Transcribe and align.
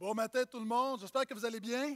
Bon 0.00 0.14
matin 0.14 0.46
tout 0.46 0.58
le 0.58 0.64
monde, 0.64 0.98
j'espère 0.98 1.26
que 1.26 1.34
vous 1.34 1.44
allez 1.44 1.60
bien. 1.60 1.94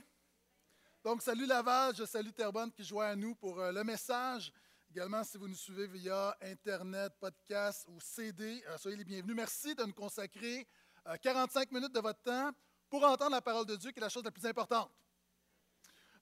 Donc, 1.02 1.22
salut 1.22 1.46
Laval, 1.46 1.96
je 1.96 2.04
salue 2.04 2.32
Terrebonne 2.32 2.70
qui 2.70 2.84
joint 2.84 3.06
à 3.06 3.16
nous 3.16 3.34
pour 3.34 3.58
euh, 3.58 3.72
le 3.72 3.82
message. 3.82 4.52
Également, 4.90 5.24
si 5.24 5.38
vous 5.38 5.48
nous 5.48 5.54
suivez 5.54 5.86
via 5.86 6.36
Internet, 6.42 7.14
podcast 7.18 7.86
ou 7.88 7.98
CD, 8.02 8.62
euh, 8.68 8.76
soyez 8.76 8.98
les 8.98 9.04
bienvenus. 9.04 9.34
Merci 9.34 9.74
de 9.74 9.84
nous 9.84 9.94
consacrer 9.94 10.68
45 11.22 11.62
euh, 11.62 11.74
minutes 11.74 11.94
de 11.94 12.00
votre 12.00 12.20
temps 12.20 12.50
pour 12.90 13.02
entendre 13.04 13.30
la 13.30 13.40
parole 13.40 13.64
de 13.64 13.74
Dieu, 13.74 13.90
qui 13.90 13.98
est 13.98 14.02
la 14.02 14.10
chose 14.10 14.22
la 14.22 14.30
plus 14.30 14.44
importante. 14.44 14.92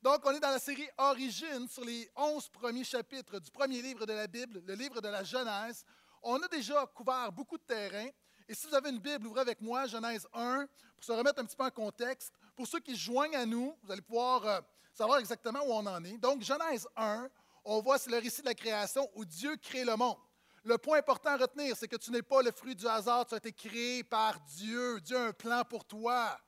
Donc, 0.00 0.24
on 0.24 0.30
est 0.30 0.40
dans 0.40 0.50
la 0.50 0.60
série 0.60 0.88
Origine 0.98 1.66
sur 1.68 1.84
les 1.84 2.08
11 2.14 2.48
premiers 2.50 2.84
chapitres 2.84 3.40
du 3.40 3.50
premier 3.50 3.82
livre 3.82 4.06
de 4.06 4.12
la 4.12 4.28
Bible, 4.28 4.62
le 4.64 4.74
livre 4.74 5.00
de 5.00 5.08
la 5.08 5.24
Genèse. 5.24 5.84
On 6.22 6.40
a 6.40 6.46
déjà 6.46 6.86
couvert 6.94 7.32
beaucoup 7.32 7.58
de 7.58 7.64
terrain. 7.64 8.06
Et 8.48 8.54
si 8.54 8.66
vous 8.66 8.74
avez 8.74 8.90
une 8.90 8.98
Bible, 8.98 9.26
ouvrez 9.26 9.40
avec 9.40 9.60
moi 9.60 9.86
Genèse 9.86 10.26
1 10.32 10.66
pour 10.96 11.04
se 11.04 11.12
remettre 11.12 11.40
un 11.40 11.44
petit 11.44 11.56
peu 11.56 11.64
en 11.64 11.70
contexte. 11.70 12.32
Pour 12.56 12.66
ceux 12.66 12.80
qui 12.80 12.94
se 12.96 13.00
joignent 13.00 13.36
à 13.36 13.46
nous, 13.46 13.76
vous 13.82 13.92
allez 13.92 14.02
pouvoir 14.02 14.46
euh, 14.46 14.60
savoir 14.92 15.18
exactement 15.18 15.60
où 15.60 15.72
on 15.72 15.86
en 15.86 16.04
est. 16.04 16.18
Donc, 16.18 16.42
Genèse 16.42 16.86
1, 16.96 17.28
on 17.64 17.80
voit, 17.80 17.98
c'est 17.98 18.10
le 18.10 18.18
récit 18.18 18.42
de 18.42 18.46
la 18.46 18.54
création 18.54 19.08
où 19.14 19.24
Dieu 19.24 19.56
crée 19.56 19.84
le 19.84 19.96
monde. 19.96 20.18
Le 20.64 20.78
point 20.78 20.98
important 20.98 21.30
à 21.30 21.36
retenir, 21.36 21.76
c'est 21.76 21.88
que 21.88 21.96
tu 21.96 22.10
n'es 22.10 22.22
pas 22.22 22.42
le 22.42 22.52
fruit 22.52 22.76
du 22.76 22.86
hasard, 22.86 23.26
tu 23.26 23.34
as 23.34 23.38
été 23.38 23.52
créé 23.52 24.04
par 24.04 24.38
Dieu. 24.40 25.00
Dieu 25.00 25.16
a 25.16 25.26
un 25.26 25.32
plan 25.32 25.64
pour 25.64 25.84
toi. 25.84 26.38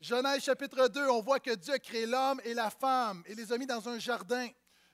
Genèse 0.00 0.42
chapitre 0.42 0.88
2, 0.88 1.08
on 1.08 1.22
voit 1.22 1.40
que 1.40 1.54
Dieu 1.54 1.74
a 1.74 1.78
créé 1.78 2.06
l'homme 2.06 2.40
et 2.44 2.54
la 2.54 2.70
femme 2.70 3.22
et 3.26 3.34
les 3.34 3.52
a 3.52 3.58
mis 3.58 3.66
dans 3.66 3.88
un 3.88 3.98
jardin. 3.98 4.48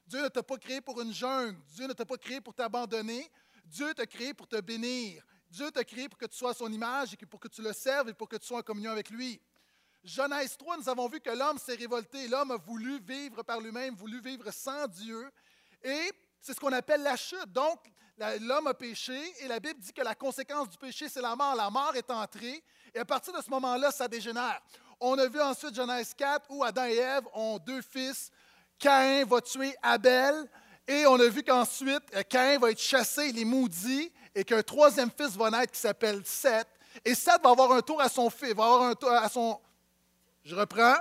Dieu 0.06 0.22
ne 0.22 0.28
t'a 0.28 0.42
pas 0.42 0.58
créé 0.58 0.80
pour 0.80 1.00
une 1.00 1.12
jungle. 1.12 1.58
Dieu 1.74 1.86
ne 1.86 1.92
t'a 1.92 2.05
pas 2.05 2.16
créé 2.16 2.41
pour 2.41 2.52
t'abandonner. 2.52 3.30
Dieu 3.64 3.94
t'a 3.94 4.06
créé 4.06 4.34
pour 4.34 4.48
te 4.48 4.60
bénir. 4.60 5.24
Dieu 5.50 5.70
t'a 5.72 5.82
créé 5.84 6.09
pour 6.09 6.18
que 6.18 6.27
tu 6.27 6.36
sois 6.36 6.50
à 6.50 6.54
son 6.54 6.72
image 6.72 7.14
et 7.14 7.27
pour 7.27 7.40
que 7.40 7.48
tu 7.48 7.60
le 7.60 7.72
serves 7.72 8.08
et 8.08 8.14
pour 8.14 8.28
que 8.28 8.36
tu 8.36 8.46
sois 8.46 8.58
en 8.58 8.62
communion 8.62 8.92
avec 8.92 9.10
lui. 9.10 9.41
Genèse 10.04 10.56
3, 10.56 10.78
nous 10.78 10.88
avons 10.88 11.08
vu 11.08 11.20
que 11.20 11.30
l'homme 11.30 11.58
s'est 11.58 11.74
révolté. 11.74 12.28
L'homme 12.28 12.52
a 12.52 12.56
voulu 12.56 13.00
vivre 13.00 13.42
par 13.42 13.60
lui-même, 13.60 13.94
voulu 13.94 14.20
vivre 14.20 14.50
sans 14.52 14.86
Dieu. 14.86 15.30
Et 15.83 16.12
c'est 16.41 16.55
ce 16.55 16.60
qu'on 16.60 16.72
appelle 16.72 17.02
la 17.02 17.16
chute. 17.16 17.52
Donc, 17.52 17.80
l'homme 18.41 18.69
a 18.69 18.75
péché 18.75 19.20
et 19.41 19.48
la 19.48 19.58
Bible 19.58 19.80
dit 19.80 19.92
que 19.92 20.02
la 20.02 20.14
conséquence 20.14 20.70
du 20.70 20.78
péché, 20.78 21.08
c'est 21.08 21.20
la 21.20 21.34
mort. 21.34 21.55
La 21.56 21.69
mort 21.69 21.94
est 21.97 22.10
entrée 22.10 22.62
et 22.94 22.98
à 23.00 23.05
partir 23.05 23.32
de 23.32 23.42
ce 23.42 23.50
moment-là, 23.50 23.91
ça 23.91 24.06
dégénère. 24.06 24.60
On 25.00 25.19
a 25.19 25.27
vu 25.27 25.41
ensuite 25.41 25.75
Genèse 25.75 26.14
4 26.14 26.47
où 26.50 26.62
Adam 26.62 26.84
et 26.84 26.97
Ève 26.97 27.25
ont 27.34 27.58
deux 27.58 27.82
fils. 27.82 28.30
Caïn 28.78 29.25
va 29.25 29.41
tuer 29.41 29.75
Abel 29.82 30.48
et 30.91 31.06
on 31.06 31.14
a 31.20 31.28
vu 31.28 31.44
qu'ensuite, 31.44 32.02
Caïn 32.28 32.58
va 32.58 32.72
être 32.72 32.80
chassé, 32.80 33.28
il 33.28 33.38
est 33.38 33.44
maudit 33.44 34.10
et 34.34 34.42
qu'un 34.42 34.60
troisième 34.60 35.08
fils 35.16 35.36
va 35.36 35.48
naître 35.48 35.72
qui 35.72 35.78
s'appelle 35.78 36.20
Seth. 36.24 36.66
Et 37.05 37.14
Seth 37.14 37.41
va 37.44 37.50
avoir 37.50 37.70
un 37.70 37.80
tour 37.80 38.00
à 38.00 38.08
son 38.08 38.28
fils, 38.28 38.52
va 38.55 38.64
avoir 38.64 38.82
un 38.82 38.94
tour 38.97 39.12
à 39.12 39.28
son. 39.28 39.60
Je 40.42 40.56
reprends. 40.56 40.97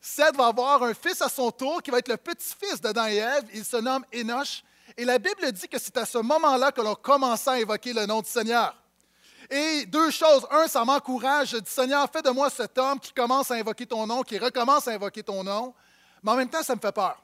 Seth 0.00 0.34
va 0.36 0.46
avoir 0.46 0.82
un 0.84 0.94
fils 0.94 1.20
à 1.20 1.28
son 1.28 1.50
tour 1.50 1.82
qui 1.82 1.90
va 1.90 1.98
être 1.98 2.08
le 2.08 2.16
petit-fils 2.16 2.80
d'Adam 2.80 3.06
et 3.08 3.16
Ève. 3.16 3.44
Il 3.52 3.62
se 3.62 3.76
nomme 3.76 4.06
Enoch. 4.14 4.64
Et 4.96 5.04
la 5.04 5.18
Bible 5.18 5.52
dit 5.52 5.68
que 5.68 5.78
c'est 5.78 5.98
à 5.98 6.06
ce 6.06 6.16
moment-là 6.18 6.72
que 6.72 6.80
l'on 6.80 6.94
commence 6.94 7.46
à 7.48 7.52
invoquer 7.52 7.92
le 7.92 8.06
nom 8.06 8.22
du 8.22 8.30
Seigneur. 8.30 8.74
Et 9.50 9.84
deux 9.84 10.10
choses. 10.10 10.46
Un, 10.50 10.66
ça 10.66 10.82
m'encourage. 10.82 11.50
Je 11.50 11.58
dis, 11.58 11.70
Seigneur, 11.70 12.08
fais 12.10 12.22
de 12.22 12.30
moi 12.30 12.48
cet 12.48 12.78
homme 12.78 12.98
qui 12.98 13.12
commence 13.12 13.50
à 13.50 13.54
invoquer 13.56 13.84
ton 13.84 14.06
nom, 14.06 14.22
qui 14.22 14.38
recommence 14.38 14.88
à 14.88 14.92
invoquer 14.92 15.22
ton 15.22 15.44
nom. 15.44 15.74
Mais 16.22 16.30
en 16.30 16.36
même 16.36 16.48
temps, 16.48 16.62
ça 16.62 16.74
me 16.74 16.80
fait 16.80 16.90
peur. 16.90 17.22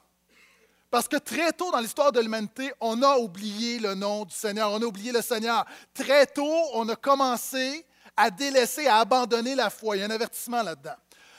Parce 0.91 1.07
que 1.07 1.17
très 1.17 1.53
tôt 1.53 1.71
dans 1.71 1.81
l'histoire 1.81 2.13
de 2.13 2.21
l'humanité, 2.21 2.73
on 2.81 3.03
a 3.03 3.19
oublié 3.19 3.79
le 3.79 3.95
nom 3.95 4.25
du 4.25 4.35
Seigneur, 4.35 4.71
on 4.73 4.81
a 4.81 4.85
oublié 4.85 5.13
le 5.13 5.21
Seigneur. 5.21 5.67
Très 5.93 6.27
tôt, 6.27 6.63
on 6.73 6.89
a 6.89 6.97
commencé 6.97 7.85
à 8.17 8.31
délaisser, 8.31 8.87
à 8.87 8.99
abandonner 8.99 9.55
la 9.55 9.69
foi. 9.69 9.97
Il 9.97 10.01
y 10.01 10.03
a 10.03 10.07
un 10.07 10.11
avertissement 10.11 10.63
là-dedans. 10.63 10.97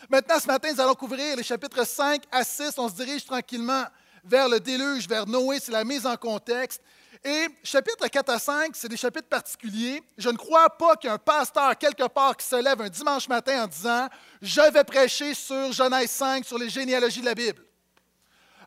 Maintenant, 0.09 0.39
ce 0.39 0.47
matin, 0.47 0.71
nous 0.71 0.79
allons 0.79 0.93
couvrir 0.93 1.35
les 1.35 1.43
chapitres 1.43 1.85
5 1.85 2.23
à 2.31 2.43
6. 2.43 2.77
On 2.77 2.89
se 2.89 2.95
dirige 2.95 3.25
tranquillement 3.25 3.85
vers 4.23 4.47
le 4.47 4.59
déluge, 4.59 5.07
vers 5.07 5.25
Noé, 5.25 5.59
c'est 5.59 5.71
la 5.71 5.83
mise 5.83 6.05
en 6.05 6.15
contexte. 6.15 6.81
Et 7.23 7.47
chapitres 7.63 8.07
4 8.07 8.29
à 8.29 8.39
5, 8.39 8.75
c'est 8.75 8.87
des 8.87 8.97
chapitres 8.97 9.27
particuliers. 9.27 10.01
Je 10.17 10.29
ne 10.29 10.37
crois 10.37 10.69
pas 10.69 10.95
qu'il 10.95 11.09
y 11.09 11.11
ait 11.11 11.15
un 11.15 11.17
pasteur 11.17 11.77
quelque 11.77 12.07
part 12.07 12.37
qui 12.37 12.45
se 12.45 12.55
lève 12.55 12.81
un 12.81 12.87
dimanche 12.87 13.27
matin 13.27 13.63
en 13.63 13.67
disant 13.67 14.07
Je 14.41 14.71
vais 14.71 14.83
prêcher 14.83 15.33
sur 15.33 15.71
Genèse 15.73 16.11
5, 16.11 16.45
sur 16.45 16.57
les 16.57 16.69
généalogies 16.69 17.21
de 17.21 17.25
la 17.25 17.35
Bible. 17.35 17.61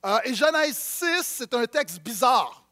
Euh, 0.05 0.19
et 0.25 0.35
Genèse 0.35 0.77
6, 0.77 1.23
c'est 1.23 1.55
un 1.55 1.65
texte 1.67 2.01
bizarre. 2.01 2.65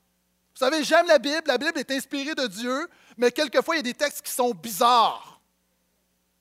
Vous 0.54 0.58
savez, 0.58 0.82
j'aime 0.82 1.06
la 1.06 1.18
Bible, 1.18 1.42
la 1.46 1.58
Bible 1.58 1.78
est 1.78 1.90
inspirée 1.90 2.34
de 2.34 2.46
Dieu, 2.46 2.88
mais 3.16 3.30
quelquefois, 3.30 3.76
il 3.76 3.78
y 3.78 3.80
a 3.80 3.84
des 3.84 3.94
textes 3.94 4.22
qui 4.22 4.32
sont 4.32 4.50
bizarres. 4.50 5.40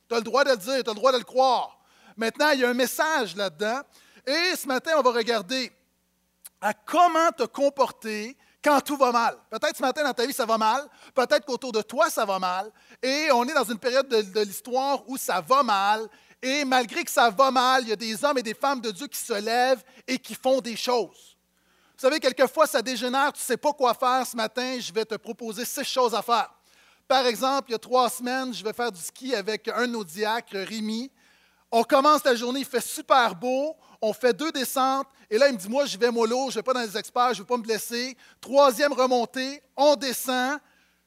Tu 0.08 0.16
as 0.16 0.18
le 0.18 0.24
droit 0.24 0.44
de 0.44 0.50
le 0.50 0.58
dire, 0.58 0.84
tu 0.84 0.90
as 0.90 0.94
le 0.94 0.96
droit 0.96 1.12
de 1.12 1.18
le 1.18 1.24
croire. 1.24 1.80
Maintenant, 2.18 2.50
il 2.50 2.60
y 2.62 2.66
a 2.66 2.70
un 2.70 2.74
message 2.74 3.36
là-dedans. 3.36 3.82
Et 4.26 4.56
ce 4.56 4.68
matin, 4.68 4.92
on 4.98 5.02
va 5.02 5.12
regarder 5.12 5.72
comment 6.86 7.32
te 7.32 7.44
comporter 7.44 8.36
quand 8.64 8.82
tout 8.82 8.98
va 8.98 9.12
mal. 9.12 9.38
Peut-être 9.50 9.78
ce 9.78 9.82
matin 9.82 10.04
dans 10.04 10.14
ta 10.14 10.26
vie, 10.26 10.34
ça 10.34 10.46
va 10.46 10.58
mal. 10.58 10.86
Peut-être 11.14 11.46
qu'autour 11.46 11.72
de 11.72 11.82
toi, 11.82 12.10
ça 12.10 12.26
va 12.26 12.40
mal. 12.40 12.72
Et 13.02 13.30
on 13.32 13.46
est 13.46 13.54
dans 13.54 13.64
une 13.64 13.80
période 13.80 14.08
de 14.10 14.42
l'histoire 14.42 15.08
où 15.08 15.18
ça 15.18 15.40
va 15.40 15.64
mal. 15.64 16.10
Et 16.42 16.64
malgré 16.64 17.04
que 17.04 17.12
ça 17.12 17.30
va 17.30 17.52
mal, 17.52 17.84
il 17.84 17.90
y 17.90 17.92
a 17.92 17.98
des 17.98 18.24
hommes 18.24 18.38
et 18.38 18.44
des 18.44 18.54
femmes 18.54 18.80
de 18.80 18.92
Dieu 18.92 19.08
qui 19.08 19.20
se 19.20 19.34
lèvent 19.34 19.84
et 20.08 20.18
qui 20.18 20.36
font 20.36 20.62
des 20.62 20.76
choses. 20.76 21.38
Vous 21.96 22.02
savez, 22.02 22.20
quelquefois, 22.20 22.66
ça 22.66 22.82
dégénère, 22.82 23.34
tu 23.34 23.42
ne 23.42 23.44
sais 23.44 23.58
pas 23.58 23.74
quoi 23.74 23.94
faire. 23.94 24.26
Ce 24.26 24.36
matin, 24.36 24.80
je 24.80 24.94
vais 24.94 25.04
te 25.04 25.16
proposer 25.16 25.66
six 25.66 25.84
choses 25.84 26.16
à 26.16 26.22
faire. 26.22 26.50
Par 27.10 27.26
exemple, 27.26 27.70
il 27.70 27.72
y 27.74 27.76
a 27.76 27.80
trois 27.80 28.10
semaines, 28.10 28.54
je 28.54 28.64
vais 28.64 28.72
faire 28.72 28.92
du 28.92 29.02
ski 29.02 29.36
avec 29.36 29.68
un 29.68 29.88
de 29.88 29.94
nos 29.94 30.04
diacres, 30.04 30.56
Rémi. 30.56 31.12
On 31.72 31.84
commence 31.84 32.24
la 32.24 32.36
journée, 32.36 32.62
il 32.62 32.66
fait 32.66 32.82
super 32.82 33.36
beau, 33.36 33.76
on 34.02 34.14
fait 34.14 34.34
deux 34.34 34.52
descentes, 34.52 35.08
et 35.30 35.38
là, 35.38 35.50
il 35.50 35.54
me 35.54 35.58
dit, 35.58 35.68
moi, 35.68 35.86
je 35.86 35.98
vais 35.98 36.10
mollo, 36.10 36.46
je 36.46 36.48
ne 36.48 36.54
vais 36.60 36.64
pas 36.64 36.74
dans 36.74 36.82
les 36.82 36.98
experts, 36.98 37.34
je 37.34 37.40
ne 37.40 37.40
veux 37.40 37.46
pas 37.46 37.58
me 37.58 37.64
blesser. 37.64 38.18
Troisième 38.40 38.94
remontée, 38.94 39.62
on 39.76 39.96
descend, 39.96 40.60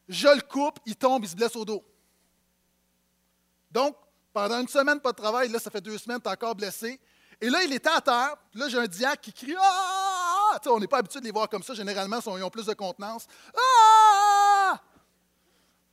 je 0.08 0.28
le 0.28 0.42
coupe, 0.42 0.78
il 0.84 0.94
tombe, 0.94 1.24
il 1.24 1.28
se 1.28 1.34
blesse 1.34 1.56
au 1.56 1.64
dos. 1.64 1.82
Donc, 3.70 3.96
pendant 4.32 4.60
une 4.60 4.68
semaine, 4.68 5.00
pas 5.00 5.12
de 5.12 5.16
travail. 5.16 5.48
Là, 5.48 5.58
ça 5.58 5.70
fait 5.70 5.80
deux 5.80 5.98
semaines, 5.98 6.20
tu 6.20 6.28
es 6.28 6.32
encore 6.32 6.54
blessé. 6.54 6.98
Et 7.40 7.50
là, 7.50 7.62
il 7.62 7.72
était 7.72 7.90
à 7.90 8.00
terre. 8.00 8.36
Là, 8.54 8.68
j'ai 8.68 8.78
un 8.78 8.86
diacre 8.86 9.20
qui 9.20 9.32
crie 9.32 9.56
Ah! 9.58 10.58
on 10.66 10.78
n'est 10.78 10.86
pas 10.86 10.98
habitué 10.98 11.20
de 11.20 11.24
les 11.24 11.32
voir 11.32 11.48
comme 11.48 11.62
ça. 11.62 11.74
Généralement, 11.74 12.18
ils 12.24 12.42
ont 12.42 12.50
plus 12.50 12.66
de 12.66 12.74
contenance. 12.74 13.26
Ah! 13.56 14.80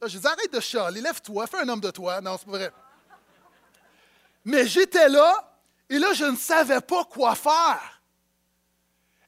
Là, 0.01 0.07
je 0.07 0.17
dis 0.17 0.27
Arrête 0.27 0.53
de 0.53 0.59
chialer, 0.59 1.01
lève-toi, 1.01 1.47
fais 1.47 1.59
un 1.59 1.69
homme 1.69 1.81
de 1.81 1.91
toi. 1.91 2.21
Non, 2.21 2.37
c'est 2.37 2.45
pas 2.45 2.51
vrai. 2.51 2.71
Mais 4.45 4.67
j'étais 4.67 5.09
là, 5.09 5.57
et 5.89 5.97
là, 5.97 6.13
je 6.13 6.25
ne 6.25 6.35
savais 6.37 6.81
pas 6.81 7.03
quoi 7.05 7.35
faire. 7.35 8.01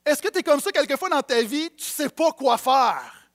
Est-ce 0.06 0.22
que 0.22 0.30
tu 0.30 0.40
es 0.40 0.44
comme 0.44 0.60
ça 0.60 0.72
quelquefois 0.72 1.10
dans 1.10 1.22
ta 1.22 1.42
vie, 1.42 1.70
tu 1.72 1.84
ne 1.90 1.94
sais 1.94 2.10
pas 2.10 2.32
quoi 2.32 2.58
faire? 2.58 3.30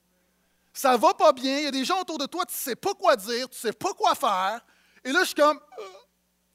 Ça 0.72 0.96
va 0.96 1.14
pas 1.14 1.32
bien, 1.32 1.58
il 1.58 1.64
y 1.64 1.66
a 1.68 1.70
des 1.70 1.84
gens 1.84 2.00
autour 2.00 2.18
de 2.18 2.26
toi, 2.26 2.44
tu 2.44 2.54
ne 2.54 2.58
sais 2.58 2.76
pas 2.76 2.94
quoi 2.94 3.16
dire, 3.16 3.48
tu 3.48 3.56
ne 3.56 3.70
sais 3.70 3.72
pas 3.72 3.92
quoi 3.94 4.14
faire. 4.14 4.60
Et 5.06 5.12
là, 5.12 5.20
je 5.20 5.26
suis 5.26 5.34
comme, 5.36 5.56
euh, 5.56 5.82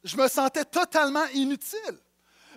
je 0.03 0.17
me 0.17 0.27
sentais 0.27 0.65
totalement 0.65 1.25
inutile. 1.33 1.97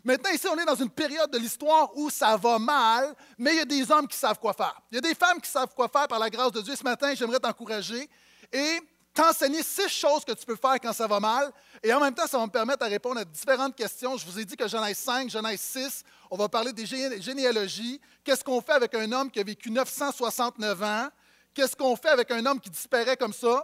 Maintenant, 0.02 0.30
ici, 0.30 0.48
on 0.48 0.58
est 0.58 0.64
dans 0.64 0.74
une 0.74 0.90
période 0.90 1.30
de 1.30 1.38
l'histoire 1.38 1.96
où 1.96 2.10
ça 2.10 2.36
va 2.36 2.58
mal, 2.58 3.14
mais 3.38 3.52
il 3.52 3.56
y 3.58 3.60
a 3.60 3.64
des 3.64 3.90
hommes 3.92 4.08
qui 4.08 4.16
savent 4.16 4.40
quoi 4.40 4.52
faire. 4.52 4.76
Il 4.90 4.96
y 4.96 4.98
a 4.98 5.00
des 5.00 5.14
femmes 5.14 5.40
qui 5.40 5.48
savent 5.48 5.72
quoi 5.72 5.88
faire 5.88 6.08
par 6.08 6.18
la 6.18 6.28
grâce 6.28 6.50
de 6.50 6.60
Dieu. 6.62 6.74
Ce 6.74 6.82
matin, 6.82 7.14
j'aimerais 7.14 7.38
t'encourager 7.38 8.10
et 8.52 8.80
t'enseigner 9.14 9.62
six 9.62 9.88
choses 9.88 10.24
que 10.24 10.32
tu 10.32 10.44
peux 10.44 10.56
faire 10.56 10.80
quand 10.82 10.92
ça 10.92 11.06
va 11.06 11.20
mal. 11.20 11.52
Et 11.80 11.92
en 11.92 12.00
même 12.00 12.12
temps, 12.12 12.26
ça 12.26 12.38
va 12.38 12.44
me 12.44 12.50
permettre 12.50 12.84
de 12.84 12.90
répondre 12.90 13.20
à 13.20 13.24
différentes 13.24 13.76
questions. 13.76 14.16
Je 14.16 14.26
vous 14.26 14.40
ai 14.40 14.44
dit 14.44 14.56
que 14.56 14.66
cinq, 14.94 15.30
j'en 15.30 15.44
ai 15.46 15.56
six. 15.56 16.02
On 16.28 16.36
va 16.36 16.48
parler 16.48 16.72
des 16.72 16.86
généalogies. 16.86 18.00
Qu'est-ce 18.24 18.42
qu'on 18.42 18.60
fait 18.60 18.72
avec 18.72 18.92
un 18.96 19.12
homme 19.12 19.30
qui 19.30 19.38
a 19.38 19.44
vécu 19.44 19.70
969 19.70 20.82
ans? 20.82 21.08
Qu'est-ce 21.54 21.76
qu'on 21.76 21.94
fait 21.94 22.08
avec 22.08 22.32
un 22.32 22.44
homme 22.44 22.58
qui 22.58 22.68
disparaît 22.68 23.16
comme 23.16 23.32
ça? 23.32 23.62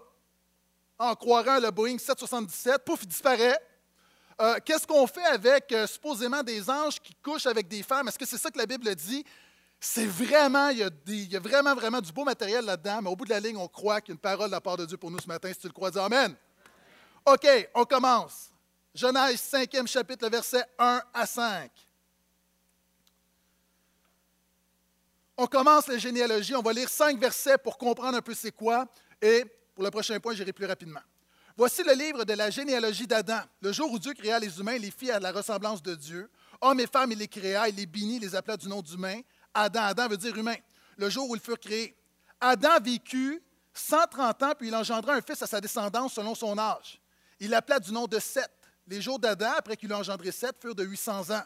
En 1.00 1.14
croirant 1.14 1.58
le 1.58 1.70
Boeing 1.70 1.96
777, 1.96 2.84
pouf, 2.84 3.00
il 3.02 3.08
disparaît. 3.08 3.58
Euh, 4.38 4.58
qu'est-ce 4.64 4.86
qu'on 4.86 5.06
fait 5.06 5.24
avec 5.24 5.72
euh, 5.72 5.86
supposément 5.86 6.42
des 6.42 6.68
anges 6.68 7.00
qui 7.00 7.14
couchent 7.14 7.46
avec 7.46 7.66
des 7.68 7.82
femmes? 7.82 8.08
Est-ce 8.08 8.18
que 8.18 8.26
c'est 8.26 8.36
ça 8.36 8.50
que 8.50 8.58
la 8.58 8.66
Bible 8.66 8.94
dit? 8.94 9.24
C'est 9.80 10.04
vraiment, 10.04 10.68
il 10.68 10.78
y, 10.78 11.36
a 11.36 11.40
vraiment, 11.40 11.74
vraiment 11.74 12.02
du 12.02 12.12
beau 12.12 12.22
matériel 12.22 12.66
là-dedans, 12.66 13.00
mais 13.02 13.08
au 13.08 13.16
bout 13.16 13.24
de 13.24 13.30
la 13.30 13.40
ligne, 13.40 13.56
on 13.56 13.66
croit 13.66 14.02
qu'il 14.02 14.18
parole 14.18 14.48
de 14.48 14.52
la 14.52 14.60
part 14.60 14.76
de 14.76 14.84
Dieu 14.84 14.98
pour 14.98 15.10
nous 15.10 15.18
ce 15.18 15.26
matin. 15.26 15.50
Si 15.50 15.58
tu 15.58 15.68
le 15.68 15.72
crois, 15.72 15.90
dis 15.90 15.98
Amen. 15.98 16.36
OK, 17.24 17.48
on 17.74 17.84
commence. 17.84 18.50
Genèse 18.94 19.40
5e 19.40 19.86
chapitre, 19.86 20.26
le 20.26 20.30
verset 20.30 20.64
1 20.78 21.02
à 21.14 21.26
5. 21.26 21.70
On 25.38 25.46
commence 25.46 25.88
les 25.88 25.98
généalogies. 25.98 26.54
On 26.54 26.60
va 26.60 26.74
lire 26.74 26.90
cinq 26.90 27.18
versets 27.18 27.56
pour 27.56 27.78
comprendre 27.78 28.18
un 28.18 28.20
peu 28.20 28.34
c'est 28.34 28.52
quoi. 28.52 28.84
Et 29.22 29.44
pour 29.80 29.86
le 29.86 29.90
prochain 29.90 30.20
point, 30.20 30.34
j'irai 30.34 30.52
plus 30.52 30.66
rapidement. 30.66 31.00
Voici 31.56 31.82
le 31.82 31.94
livre 31.94 32.26
de 32.26 32.34
la 32.34 32.50
généalogie 32.50 33.06
d'Adam. 33.06 33.40
Le 33.62 33.72
jour 33.72 33.90
où 33.90 33.98
Dieu 33.98 34.12
créa 34.12 34.38
les 34.38 34.60
humains, 34.60 34.76
les 34.76 34.90
fit 34.90 35.10
à 35.10 35.18
la 35.18 35.32
ressemblance 35.32 35.82
de 35.82 35.94
Dieu. 35.94 36.30
Hommes 36.60 36.80
et 36.80 36.86
femmes, 36.86 37.12
il 37.12 37.18
les 37.18 37.28
créa, 37.28 37.66
il 37.66 37.76
les 37.76 37.86
bénit, 37.86 38.18
les 38.18 38.34
appela 38.34 38.58
du 38.58 38.68
nom 38.68 38.82
d'humain. 38.82 39.22
Adam, 39.54 39.80
Adam 39.84 40.08
veut 40.08 40.18
dire 40.18 40.36
humain. 40.36 40.56
Le 40.98 41.08
jour 41.08 41.30
où 41.30 41.34
ils 41.34 41.40
furent 41.40 41.58
créés. 41.58 41.96
Adam 42.38 42.78
vécut 42.78 43.42
130 43.72 44.42
ans, 44.42 44.52
puis 44.54 44.68
il 44.68 44.74
engendra 44.74 45.14
un 45.14 45.22
fils 45.22 45.40
à 45.40 45.46
sa 45.46 45.62
descendance 45.62 46.12
selon 46.12 46.34
son 46.34 46.58
âge. 46.58 47.00
il 47.38 47.48
l'appela 47.48 47.80
du 47.80 47.90
nom 47.90 48.06
de 48.06 48.18
Seth. 48.18 48.52
Les 48.86 49.00
jours 49.00 49.18
d'Adam, 49.18 49.54
après 49.56 49.78
qu'il 49.78 49.90
eut 49.90 49.94
engendré 49.94 50.30
Seth, 50.30 50.56
furent 50.60 50.74
de 50.74 50.84
800 50.84 51.30
ans. 51.30 51.44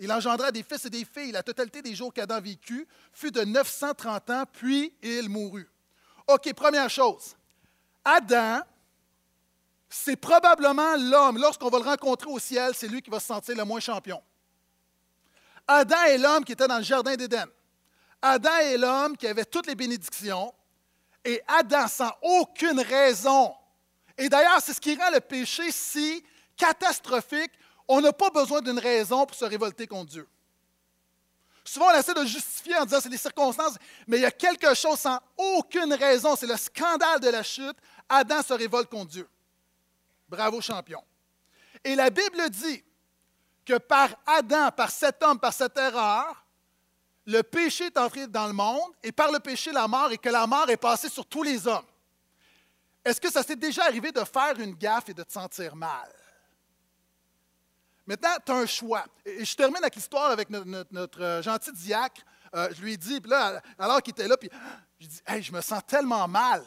Il 0.00 0.10
engendra 0.10 0.50
des 0.50 0.62
fils 0.62 0.86
et 0.86 0.90
des 0.90 1.04
filles. 1.04 1.32
La 1.32 1.42
totalité 1.42 1.82
des 1.82 1.94
jours 1.94 2.14
qu'Adam 2.14 2.40
vécut 2.40 2.88
fut 3.12 3.30
de 3.30 3.42
930 3.42 4.30
ans, 4.30 4.44
puis 4.50 4.94
il 5.02 5.28
mourut. 5.28 5.68
OK, 6.28 6.54
première 6.54 6.88
chose. 6.88 7.34
Adam, 8.10 8.62
c'est 9.88 10.16
probablement 10.16 10.96
l'homme, 10.96 11.38
lorsqu'on 11.38 11.68
va 11.68 11.78
le 11.78 11.84
rencontrer 11.84 12.30
au 12.30 12.38
ciel, 12.38 12.72
c'est 12.74 12.88
lui 12.88 13.02
qui 13.02 13.10
va 13.10 13.20
se 13.20 13.26
sentir 13.26 13.54
le 13.54 13.64
moins 13.64 13.80
champion. 13.80 14.22
Adam 15.66 16.02
est 16.06 16.16
l'homme 16.16 16.44
qui 16.44 16.52
était 16.52 16.66
dans 16.66 16.78
le 16.78 16.84
jardin 16.84 17.16
d'Éden. 17.16 17.46
Adam 18.22 18.56
est 18.62 18.78
l'homme 18.78 19.14
qui 19.14 19.26
avait 19.26 19.44
toutes 19.44 19.66
les 19.66 19.74
bénédictions. 19.74 20.54
Et 21.22 21.42
Adam, 21.46 21.86
sans 21.86 22.10
aucune 22.22 22.80
raison, 22.80 23.54
et 24.16 24.30
d'ailleurs, 24.30 24.60
c'est 24.62 24.72
ce 24.72 24.80
qui 24.80 24.96
rend 24.96 25.10
le 25.12 25.20
péché 25.20 25.70
si 25.70 26.24
catastrophique, 26.56 27.52
on 27.86 28.00
n'a 28.00 28.12
pas 28.12 28.30
besoin 28.30 28.62
d'une 28.62 28.78
raison 28.78 29.26
pour 29.26 29.36
se 29.36 29.44
révolter 29.44 29.86
contre 29.86 30.10
Dieu. 30.10 30.28
Souvent, 31.68 31.88
on 31.92 31.98
essaie 31.98 32.14
de 32.14 32.24
justifier 32.24 32.76
en 32.76 32.84
disant 32.86 32.98
c'est 33.00 33.10
les 33.10 33.18
circonstances, 33.18 33.74
mais 34.06 34.16
il 34.16 34.22
y 34.22 34.26
a 34.26 34.30
quelque 34.30 34.74
chose 34.74 34.98
sans 34.98 35.20
aucune 35.36 35.92
raison. 35.92 36.34
C'est 36.34 36.46
le 36.46 36.56
scandale 36.56 37.20
de 37.20 37.28
la 37.28 37.42
chute. 37.42 37.76
Adam 38.08 38.42
se 38.42 38.54
révolte 38.54 38.88
contre 38.88 39.10
Dieu. 39.10 39.28
Bravo, 40.28 40.62
champion. 40.62 41.04
Et 41.84 41.94
la 41.94 42.08
Bible 42.08 42.48
dit 42.48 42.82
que 43.66 43.76
par 43.76 44.08
Adam, 44.26 44.70
par 44.70 44.90
cet 44.90 45.22
homme, 45.22 45.38
par 45.38 45.52
cette 45.52 45.76
erreur, 45.76 46.42
le 47.26 47.42
péché 47.42 47.84
est 47.84 47.98
entré 47.98 48.26
dans 48.26 48.46
le 48.46 48.54
monde 48.54 48.92
et 49.02 49.12
par 49.12 49.30
le 49.30 49.38
péché, 49.38 49.70
la 49.70 49.86
mort, 49.86 50.10
et 50.10 50.16
que 50.16 50.30
la 50.30 50.46
mort 50.46 50.70
est 50.70 50.78
passée 50.78 51.10
sur 51.10 51.26
tous 51.26 51.42
les 51.42 51.66
hommes. 51.66 51.84
Est-ce 53.04 53.20
que 53.20 53.30
ça 53.30 53.42
s'est 53.42 53.56
déjà 53.56 53.84
arrivé 53.84 54.10
de 54.10 54.24
faire 54.24 54.58
une 54.58 54.74
gaffe 54.74 55.10
et 55.10 55.14
de 55.14 55.22
te 55.22 55.32
sentir 55.32 55.76
mal? 55.76 56.10
Maintenant, 58.08 58.30
tu 58.44 58.52
as 58.52 58.54
un 58.54 58.64
choix. 58.64 59.04
Et 59.22 59.44
je 59.44 59.54
termine 59.54 59.76
avec 59.76 59.94
l'histoire 59.94 60.30
avec 60.30 60.48
notre, 60.48 61.20
euh, 61.20 61.42
gentil 61.42 61.70
diacre. 61.72 62.22
Euh, 62.54 62.70
je 62.74 62.80
lui 62.80 62.94
ai 62.94 62.96
dit, 62.96 63.20
puis 63.20 63.30
là, 63.30 63.60
alors 63.78 64.02
qu'il 64.02 64.12
était 64.12 64.26
là, 64.26 64.38
puis 64.38 64.48
je 64.98 65.06
dit 65.06 65.20
Hey, 65.26 65.42
je 65.42 65.52
me 65.52 65.60
sens 65.60 65.82
tellement 65.86 66.26
mal 66.26 66.64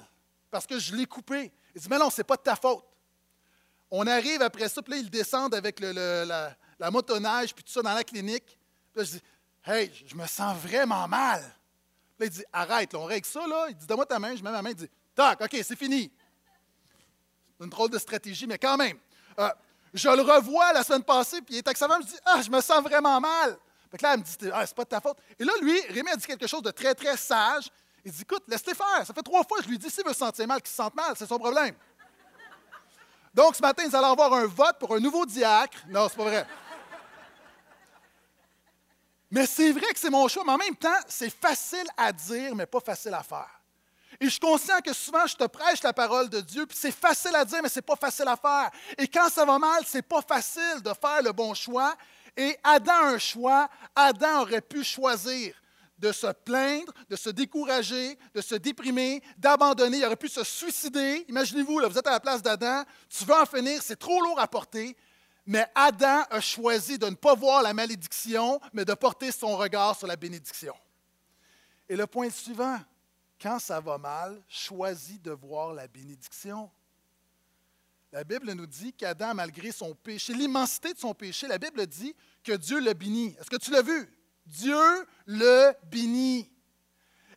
parce 0.52 0.68
que 0.68 0.78
je 0.78 0.96
l'ai 0.96 1.08
coupé. 1.08 1.52
Il 1.74 1.82
dit 1.82 1.88
Mais 1.90 1.98
non, 1.98 2.12
ce 2.12 2.20
n'est 2.22 2.26
pas 2.26 2.36
de 2.36 2.44
ta 2.44 2.56
faute. 2.56 2.86
On 3.90 4.06
arrive 4.06 4.44
après 4.44 4.70
ça, 4.70 4.84
puis 4.84 4.94
là, 4.94 5.00
ils 5.00 5.10
descendent 5.10 5.56
avec 5.56 5.80
la, 5.80 6.92
motoneige, 6.92 7.56
puis 7.56 7.64
tout 7.64 7.72
ça 7.72 7.82
dans 7.82 7.96
la 7.96 8.04
clinique. 8.04 8.46
Puis 8.46 8.98
là, 8.98 9.04
je 9.04 9.12
dis 9.14 9.22
Hey, 9.66 9.92
je 10.06 10.16
me 10.16 10.28
sens 10.28 10.56
vraiment 10.58 11.08
mal. 11.08 11.42
Puis 12.20 12.20
là, 12.20 12.26
il 12.28 12.30
dit 12.30 12.46
Arrête, 12.54 12.94
on 12.94 13.06
règle 13.06 13.26
ça, 13.26 13.48
là. 13.48 13.66
Il 13.70 13.76
dit 13.76 13.88
Donne-moi 13.88 14.06
ta 14.06 14.20
main. 14.20 14.36
Je 14.36 14.44
mets 14.44 14.52
ma 14.52 14.62
main, 14.62 14.70
il 14.70 14.76
dit 14.76 14.90
Tac, 15.16 15.42
OK, 15.42 15.58
c'est 15.64 15.76
fini. 15.76 16.12
C'est 17.58 17.64
une 17.64 17.72
drôle 17.72 17.90
de 17.90 17.98
stratégie, 17.98 18.46
mais 18.46 18.60
quand 18.60 18.78
même. 18.78 19.00
Euh, 19.40 19.50
je 19.94 20.10
le 20.10 20.22
revois 20.22 20.74
la 20.74 20.84
semaine 20.84 21.04
passée, 21.04 21.42
puis 21.42 21.56
il 21.56 21.58
est 21.58 21.68
avec 21.68 21.78
sa 21.78 21.88
je 21.88 22.06
dis 22.06 22.18
Ah, 22.26 22.42
je 22.42 22.50
me 22.50 22.62
sens 22.62 22.82
vraiment 22.82 23.20
mal. 23.20 23.58
Fait 23.90 24.02
là, 24.02 24.14
elle 24.14 24.20
me 24.20 24.24
dit 24.24 24.38
Ah, 24.54 24.66
c'est 24.66 24.76
pas 24.76 24.84
de 24.84 24.90
ta 24.90 25.02
faute. 25.02 25.18
Et 25.38 25.44
là, 25.44 25.52
lui, 25.62 25.80
Rémi 25.90 26.10
a 26.10 26.16
dit 26.16 26.26
quelque 26.26 26.48
chose 26.48 26.62
de 26.62 26.72
très, 26.72 26.96
très 26.96 27.18
sage. 27.18 27.70
Il 28.06 28.12
dit 28.12 28.22
Écoute, 28.22 28.44
laisse-les 28.48 28.74
faire. 28.74 29.06
Ça 29.06 29.14
fait 29.14 29.22
trois 29.22 29.44
fois 29.44 29.58
que 29.58 29.64
je 29.64 29.70
lui 29.70 29.78
dis 29.78 29.90
S'il 29.90 30.06
veut 30.06 30.14
se 30.14 30.20
sentir 30.20 30.48
mal, 30.48 30.62
qu'il 30.62 30.70
se 30.70 30.76
sente 30.76 30.96
mal, 30.96 31.14
c'est 31.18 31.28
son 31.28 31.38
problème. 31.38 31.76
Donc, 33.34 33.56
ce 33.56 33.62
matin, 33.62 33.84
nous 33.86 33.96
allons 33.96 34.12
avoir 34.12 34.34
un 34.34 34.46
vote 34.46 34.78
pour 34.80 34.96
un 34.96 35.00
nouveau 35.00 35.26
diacre. 35.26 35.78
Non, 35.88 36.08
c'est 36.10 36.18
pas 36.18 36.24
vrai. 36.24 36.48
Mais 39.30 39.46
c'est 39.46 39.72
vrai 39.72 39.94
que 39.94 40.00
c'est 40.00 40.10
mon 40.10 40.28
choix, 40.28 40.44
mais 40.46 40.52
en 40.52 40.58
même 40.58 40.76
temps, 40.76 40.90
c'est 41.08 41.30
facile 41.30 41.88
à 41.96 42.12
dire, 42.12 42.54
mais 42.54 42.66
pas 42.66 42.82
facile 42.82 43.14
à 43.14 43.24
faire. 43.24 43.61
Et 44.21 44.25
je 44.25 44.29
suis 44.29 44.39
conscient 44.39 44.79
que 44.85 44.94
souvent, 44.94 45.25
je 45.25 45.35
te 45.35 45.45
prêche 45.45 45.81
la 45.81 45.94
parole 45.94 46.29
de 46.29 46.41
Dieu, 46.41 46.68
puis 46.68 46.77
c'est 46.79 46.91
facile 46.91 47.35
à 47.35 47.44
dire, 47.44 47.59
mais 47.63 47.69
ce 47.69 47.79
n'est 47.79 47.81
pas 47.81 47.95
facile 47.95 48.27
à 48.27 48.38
faire. 48.38 48.69
Et 49.00 49.07
quand 49.07 49.27
ça 49.29 49.44
va 49.45 49.57
mal, 49.57 49.83
ce 49.83 49.97
n'est 49.97 50.03
pas 50.03 50.21
facile 50.21 50.79
de 50.83 50.91
faire 50.94 51.23
le 51.23 51.31
bon 51.31 51.56
choix. 51.56 51.95
Et 52.38 52.56
Adam 52.63 52.94
a 52.94 53.06
un 53.07 53.18
choix. 53.18 53.68
Adam 53.95 54.41
aurait 54.41 54.62
pu 54.62 54.83
choisir 54.83 55.56
de 55.97 56.12
se 56.12 56.27
plaindre, 56.45 56.94
de 57.09 57.15
se 57.15 57.31
décourager, 57.31 58.15
de 58.35 58.41
se 58.41 58.53
déprimer, 58.53 59.23
d'abandonner. 59.39 59.97
Il 59.97 60.06
aurait 60.06 60.15
pu 60.15 60.29
se 60.29 60.44
suicider. 60.44 61.25
Imaginez-vous, 61.27 61.79
vous 61.79 61.97
êtes 61.97 62.07
à 62.07 62.12
la 62.12 62.19
place 62.19 62.44
d'Adam, 62.44 62.83
tu 63.09 63.25
veux 63.25 63.33
en 63.33 63.47
finir, 63.47 63.81
c'est 63.81 64.00
trop 64.00 64.21
lourd 64.21 64.39
à 64.39 64.47
porter. 64.47 64.95
Mais 65.47 65.65
Adam 65.73 66.23
a 66.29 66.39
choisi 66.39 67.00
de 67.00 67.07
ne 67.07 67.15
pas 67.15 67.33
voir 67.33 67.63
la 67.63 67.73
malédiction, 67.73 68.62
mais 68.71 68.85
de 68.85 68.94
porter 68.94 69.31
son 69.31 69.57
regard 69.57 69.97
sur 69.97 70.06
la 70.06 70.15
bénédiction. 70.15 70.75
Et 71.89 71.95
le 71.95 72.06
point 72.06 72.29
suivant, 72.29 72.79
quand 73.42 73.60
ça 73.60 73.80
va 73.80 73.98
mal, 73.98 74.42
choisis 74.48 75.20
de 75.22 75.32
voir 75.32 75.74
la 75.74 75.88
bénédiction. 75.88 76.70
La 78.12 78.24
Bible 78.24 78.52
nous 78.52 78.68
dit 78.68 78.94
qu'Adam, 78.94 79.34
malgré 79.34 79.72
son 79.72 79.96
péché, 79.96 80.34
l'immensité 80.34 80.94
de 80.94 81.00
son 81.00 81.14
péché, 81.14 81.48
la 81.48 81.58
Bible 81.58 81.88
dit 81.88 82.14
que 82.44 82.52
Dieu 82.52 82.80
le 82.80 82.94
bénit. 82.94 83.36
Est-ce 83.40 83.50
que 83.50 83.56
tu 83.56 83.72
l'as 83.72 83.82
vu? 83.82 84.14
Dieu 84.46 85.08
le 85.26 85.74
bénit. 85.90 86.52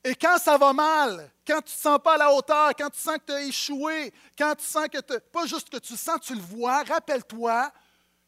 Et 0.02 0.14
quand 0.14 0.36
ça 0.38 0.58
va 0.58 0.72
mal, 0.72 1.30
quand 1.46 1.62
tu 1.62 1.70
ne 1.70 1.76
te 1.76 1.82
sens 1.82 1.98
pas 2.02 2.14
à 2.14 2.18
la 2.18 2.32
hauteur, 2.32 2.72
quand 2.76 2.90
tu 2.90 2.98
sens 2.98 3.16
que 3.18 3.24
tu 3.26 3.32
as 3.32 3.42
échoué, 3.42 4.12
quand 4.36 4.54
tu 4.56 4.64
sens 4.64 4.88
que 4.88 5.00
tu, 5.00 5.14
pas 5.32 5.46
juste 5.46 5.70
que 5.70 5.78
tu 5.78 5.96
sens, 5.96 6.20
tu 6.20 6.34
le 6.34 6.40
vois, 6.40 6.82
rappelle-toi 6.82 7.72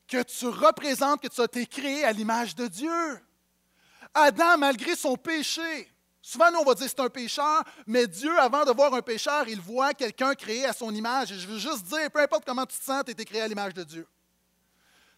que 0.07 0.23
tu 0.23 0.47
représentes, 0.47 1.21
que 1.21 1.29
tu 1.29 1.41
as 1.41 1.45
été 1.45 1.67
créé 1.67 2.05
à 2.05 2.13
l'image 2.13 2.55
de 2.55 2.69
Dieu. 2.69 3.21
Adam, 4.15 4.57
malgré 4.57 4.95
son 4.95 5.17
péché, 5.17 5.91
Souvent, 6.29 6.51
nous, 6.51 6.59
on 6.59 6.65
va 6.65 6.75
dire 6.75 6.89
c'est 6.89 6.99
un 6.99 7.09
pécheur, 7.09 7.63
mais 7.87 8.05
Dieu, 8.09 8.37
avant 8.41 8.65
de 8.65 8.73
voir 8.73 8.93
un 8.93 9.01
pécheur, 9.01 9.47
il 9.47 9.61
voit 9.61 9.95
quelqu'un 9.95 10.35
créé 10.35 10.65
à 10.65 10.73
son 10.73 10.93
image. 10.93 11.31
Et 11.31 11.39
je 11.39 11.47
veux 11.47 11.61
juste 11.61 11.85
dire, 11.85 12.11
peu 12.11 12.19
importe 12.19 12.45
comment 12.45 12.67
tu 12.67 12.77
te 12.77 12.83
sens, 12.83 13.05
tu 13.05 13.11
as 13.11 13.13
été 13.13 13.25
créé 13.25 13.43
à 13.43 13.47
l'image 13.47 13.75
de 13.75 13.85
Dieu. 13.85 14.09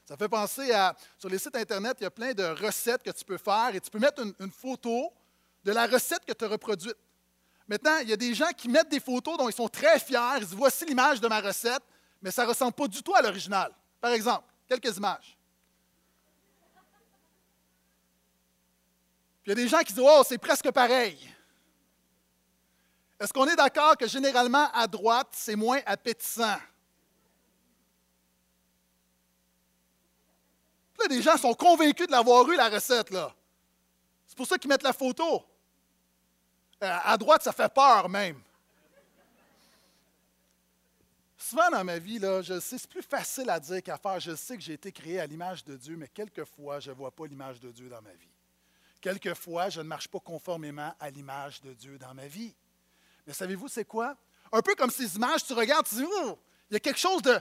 Ça 0.04 0.18
fait 0.18 0.28
penser 0.28 0.70
à, 0.70 0.94
sur 1.16 1.30
les 1.30 1.38
sites 1.38 1.56
Internet, 1.56 1.96
il 2.00 2.02
y 2.02 2.06
a 2.06 2.10
plein 2.10 2.34
de 2.34 2.44
recettes 2.62 3.02
que 3.02 3.10
tu 3.10 3.24
peux 3.24 3.38
faire 3.38 3.70
et 3.74 3.80
tu 3.80 3.88
peux 3.90 3.98
mettre 3.98 4.22
une, 4.38 4.50
photo 4.50 5.10
de 5.64 5.72
la 5.72 5.86
recette 5.86 6.26
que 6.26 6.32
tu 6.34 6.44
as 6.44 6.48
reproduite. 6.48 6.96
Maintenant, 7.66 7.96
il 8.02 8.10
y 8.10 8.12
a 8.12 8.16
des 8.18 8.34
gens 8.34 8.50
qui 8.54 8.68
mettent 8.68 8.90
des 8.90 9.00
photos 9.00 9.38
dont 9.38 9.48
ils 9.48 9.54
sont 9.54 9.68
très 9.68 9.98
fiers. 9.98 10.18
Ils 10.36 10.44
disent 10.44 10.54
Voici 10.54 10.84
l'image 10.84 11.22
de 11.22 11.28
ma 11.28 11.40
recette, 11.40 11.84
mais 12.20 12.30
ça 12.30 12.44
ne 12.44 12.50
ressemble 12.50 12.74
pas 12.74 12.86
du 12.86 13.02
tout 13.02 13.14
à 13.14 13.22
l'original. 13.22 13.72
Par 13.98 14.12
exemple, 14.12 14.44
quelques 14.68 14.94
images. 14.94 15.37
Il 19.48 19.52
y 19.52 19.52
a 19.52 19.54
des 19.54 19.68
gens 19.68 19.78
qui 19.78 19.94
disent 19.94 20.04
Oh, 20.06 20.22
c'est 20.28 20.36
presque 20.36 20.70
pareil. 20.72 21.18
Est-ce 23.18 23.32
qu'on 23.32 23.46
est, 23.46 23.56
d'accord 23.56 23.96
que 23.96 24.06
généralement, 24.06 24.70
à 24.74 24.86
droite, 24.86 25.28
c'est 25.32 25.56
moins 25.56 25.80
appétissant? 25.86 26.58
Là, 30.98 31.08
des 31.08 31.22
gens 31.22 31.38
sont 31.38 31.54
convaincus 31.54 32.06
de 32.06 32.12
l'avoir 32.12 32.46
eu, 32.50 32.56
la 32.56 32.68
recette. 32.68 33.08
là. 33.08 33.34
C'est 34.26 34.36
pour 34.36 34.46
ça 34.46 34.58
qu'ils 34.58 34.68
mettent 34.68 34.82
la 34.82 34.92
photo. 34.92 35.42
Euh, 36.82 36.98
à 37.04 37.16
droite, 37.16 37.42
ça 37.42 37.52
fait 37.52 37.72
peur 37.72 38.06
même. 38.10 38.42
Souvent 41.38 41.70
dans 41.70 41.84
ma 41.84 41.98
vie, 41.98 42.18
là, 42.18 42.42
je 42.42 42.60
sais, 42.60 42.76
c'est 42.76 42.90
plus 42.90 43.00
facile 43.00 43.48
à 43.48 43.58
dire 43.58 43.82
qu'à 43.82 43.96
faire. 43.96 44.20
Je 44.20 44.36
sais 44.36 44.58
que 44.58 44.62
j'ai 44.62 44.74
été 44.74 44.92
créé 44.92 45.20
à 45.20 45.26
l'image 45.26 45.64
de 45.64 45.74
Dieu, 45.74 45.96
mais 45.96 46.08
quelquefois, 46.08 46.80
je 46.80 46.90
ne 46.90 46.96
vois 46.96 47.12
pas 47.12 47.26
l'image 47.26 47.58
de 47.60 47.70
Dieu 47.70 47.88
dans 47.88 48.02
ma 48.02 48.12
vie. 48.12 48.28
Quelquefois, 49.00 49.68
je 49.68 49.80
ne 49.80 49.86
marche 49.86 50.08
pas 50.08 50.20
conformément 50.20 50.92
à 50.98 51.10
l'image 51.10 51.60
de 51.60 51.72
Dieu 51.72 51.98
dans 51.98 52.14
ma 52.14 52.26
vie. 52.26 52.54
Mais 53.26 53.32
savez-vous, 53.32 53.68
c'est 53.68 53.84
quoi? 53.84 54.16
Un 54.50 54.62
peu 54.62 54.74
comme 54.74 54.90
ces 54.90 55.16
images, 55.16 55.44
tu 55.44 55.52
regardes, 55.52 55.86
tu 55.86 55.96
dis, 55.96 56.04
oh, 56.04 56.38
il 56.70 56.74
y 56.74 56.76
a 56.76 56.80
quelque 56.80 56.98
chose 56.98 57.22
de. 57.22 57.38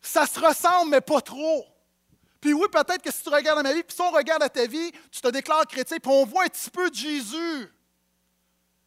Ça 0.00 0.26
se 0.26 0.38
ressemble, 0.38 0.90
mais 0.90 1.00
pas 1.00 1.20
trop. 1.20 1.66
Puis 2.40 2.52
oui, 2.52 2.66
peut-être 2.72 3.02
que 3.02 3.12
si 3.12 3.22
tu 3.22 3.28
regardes 3.28 3.58
dans 3.58 3.68
ma 3.68 3.74
vie, 3.74 3.82
puis 3.82 3.94
si 3.94 4.00
on 4.00 4.10
regarde 4.10 4.42
à 4.42 4.48
ta 4.48 4.66
vie, 4.66 4.92
tu 5.10 5.20
te 5.20 5.28
déclares 5.28 5.66
chrétien, 5.66 5.98
puis 5.98 6.10
on 6.10 6.24
voit 6.24 6.44
un 6.44 6.48
petit 6.48 6.70
peu 6.70 6.88
de 6.88 6.94
Jésus. 6.94 7.68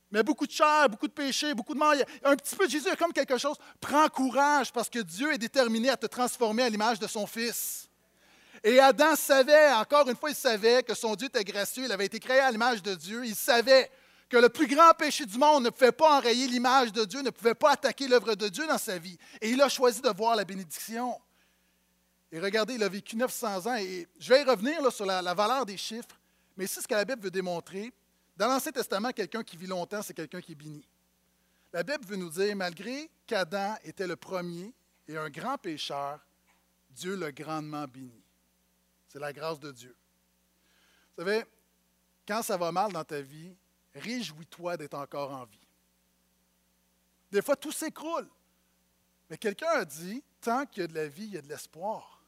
Mais 0.09 0.23
beaucoup 0.23 0.45
de 0.45 0.51
chair, 0.51 0.89
beaucoup 0.89 1.07
de 1.07 1.13
péché, 1.13 1.53
beaucoup 1.53 1.73
de 1.73 1.79
mort. 1.79 1.93
Un 2.23 2.35
petit 2.35 2.55
peu 2.55 2.65
de 2.65 2.71
Jésus, 2.71 2.95
comme 2.97 3.11
quelque 3.11 3.37
chose. 3.37 3.57
Prends 3.81 4.07
courage 4.09 4.71
parce 4.71 4.89
que 4.89 4.99
Dieu 4.99 5.33
est 5.33 5.39
déterminé 5.39 5.89
à 5.89 5.97
te 5.97 6.05
transformer 6.05 6.63
à 6.63 6.69
l'image 6.69 6.99
de 6.99 7.07
son 7.07 7.25
Fils. 7.25 7.89
Et 8.63 8.79
Adam 8.79 9.15
savait, 9.15 9.73
encore 9.73 10.07
une 10.09 10.15
fois, 10.15 10.29
il 10.29 10.35
savait 10.35 10.83
que 10.83 10.93
son 10.93 11.15
Dieu 11.15 11.27
était 11.27 11.43
gracieux, 11.43 11.83
il 11.83 11.91
avait 11.91 12.05
été 12.05 12.19
créé 12.19 12.39
à 12.39 12.49
l'image 12.49 12.81
de 12.81 12.95
Dieu. 12.95 13.25
Il 13.25 13.35
savait 13.35 13.91
que 14.29 14.37
le 14.37 14.47
plus 14.47 14.67
grand 14.67 14.93
péché 14.93 15.25
du 15.25 15.37
monde 15.37 15.65
ne 15.65 15.69
pouvait 15.69 15.91
pas 15.91 16.17
enrayer 16.17 16.47
l'image 16.47 16.93
de 16.93 17.03
Dieu, 17.03 17.21
ne 17.21 17.29
pouvait 17.29 17.55
pas 17.55 17.71
attaquer 17.73 18.07
l'œuvre 18.07 18.35
de 18.35 18.47
Dieu 18.47 18.65
dans 18.65 18.77
sa 18.77 18.97
vie. 18.97 19.17
Et 19.41 19.49
il 19.49 19.61
a 19.61 19.67
choisi 19.67 20.01
de 20.01 20.09
voir 20.09 20.37
la 20.37 20.45
bénédiction. 20.45 21.19
Et 22.31 22.39
regardez, 22.39 22.75
il 22.75 22.83
a 22.83 22.89
vécu 22.89 23.17
900 23.17 23.67
ans. 23.67 23.75
Et 23.75 24.07
je 24.17 24.29
vais 24.29 24.41
y 24.41 24.43
revenir 24.45 24.91
sur 24.93 25.05
la, 25.05 25.21
la 25.21 25.33
valeur 25.33 25.65
des 25.65 25.77
chiffres, 25.77 26.17
mais 26.55 26.65
c'est 26.65 26.79
ce 26.79 26.87
que 26.87 26.95
la 26.95 27.03
Bible 27.03 27.21
veut 27.21 27.31
démontrer. 27.31 27.91
Dans 28.37 28.47
l'Ancien 28.47 28.71
Testament, 28.71 29.11
quelqu'un 29.11 29.43
qui 29.43 29.57
vit 29.57 29.67
longtemps, 29.67 30.01
c'est 30.01 30.13
quelqu'un 30.13 30.41
qui 30.41 30.53
est 30.53 30.55
béni. 30.55 30.87
La 31.73 31.83
Bible 31.83 32.05
veut 32.05 32.15
nous 32.15 32.29
dire, 32.29 32.55
malgré 32.55 33.09
qu'Adam 33.27 33.75
était 33.83 34.07
le 34.07 34.15
premier 34.15 34.73
et 35.07 35.17
un 35.17 35.29
grand 35.29 35.57
pécheur, 35.57 36.19
Dieu 36.89 37.15
l'a 37.15 37.31
grandement 37.31 37.85
béni. 37.85 38.22
C'est 39.13 39.19
la 39.19 39.31
grâce 39.31 39.59
de 39.59 39.71
Dieu. 39.71 39.95
Vous 41.15 41.23
savez, 41.23 41.45
quand 42.27 42.41
ça 42.41 42.57
va 42.57 42.71
mal 42.71 42.91
dans 42.91 43.03
ta 43.03 43.21
vie, 43.21 43.55
réjouis-toi 43.93 44.75
d'être 44.75 44.95
encore 44.95 45.31
en 45.31 45.45
vie. 45.45 45.67
Des 47.31 47.43
fois, 47.43 47.55
tout 47.55 47.71
s'écroule. 47.71 48.27
Mais 49.29 49.37
quelqu'un 49.37 49.69
a 49.69 49.85
dit, 49.85 50.23
tant 50.41 50.65
qu'il 50.65 50.81
y 50.81 50.83
a 50.85 50.87
de 50.87 50.95
la 50.95 51.07
vie, 51.07 51.25
il 51.25 51.33
y 51.33 51.37
a 51.37 51.41
de 51.43 51.47
l'espoir. 51.47 52.23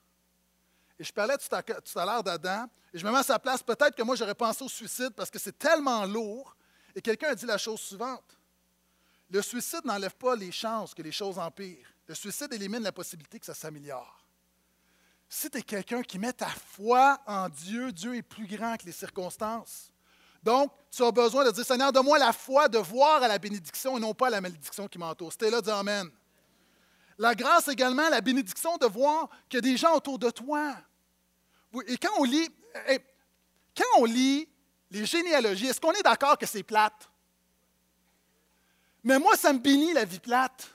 Et 1.00 1.04
je 1.04 1.12
parlais 1.12 1.36
tout 1.38 2.00
à, 2.00 2.06
l'heure 2.06 2.24
d'Adam, 2.24 2.68
et 2.94 3.00
je 3.00 3.06
me 3.06 3.12
mets 3.12 3.18
à 3.18 3.24
sa 3.24 3.40
place, 3.40 3.64
peut-être 3.64 3.96
que 3.96 4.04
moi 4.04 4.16
j'aurais 4.16 4.36
pensé 4.36 4.64
au 4.64 4.70
suicide 4.70 5.10
parce 5.10 5.32
que 5.32 5.40
c'est 5.40 5.58
tellement 5.58 6.06
lourd. 6.06 6.56
Et 6.96 7.02
quelqu'un 7.02 7.30
a 7.30 7.36
dit 7.36 7.46
la 7.48 7.58
chose 7.58 7.80
suivante. 7.82 8.38
Le 9.32 9.42
suicide 9.42 9.84
n'enlève 9.84 10.16
pas 10.16 10.36
les 10.36 10.52
chances 10.52 10.94
que 10.94 11.02
les 11.02 11.12
choses 11.12 11.40
empirent. 11.40 11.92
Le 12.08 12.14
suicide 12.14 12.54
élimine 12.54 12.84
la 12.84 12.92
possibilité 12.92 13.40
que 13.40 13.46
ça 13.46 13.56
s'améliore. 13.56 14.25
Si 15.38 15.50
tu 15.50 15.58
es 15.58 15.62
quelqu'un 15.64 16.02
qui 16.02 16.18
met 16.18 16.32
ta 16.32 16.48
foi 16.48 17.20
en 17.28 17.50
Dieu, 17.50 17.92
Dieu 17.92 18.16
est 18.16 18.22
plus 18.22 18.48
grand 18.48 18.78
que 18.78 18.86
les 18.86 18.94
circonstances. 18.94 19.92
Donc, 20.42 20.72
tu 20.90 21.04
as 21.04 21.12
besoin 21.12 21.44
de 21.44 21.52
dire, 21.52 21.66
Seigneur, 21.66 21.92
donne-moi 21.92 22.18
la 22.18 22.32
foi 22.32 22.70
de 22.70 22.78
voir 22.78 23.22
à 23.22 23.28
la 23.28 23.38
bénédiction 23.38 23.98
et 23.98 24.00
non 24.00 24.14
pas 24.14 24.28
à 24.28 24.30
la 24.30 24.40
malédiction 24.40 24.88
qui 24.88 24.98
m'entoure. 24.98 25.34
C'était 25.34 25.50
là, 25.50 25.60
dis 25.60 25.70
Amen. 25.70 26.10
La 27.18 27.36
grâce 27.36 27.68
également, 27.68 28.08
la 28.08 28.22
bénédiction 28.22 28.78
de 28.78 28.86
voir 28.86 29.28
qu'il 29.50 29.58
y 29.58 29.60
a 29.60 29.62
des 29.62 29.76
gens 29.76 29.94
autour 29.94 30.18
de 30.18 30.30
toi. 30.30 30.74
Et 31.86 31.98
quand 31.98 32.14
on 32.18 32.24
lit, 32.24 32.48
quand 33.76 34.00
on 34.00 34.06
lit 34.06 34.48
les 34.90 35.06
généalogies, 35.06 35.68
est-ce 35.68 35.82
qu'on 35.82 35.92
est, 35.92 36.02
d'accord 36.02 36.38
que 36.38 36.46
c'est 36.46 36.64
plate? 36.64 37.10
Mais 39.04 39.20
moi, 39.20 39.36
ça 39.36 39.52
me 39.52 39.60
bénit 39.60 39.92
la 39.92 40.06
vie 40.06 40.22
plate. 40.22 40.70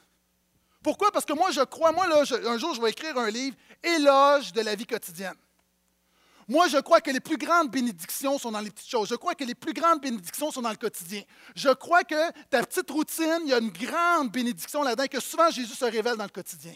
Pourquoi? 0.82 1.10
Parce 1.12 1.24
que 1.24 1.32
moi, 1.32 1.50
je 1.50 1.60
crois, 1.62 1.92
moi, 1.92 2.06
là, 2.06 2.22
un 2.46 2.58
jour, 2.58 2.74
je 2.74 2.80
vais 2.80 2.90
écrire 2.90 3.16
un 3.18 3.30
livre, 3.30 3.56
Éloge 3.82 4.52
de 4.52 4.60
la 4.60 4.74
vie 4.74 4.86
quotidienne. 4.86 5.34
Moi, 6.50 6.66
je 6.66 6.78
crois 6.78 7.00
que 7.00 7.12
les 7.12 7.20
plus 7.20 7.36
grandes 7.36 7.70
bénédictions 7.70 8.36
sont 8.36 8.50
dans 8.50 8.60
les 8.60 8.70
petites 8.70 8.90
choses. 8.90 9.08
Je 9.08 9.14
crois 9.14 9.36
que 9.36 9.44
les 9.44 9.54
plus 9.54 9.72
grandes 9.72 10.00
bénédictions 10.00 10.50
sont 10.50 10.62
dans 10.62 10.70
le 10.70 10.76
quotidien. 10.76 11.22
Je 11.54 11.68
crois 11.68 12.02
que 12.02 12.32
ta 12.48 12.64
petite 12.64 12.90
routine, 12.90 13.38
il 13.44 13.50
y 13.50 13.54
a 13.54 13.58
une 13.58 13.70
grande 13.70 14.32
bénédiction 14.32 14.82
là-dedans, 14.82 15.06
que 15.06 15.20
souvent 15.20 15.48
Jésus 15.50 15.74
se 15.74 15.84
révèle 15.84 16.16
dans 16.16 16.24
le 16.24 16.30
quotidien. 16.30 16.74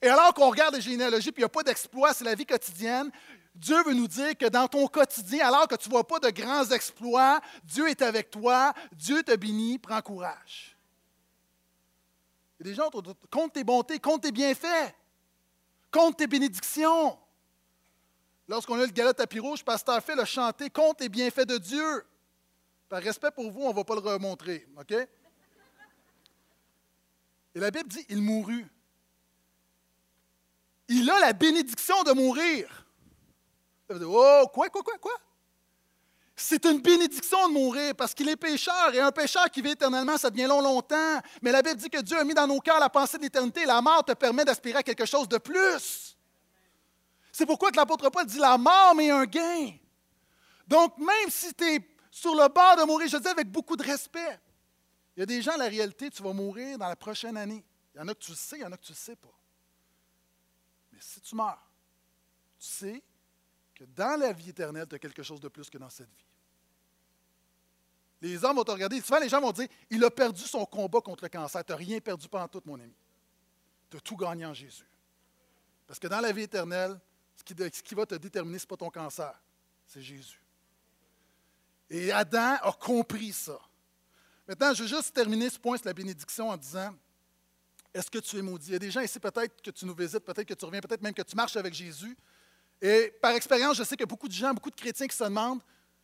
Et 0.00 0.06
alors 0.06 0.32
qu'on 0.32 0.48
regarde 0.48 0.76
les 0.76 0.80
généalogies, 0.80 1.32
puis 1.32 1.40
il 1.40 1.44
n'y 1.44 1.46
a 1.46 1.48
pas 1.48 1.64
d'exploit, 1.64 2.14
c'est 2.14 2.22
la 2.22 2.36
vie 2.36 2.46
quotidienne, 2.46 3.10
Dieu 3.52 3.82
veut 3.82 3.94
nous 3.94 4.06
dire 4.06 4.38
que 4.38 4.46
dans 4.46 4.68
ton 4.68 4.86
quotidien, 4.86 5.48
alors 5.48 5.66
que 5.66 5.74
tu 5.74 5.88
ne 5.88 5.94
vois 5.94 6.06
pas 6.06 6.20
de 6.20 6.30
grands 6.30 6.70
exploits, 6.70 7.40
Dieu 7.64 7.88
est 7.88 8.00
avec 8.00 8.30
toi, 8.30 8.72
Dieu 8.92 9.24
te 9.24 9.34
bénit, 9.34 9.80
prends 9.80 10.00
courage. 10.00 10.76
Il 12.60 12.66
y 12.66 12.68
a 12.68 12.70
des 12.70 12.76
gens, 12.76 12.90
compte 13.28 13.52
tes 13.54 13.64
bontés, 13.64 13.98
compte 13.98 14.22
tes 14.22 14.30
bienfaits, 14.30 14.94
compte 15.90 16.16
tes 16.18 16.26
bénédictions. 16.26 17.18
Lorsqu'on 18.48 18.80
a 18.80 18.86
le 18.86 18.92
gala 18.92 19.12
tapis 19.12 19.40
rouge, 19.40 19.64
Pasteur 19.64 20.02
Phil 20.02 20.18
a 20.18 20.24
chanté 20.24 20.70
Compte 20.70 21.00
les 21.00 21.08
bienfaits 21.08 21.46
de 21.46 21.58
Dieu. 21.58 22.06
Par 22.88 23.02
respect 23.02 23.30
pour 23.30 23.50
vous, 23.50 23.62
on 23.62 23.68
ne 23.68 23.74
va 23.74 23.84
pas 23.84 23.94
le 23.94 24.00
remontrer. 24.00 24.66
OK? 24.78 24.92
Et 27.54 27.60
la 27.60 27.70
Bible 27.70 27.88
dit 27.88 28.06
Il 28.08 28.22
mourut. 28.22 28.66
Il 30.88 31.10
a 31.10 31.20
la 31.20 31.32
bénédiction 31.34 32.02
de 32.04 32.12
mourir. 32.12 32.86
oh, 33.90 34.44
quoi, 34.52 34.70
quoi, 34.70 34.82
quoi, 34.82 34.98
quoi? 34.98 35.12
C'est 36.40 36.64
une 36.66 36.80
bénédiction 36.80 37.48
de 37.48 37.52
mourir 37.52 37.96
parce 37.96 38.14
qu'il 38.14 38.28
est 38.28 38.36
pécheur 38.36 38.94
et 38.94 39.00
un 39.00 39.10
pécheur 39.10 39.50
qui 39.50 39.60
vit 39.60 39.70
éternellement, 39.70 40.16
ça 40.16 40.30
devient 40.30 40.46
long, 40.46 40.60
longtemps. 40.60 41.20
Mais 41.42 41.50
la 41.50 41.62
Bible 41.62 41.74
dit 41.74 41.90
que 41.90 42.00
Dieu 42.00 42.16
a 42.16 42.22
mis 42.22 42.32
dans 42.32 42.46
nos 42.46 42.60
cœurs 42.60 42.78
la 42.78 42.88
pensée 42.88 43.18
de 43.18 43.24
l'éternité. 43.24 43.66
La 43.66 43.80
mort 43.80 44.04
te 44.04 44.12
permet 44.12 44.44
d'aspirer 44.44 44.78
à 44.78 44.82
quelque 44.84 45.04
chose 45.04 45.28
de 45.28 45.38
plus. 45.38 46.16
C'est 47.32 47.44
pourquoi 47.44 47.70
l'apôtre 47.74 48.08
Paul 48.08 48.24
dit 48.24 48.38
la 48.38 48.56
mort, 48.56 48.94
mais 48.94 49.10
un 49.10 49.24
gain. 49.24 49.72
Donc, 50.68 50.96
même 50.98 51.28
si 51.28 51.52
tu 51.54 51.64
es 51.64 51.80
sur 52.08 52.36
le 52.36 52.46
bord 52.46 52.76
de 52.76 52.84
mourir, 52.84 53.08
je 53.08 53.16
dis 53.16 53.28
avec 53.28 53.50
beaucoup 53.50 53.76
de 53.76 53.82
respect, 53.82 54.38
il 55.16 55.20
y 55.20 55.22
a 55.24 55.26
des 55.26 55.42
gens, 55.42 55.56
la 55.56 55.66
réalité, 55.66 56.08
tu 56.08 56.22
vas 56.22 56.32
mourir 56.32 56.78
dans 56.78 56.88
la 56.88 56.96
prochaine 56.96 57.36
année. 57.36 57.64
Il 57.96 57.98
y 57.98 58.00
en 58.00 58.06
a 58.06 58.14
que 58.14 58.20
tu 58.20 58.30
le 58.30 58.36
sais, 58.36 58.58
il 58.58 58.62
y 58.62 58.64
en 58.64 58.70
a 58.70 58.76
que 58.76 58.84
tu 58.84 58.92
ne 58.92 58.96
le 58.96 59.00
sais 59.00 59.16
pas. 59.16 59.36
Mais 60.92 60.98
si 61.00 61.20
tu 61.20 61.34
meurs, 61.34 61.68
tu 62.60 62.66
sais 62.68 63.02
que 63.78 63.84
dans 63.84 64.18
la 64.18 64.32
vie 64.32 64.50
éternelle, 64.50 64.86
tu 64.88 64.96
as 64.96 64.98
quelque 64.98 65.22
chose 65.22 65.40
de 65.40 65.48
plus 65.48 65.70
que 65.70 65.78
dans 65.78 65.90
cette 65.90 66.08
vie. 66.08 66.26
Les 68.20 68.44
hommes 68.44 68.56
vont 68.56 68.64
te 68.64 68.72
regarder, 68.72 69.00
souvent 69.00 69.20
les 69.20 69.28
gens 69.28 69.40
vont 69.40 69.52
dire 69.52 69.68
Il 69.88 70.04
a 70.04 70.10
perdu 70.10 70.42
son 70.42 70.64
combat 70.66 71.00
contre 71.00 71.24
le 71.24 71.28
cancer. 71.28 71.64
Tu 71.64 71.70
n'as 71.70 71.78
rien 71.78 72.00
perdu 72.00 72.28
pendant 72.28 72.48
tout, 72.48 72.60
mon 72.64 72.74
ami. 72.74 72.94
Tu 73.88 73.96
as 73.96 74.00
tout 74.00 74.16
gagné 74.16 74.44
en 74.44 74.54
Jésus. 74.54 74.86
Parce 75.86 76.00
que 76.00 76.08
dans 76.08 76.20
la 76.20 76.32
vie 76.32 76.42
éternelle, 76.42 76.98
ce 77.36 77.44
qui, 77.44 77.94
va 77.94 78.04
te 78.04 78.16
déterminer, 78.16 78.58
ce 78.58 78.64
n'est 78.64 78.68
pas 78.68 78.76
ton 78.76 78.90
cancer, 78.90 79.40
c'est 79.86 80.02
Jésus. 80.02 80.42
Et 81.88 82.10
Adam 82.10 82.56
a 82.60 82.72
compris 82.72 83.32
ça. 83.32 83.58
Maintenant, 84.46 84.74
je 84.74 84.82
veux 84.82 84.88
juste 84.88 85.14
terminer 85.14 85.48
ce 85.48 85.58
point 85.58 85.76
sur 85.76 85.86
la 85.86 85.94
bénédiction 85.94 86.50
en 86.50 86.56
disant 86.56 86.92
Est-ce 87.94 88.10
que 88.10 88.18
tu 88.18 88.36
es 88.36 88.42
maudit? 88.42 88.70
Il 88.70 88.72
y 88.72 88.76
a 88.76 88.80
des 88.80 88.90
gens 88.90 89.00
ici, 89.00 89.20
peut-être 89.20 89.62
que 89.62 89.70
tu 89.70 89.86
nous 89.86 89.94
visites, 89.94 90.24
peut-être 90.24 90.48
que 90.48 90.54
tu 90.54 90.64
reviens, 90.64 90.80
peut-être 90.80 91.02
même 91.02 91.14
que 91.14 91.22
tu 91.22 91.36
marches 91.36 91.56
avec 91.56 91.72
Jésus. 91.72 92.16
Et 92.80 93.12
par 93.20 93.32
expérience, 93.32 93.76
je 93.76 93.82
sais 93.82 93.96
qu'il 93.96 94.00
y 94.00 94.04
a 94.04 94.06
beaucoup 94.06 94.28
de 94.28 94.32
gens, 94.32 94.52
beaucoup 94.54 94.70
de 94.70 94.76
chrétiens 94.76 95.06
qui 95.06 95.16
se 95.16 95.24
demandent 95.24 95.62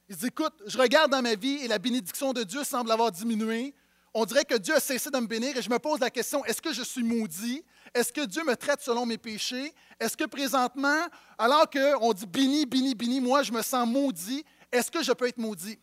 Ils 0.09 0.17
disent 0.17 0.27
Écoute, 0.27 0.55
je 0.67 0.77
regarde 0.77 1.11
dans 1.11 1.23
ma 1.23 1.35
vie 1.35 1.59
et 1.63 1.69
la 1.69 1.79
bénédiction 1.79 2.33
de 2.33 2.43
Dieu 2.43 2.65
semble 2.65 2.91
avoir 2.91 3.13
diminué. 3.13 3.75
On 4.13 4.25
dirait 4.25 4.45
que 4.45 4.57
Dieu 4.57 4.75
a 4.75 4.81
cessé 4.81 5.11
de 5.11 5.19
me 5.19 5.27
bénir 5.27 5.57
et 5.57 5.63
je 5.63 5.71
me 5.71 5.79
pose 5.79 6.01
la 6.01 6.11
question 6.11 6.45
Est-ce 6.45 6.61
que 6.61 6.73
je 6.73 6.83
suis 6.83 7.03
maudit? 7.03 7.65
Est-ce 7.95 8.13
que 8.13 8.25
Dieu 8.25 8.43
me 8.45 8.57
traite 8.57 8.81
selon 8.81 9.07
mes 9.07 9.19
péchés? 9.19 9.73
Est-ce 10.01 10.17
que 10.17 10.25
présentement, 10.25 11.07
alors 11.39 11.69
qu'on 11.71 12.13
dit 12.13 12.27
béni, 12.27 12.67
béni, 12.67 12.95
béni, 12.95 13.21
moi 13.21 13.43
je 13.43 13.53
me 13.53 13.63
sens 13.63 13.89
maudit, 13.89 14.45
est-ce 14.73 14.91
que 14.91 15.03
je 15.03 15.13
peux 15.13 15.29
être 15.29 15.39
maudit? 15.39 15.79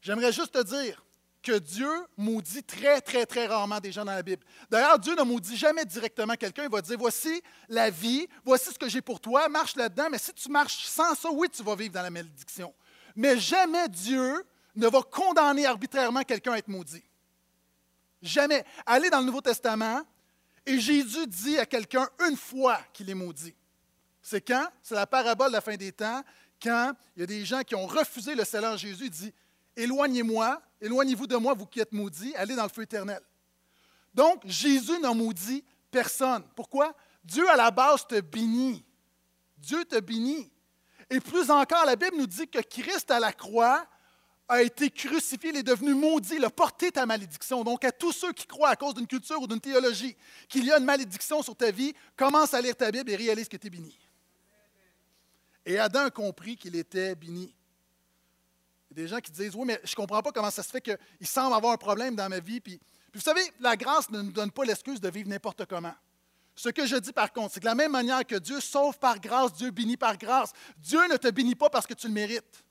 J'aimerais 0.00 0.32
juste 0.32 0.52
te 0.52 0.62
dire 0.62 1.04
que 1.42 1.58
Dieu 1.58 1.90
maudit 2.16 2.62
très, 2.62 3.00
très, 3.00 3.24
très 3.26 3.46
rarement 3.46 3.80
des 3.80 3.92
gens 3.92 4.04
dans 4.04 4.12
la 4.12 4.22
Bible. 4.22 4.44
D'ailleurs, 4.70 4.98
Dieu 4.98 5.14
ne 5.14 5.22
maudit 5.22 5.56
jamais 5.56 5.84
directement 5.84 6.34
quelqu'un. 6.34 6.64
Il 6.64 6.70
va 6.70 6.82
dire, 6.82 6.98
voici 6.98 7.42
la 7.68 7.90
vie, 7.90 8.28
voici 8.44 8.72
ce 8.72 8.78
que 8.78 8.88
j'ai 8.88 9.00
pour 9.00 9.20
toi, 9.20 9.48
marche 9.48 9.76
là-dedans, 9.76 10.08
mais 10.10 10.18
si 10.18 10.32
tu 10.34 10.50
marches 10.50 10.86
sans 10.86 11.14
ça, 11.14 11.30
oui, 11.30 11.48
tu 11.48 11.62
vas 11.62 11.74
vivre 11.74 11.94
dans 11.94 12.02
la 12.02 12.10
malédiction. 12.10 12.74
Mais 13.16 13.38
jamais 13.38 13.88
Dieu 13.88 14.44
ne 14.76 14.86
va 14.88 15.02
condamner 15.02 15.66
arbitrairement 15.66 16.22
quelqu'un 16.22 16.52
à 16.52 16.58
être 16.58 16.68
maudit. 16.68 17.02
Jamais. 18.22 18.64
Allez 18.84 19.10
dans 19.10 19.20
le 19.20 19.26
Nouveau 19.26 19.40
Testament, 19.40 20.02
et 20.66 20.78
Jésus 20.78 21.26
dit 21.26 21.58
à 21.58 21.66
quelqu'un 21.66 22.08
une 22.28 22.36
fois 22.36 22.78
qu'il 22.92 23.08
est 23.08 23.14
maudit. 23.14 23.54
C'est 24.20 24.42
quand? 24.42 24.68
C'est 24.82 24.94
la 24.94 25.06
parabole 25.06 25.48
de 25.48 25.54
la 25.54 25.60
fin 25.62 25.76
des 25.76 25.92
temps, 25.92 26.22
quand 26.62 26.92
il 27.16 27.20
y 27.20 27.22
a 27.22 27.26
des 27.26 27.44
gens 27.44 27.62
qui 27.62 27.74
ont 27.74 27.86
refusé 27.86 28.34
le 28.34 28.44
en 28.66 28.76
Jésus. 28.76 29.04
Il 29.04 29.10
dit 29.10 29.32
Éloignez-moi, 29.76 30.60
éloignez-vous 30.80 31.26
de 31.26 31.36
moi, 31.36 31.54
vous 31.54 31.66
qui 31.66 31.80
êtes 31.80 31.92
maudits, 31.92 32.34
allez 32.36 32.54
dans 32.54 32.64
le 32.64 32.68
feu 32.68 32.82
éternel. 32.82 33.20
Donc, 34.12 34.42
Jésus 34.46 34.98
n'a 34.98 35.14
maudit 35.14 35.64
personne. 35.90 36.44
Pourquoi? 36.54 36.94
Dieu, 37.24 37.48
à 37.48 37.56
la 37.56 37.70
base, 37.70 38.06
te 38.06 38.20
bénit. 38.20 38.84
Dieu 39.56 39.84
te 39.84 39.98
bénit. 40.00 40.50
Et 41.08 41.20
plus 41.20 41.50
encore, 41.50 41.84
la 41.84 41.96
Bible 41.96 42.16
nous 42.16 42.26
dit 42.26 42.48
que 42.48 42.60
Christ 42.60 43.10
à 43.10 43.20
la 43.20 43.32
croix 43.32 43.86
a 44.48 44.62
été 44.62 44.90
crucifié, 44.90 45.50
il 45.50 45.56
est 45.58 45.62
devenu 45.62 45.94
maudit, 45.94 46.34
il 46.34 46.44
a 46.44 46.50
porté 46.50 46.90
ta 46.90 47.06
malédiction. 47.06 47.62
Donc, 47.62 47.84
à 47.84 47.92
tous 47.92 48.12
ceux 48.12 48.32
qui 48.32 48.46
croient 48.46 48.70
à 48.70 48.76
cause 48.76 48.94
d'une 48.94 49.06
culture 49.06 49.40
ou 49.40 49.46
d'une 49.46 49.60
théologie 49.60 50.16
qu'il 50.48 50.64
y 50.64 50.72
a 50.72 50.78
une 50.78 50.84
malédiction 50.84 51.40
sur 51.42 51.54
ta 51.54 51.70
vie, 51.70 51.94
commence 52.16 52.52
à 52.52 52.60
lire 52.60 52.74
ta 52.74 52.90
Bible 52.90 53.10
et 53.10 53.16
réalise 53.16 53.48
que 53.48 53.56
tu 53.56 53.68
es 53.68 53.70
béni. 53.70 53.96
Et 55.64 55.78
Adam 55.78 56.00
a 56.00 56.10
compris 56.10 56.56
qu'il 56.56 56.74
était 56.74 57.14
béni. 57.14 57.54
Il 58.90 58.98
y 58.98 59.00
a 59.00 59.04
des 59.04 59.08
gens 59.08 59.20
qui 59.20 59.30
disent 59.30 59.54
Oui, 59.54 59.64
mais 59.66 59.80
je 59.84 59.92
ne 59.92 59.96
comprends 59.96 60.22
pas 60.22 60.32
comment 60.32 60.50
ça 60.50 60.62
se 60.62 60.70
fait 60.70 60.80
qu'il 60.80 61.26
semble 61.26 61.54
avoir 61.54 61.72
un 61.72 61.76
problème 61.76 62.16
dans 62.16 62.28
ma 62.28 62.40
vie. 62.40 62.60
Puis, 62.60 62.80
vous 63.14 63.20
savez, 63.20 63.42
la 63.60 63.76
grâce 63.76 64.10
ne 64.10 64.22
nous 64.22 64.32
donne 64.32 64.50
pas 64.50 64.64
l'excuse 64.64 65.00
de 65.00 65.08
vivre 65.08 65.28
n'importe 65.28 65.64
comment. 65.66 65.94
Ce 66.54 66.68
que 66.68 66.86
je 66.86 66.96
dis 66.96 67.12
par 67.12 67.32
contre, 67.32 67.54
c'est 67.54 67.60
que 67.60 67.64
de 67.64 67.70
la 67.70 67.74
même 67.74 67.92
manière 67.92 68.26
que 68.26 68.36
Dieu 68.36 68.60
sauve 68.60 68.98
par 68.98 69.18
grâce, 69.18 69.54
Dieu 69.54 69.70
bénit 69.70 69.96
par 69.96 70.18
grâce, 70.18 70.52
Dieu 70.78 71.00
ne 71.08 71.16
te 71.16 71.28
bénit 71.28 71.54
pas 71.54 71.70
parce 71.70 71.86
que 71.86 71.94
tu 71.94 72.06
le 72.06 72.12
mérites. 72.12 72.64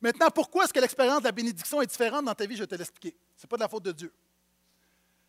Maintenant, 0.00 0.30
pourquoi 0.30 0.64
est-ce 0.64 0.72
que 0.72 0.80
l'expérience 0.80 1.20
de 1.20 1.24
la 1.24 1.32
bénédiction 1.32 1.80
est 1.80 1.86
différente 1.86 2.24
dans 2.24 2.34
ta 2.34 2.44
vie? 2.46 2.56
Je 2.56 2.62
vais 2.62 2.66
te 2.66 2.74
l'expliquer. 2.74 3.16
Ce 3.36 3.44
n'est 3.44 3.48
pas 3.48 3.56
de 3.56 3.62
la 3.62 3.68
faute 3.68 3.84
de 3.84 3.92
Dieu. 3.92 4.12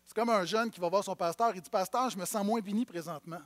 C'est 0.04 0.14
comme 0.14 0.30
un 0.30 0.44
jeune 0.44 0.70
qui 0.70 0.80
va 0.80 0.88
voir 0.88 1.04
son 1.04 1.14
pasteur. 1.14 1.52
Il 1.54 1.60
dit 1.60 1.70
Pasteur, 1.70 2.10
je 2.10 2.18
me 2.18 2.24
sens 2.24 2.44
moins 2.44 2.60
béni 2.60 2.84
présentement. 2.84 3.40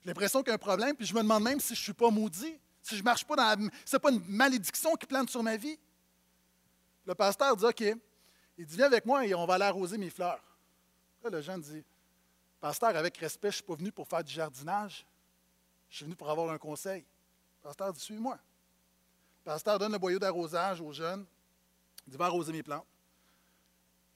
J'ai 0.00 0.08
l'impression 0.08 0.40
qu'il 0.42 0.48
y 0.48 0.52
a 0.52 0.54
un 0.54 0.58
problème, 0.58 0.94
puis 0.96 1.06
je 1.06 1.14
me 1.14 1.20
demande 1.20 1.42
même 1.42 1.60
si 1.60 1.74
je 1.74 1.80
ne 1.80 1.84
suis 1.84 1.92
pas 1.92 2.10
maudit, 2.10 2.56
si 2.82 2.94
je 2.94 3.00
ne 3.00 3.04
marche 3.04 3.24
pas 3.24 3.36
dans 3.36 3.42
la. 3.42 3.56
Ce 3.84 3.96
n'est 3.96 4.00
pas 4.00 4.10
une 4.10 4.22
malédiction 4.26 4.94
qui 4.94 5.06
plante 5.06 5.28
sur 5.28 5.42
ma 5.42 5.56
vie. 5.56 5.78
Le 7.08 7.14
pasteur 7.14 7.56
dit 7.56 7.64
OK. 7.64 7.80
Il 8.58 8.66
dit 8.66 8.76
Viens 8.76 8.84
avec 8.84 9.06
moi 9.06 9.26
et 9.26 9.34
on 9.34 9.46
va 9.46 9.54
aller 9.54 9.64
arroser 9.64 9.96
mes 9.96 10.10
fleurs. 10.10 10.44
Là, 11.24 11.30
le 11.30 11.40
jeune 11.40 11.62
dit 11.62 11.82
Pasteur, 12.60 12.94
avec 12.94 13.16
respect, 13.16 13.48
je 13.48 13.54
ne 13.54 13.56
suis 13.56 13.62
pas 13.62 13.74
venu 13.76 13.90
pour 13.90 14.06
faire 14.06 14.22
du 14.22 14.30
jardinage. 14.30 15.06
Je 15.88 15.96
suis 15.96 16.04
venu 16.04 16.14
pour 16.14 16.28
avoir 16.28 16.50
un 16.50 16.58
conseil. 16.58 17.00
Le 17.00 17.68
pasteur 17.68 17.94
dit 17.94 18.00
Suis-moi. 18.00 18.34
Le 18.34 19.44
pasteur 19.50 19.78
donne 19.78 19.92
le 19.92 19.98
boyau 19.98 20.18
d'arrosage 20.18 20.82
aux 20.82 20.92
jeunes. 20.92 21.24
Il 22.06 22.10
dit 22.10 22.18
Va 22.18 22.26
arroser 22.26 22.52
mes 22.52 22.62
plantes. 22.62 22.86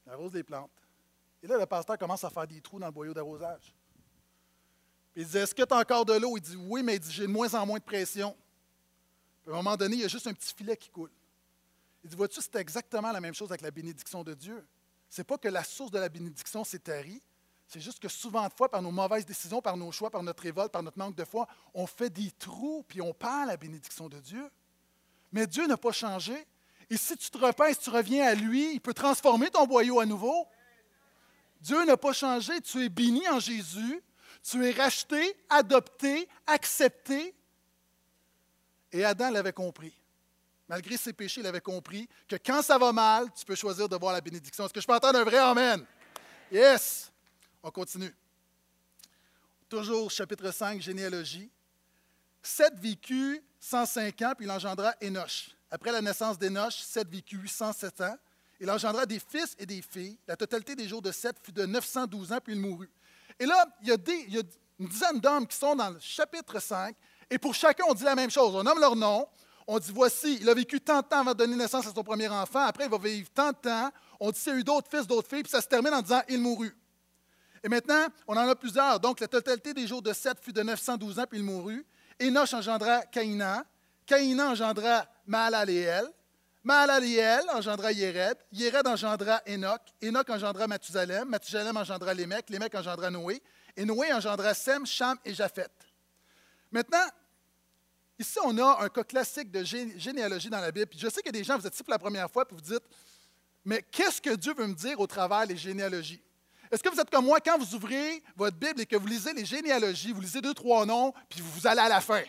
Il 0.06 0.12
arrose 0.12 0.34
les 0.34 0.42
plantes. 0.42 0.70
Et 1.42 1.46
là, 1.46 1.56
le 1.56 1.64
pasteur 1.64 1.96
commence 1.96 2.22
à 2.24 2.28
faire 2.28 2.46
des 2.46 2.60
trous 2.60 2.78
dans 2.78 2.86
le 2.86 2.92
boyau 2.92 3.14
d'arrosage. 3.14 3.74
il 5.16 5.26
dit 5.26 5.38
Est-ce 5.38 5.54
que 5.54 5.62
tu 5.62 5.72
as 5.72 5.78
encore 5.78 6.04
de 6.04 6.12
l'eau? 6.12 6.36
Il 6.36 6.42
dit 6.42 6.56
Oui, 6.56 6.82
mais 6.82 7.00
j'ai 7.08 7.22
de 7.22 7.32
moins 7.32 7.54
en 7.54 7.64
moins 7.64 7.78
de 7.78 7.84
pression. 7.84 8.36
Puis 9.42 9.50
à 9.50 9.54
un 9.54 9.62
moment 9.62 9.78
donné, 9.78 9.96
il 9.96 10.02
y 10.02 10.04
a 10.04 10.08
juste 10.08 10.26
un 10.26 10.34
petit 10.34 10.52
filet 10.52 10.76
qui 10.76 10.90
coule. 10.90 11.10
Il 12.04 12.10
dit 12.10 12.16
Vois-tu, 12.16 12.40
c'est 12.40 12.56
exactement 12.56 13.12
la 13.12 13.20
même 13.20 13.34
chose 13.34 13.50
avec 13.50 13.60
la 13.60 13.70
bénédiction 13.70 14.24
de 14.24 14.34
Dieu. 14.34 14.66
Ce 15.08 15.20
n'est 15.20 15.24
pas 15.24 15.38
que 15.38 15.48
la 15.48 15.62
source 15.62 15.90
de 15.90 15.98
la 15.98 16.08
bénédiction 16.08 16.64
s'est 16.64 16.78
tarie, 16.78 17.22
C'est 17.66 17.80
juste 17.80 17.98
que 17.98 18.08
souvent 18.08 18.46
de 18.48 18.52
fois, 18.52 18.70
par 18.70 18.82
nos 18.82 18.90
mauvaises 18.90 19.26
décisions, 19.26 19.60
par 19.60 19.76
nos 19.76 19.92
choix, 19.92 20.10
par 20.10 20.22
notre 20.22 20.42
révolte, 20.42 20.72
par 20.72 20.82
notre 20.82 20.98
manque 20.98 21.14
de 21.14 21.24
foi, 21.24 21.46
on 21.74 21.86
fait 21.86 22.10
des 22.10 22.30
trous, 22.32 22.84
puis 22.88 23.00
on 23.00 23.12
perd 23.12 23.46
la 23.46 23.56
bénédiction 23.56 24.08
de 24.08 24.18
Dieu. 24.18 24.50
Mais 25.32 25.46
Dieu 25.46 25.66
n'a 25.66 25.76
pas 25.76 25.92
changé. 25.92 26.46
Et 26.90 26.96
si 26.96 27.16
tu 27.16 27.30
te 27.30 27.38
repens, 27.38 27.72
si 27.72 27.78
tu 27.78 27.90
reviens 27.90 28.26
à 28.26 28.34
lui, 28.34 28.74
il 28.74 28.80
peut 28.80 28.94
transformer 28.94 29.50
ton 29.50 29.66
boyau 29.66 30.00
à 30.00 30.06
nouveau. 30.06 30.46
Dieu 31.60 31.84
n'a 31.84 31.96
pas 31.96 32.12
changé. 32.12 32.60
Tu 32.60 32.84
es 32.84 32.88
béni 32.88 33.26
en 33.28 33.38
Jésus. 33.38 34.02
Tu 34.42 34.66
es 34.66 34.72
racheté, 34.72 35.36
adopté, 35.48 36.28
accepté. 36.46 37.34
Et 38.90 39.04
Adam 39.04 39.30
l'avait 39.30 39.52
compris. 39.52 39.94
Malgré 40.72 40.96
ses 40.96 41.12
péchés, 41.12 41.42
il 41.42 41.46
avait 41.46 41.60
compris 41.60 42.08
que 42.26 42.36
quand 42.36 42.62
ça 42.62 42.78
va 42.78 42.92
mal, 42.92 43.26
tu 43.36 43.44
peux 43.44 43.54
choisir 43.54 43.86
de 43.86 43.94
voir 43.94 44.14
la 44.14 44.22
bénédiction. 44.22 44.64
Est-ce 44.64 44.72
que 44.72 44.80
je 44.80 44.86
peux 44.86 44.94
entendre 44.94 45.18
un 45.18 45.22
vrai 45.22 45.36
Amen? 45.36 45.84
Yes! 46.50 47.12
On 47.62 47.70
continue. 47.70 48.16
Toujours 49.68 50.10
chapitre 50.10 50.50
5, 50.50 50.80
généalogie. 50.80 51.50
Seth 52.42 52.72
vécut 52.78 53.44
105 53.60 54.22
ans, 54.22 54.32
puis 54.34 54.46
il 54.46 54.50
engendra 54.50 54.94
Enoch. 55.02 55.54
Après 55.70 55.92
la 55.92 56.00
naissance 56.00 56.38
d'Enoch, 56.38 56.72
Seth 56.72 57.10
vécut 57.10 57.36
807 57.36 58.00
ans. 58.00 58.16
Il 58.58 58.70
engendra 58.70 59.04
des 59.04 59.18
fils 59.18 59.54
et 59.58 59.66
des 59.66 59.82
filles. 59.82 60.16
La 60.26 60.36
totalité 60.36 60.74
des 60.74 60.88
jours 60.88 61.02
de 61.02 61.12
Seth 61.12 61.36
fut 61.42 61.52
de 61.52 61.66
912 61.66 62.32
ans, 62.32 62.38
puis 62.42 62.54
il 62.54 62.60
mourut. 62.60 62.90
Et 63.38 63.44
là, 63.44 63.66
il 63.82 63.88
y 63.88 63.92
a, 63.92 63.96
il 64.06 64.34
y 64.34 64.38
a 64.38 64.42
une 64.78 64.88
dizaine 64.88 65.20
d'hommes 65.20 65.46
qui 65.46 65.58
sont 65.58 65.76
dans 65.76 65.90
le 65.90 66.00
chapitre 66.00 66.58
5, 66.58 66.96
et 67.28 67.36
pour 67.36 67.54
chacun, 67.54 67.84
on 67.90 67.92
dit 67.92 68.04
la 68.04 68.14
même 68.14 68.30
chose. 68.30 68.56
On 68.56 68.62
nomme 68.62 68.80
leur 68.80 68.96
nom, 68.96 69.28
on 69.66 69.78
dit 69.78 69.92
voici, 69.92 70.38
il 70.40 70.48
a 70.48 70.54
vécu 70.54 70.80
tant 70.80 71.00
de 71.00 71.06
temps 71.06 71.20
avant 71.20 71.32
de 71.32 71.38
donner 71.38 71.56
naissance 71.56 71.86
à 71.86 71.92
son 71.94 72.02
premier 72.02 72.28
enfant, 72.28 72.60
après 72.60 72.84
il 72.84 72.90
va 72.90 72.98
vivre 72.98 73.28
tant 73.34 73.50
de 73.50 73.56
temps, 73.56 73.90
on 74.20 74.30
dit 74.30 74.40
y 74.46 74.50
a 74.50 74.54
eu 74.54 74.64
d'autres 74.64 74.88
fils, 74.90 75.06
d'autres 75.06 75.28
filles, 75.28 75.42
puis 75.42 75.50
ça 75.50 75.60
se 75.60 75.68
termine 75.68 75.94
en 75.94 76.02
disant 76.02 76.22
il 76.28 76.40
mourut. 76.40 76.76
Et 77.64 77.68
maintenant, 77.68 78.06
on 78.26 78.36
en 78.36 78.48
a 78.48 78.56
plusieurs. 78.56 78.98
Donc, 78.98 79.20
la 79.20 79.28
totalité 79.28 79.72
des 79.72 79.86
jours 79.86 80.02
de 80.02 80.12
Seth 80.12 80.38
fut 80.40 80.52
de 80.52 80.62
912 80.62 81.18
ans, 81.18 81.24
puis 81.28 81.38
il 81.38 81.44
mourut. 81.44 81.86
Enoch 82.20 82.52
engendra 82.52 83.02
Caïnan. 83.02 83.62
Caïnan 84.04 84.50
engendra 84.50 85.06
Mahalaleel. 85.26 86.08
Mahalaleel 86.64 87.44
engendra 87.50 87.92
Yéred. 87.92 88.36
Yéred 88.52 88.86
engendra 88.86 89.42
Enoch. 89.46 89.80
Enoch 90.02 90.28
engendra 90.28 90.66
Mathusalem. 90.66 91.28
Mathusalem 91.28 91.76
engendra 91.76 92.12
Lémec. 92.14 92.50
Lémec 92.50 92.74
engendra 92.74 93.10
Noé. 93.10 93.40
Et 93.76 93.84
Noé 93.84 94.12
engendra 94.12 94.54
Sem, 94.54 94.84
Cham 94.84 95.16
et 95.24 95.32
Japheth. 95.32 95.70
Maintenant, 96.72 97.06
ici, 98.18 98.38
on 98.44 98.56
a 98.58 98.84
un 98.84 98.88
cas 98.88 99.04
classique 99.04 99.50
de 99.50 99.64
généalogie 99.64 100.50
dans 100.50 100.60
la 100.60 100.70
Bible. 100.70 100.90
je 100.96 101.08
sais 101.08 101.26
a 101.26 101.30
des 101.30 101.44
gens, 101.44 101.58
vous 101.58 101.66
êtes 101.66 101.74
ici 101.74 101.82
pour 101.82 101.92
la 101.92 101.98
première 101.98 102.30
fois, 102.30 102.46
puis 102.46 102.56
vous 102.56 102.62
dites, 102.62 102.84
mais 103.64 103.82
qu'est-ce 103.90 104.20
que 104.20 104.34
Dieu 104.34 104.54
veut 104.54 104.66
me 104.66 104.74
dire 104.74 104.98
au 105.00 105.06
travers 105.06 105.46
des 105.46 105.56
généalogies? 105.56 106.22
Est-ce 106.70 106.82
que 106.82 106.88
vous 106.88 106.98
êtes 106.98 107.10
comme 107.10 107.26
moi 107.26 107.38
quand 107.40 107.58
vous 107.58 107.74
ouvrez 107.74 108.22
votre 108.34 108.56
Bible 108.56 108.80
et 108.80 108.86
que 108.86 108.96
vous 108.96 109.06
lisez 109.06 109.32
les 109.32 109.44
généalogies, 109.44 110.12
vous 110.12 110.20
lisez 110.20 110.40
deux, 110.40 110.54
trois 110.54 110.86
noms, 110.86 111.12
puis 111.28 111.40
vous 111.40 111.66
allez 111.66 111.80
à 111.80 111.88
la 111.88 112.00
fin? 112.00 112.22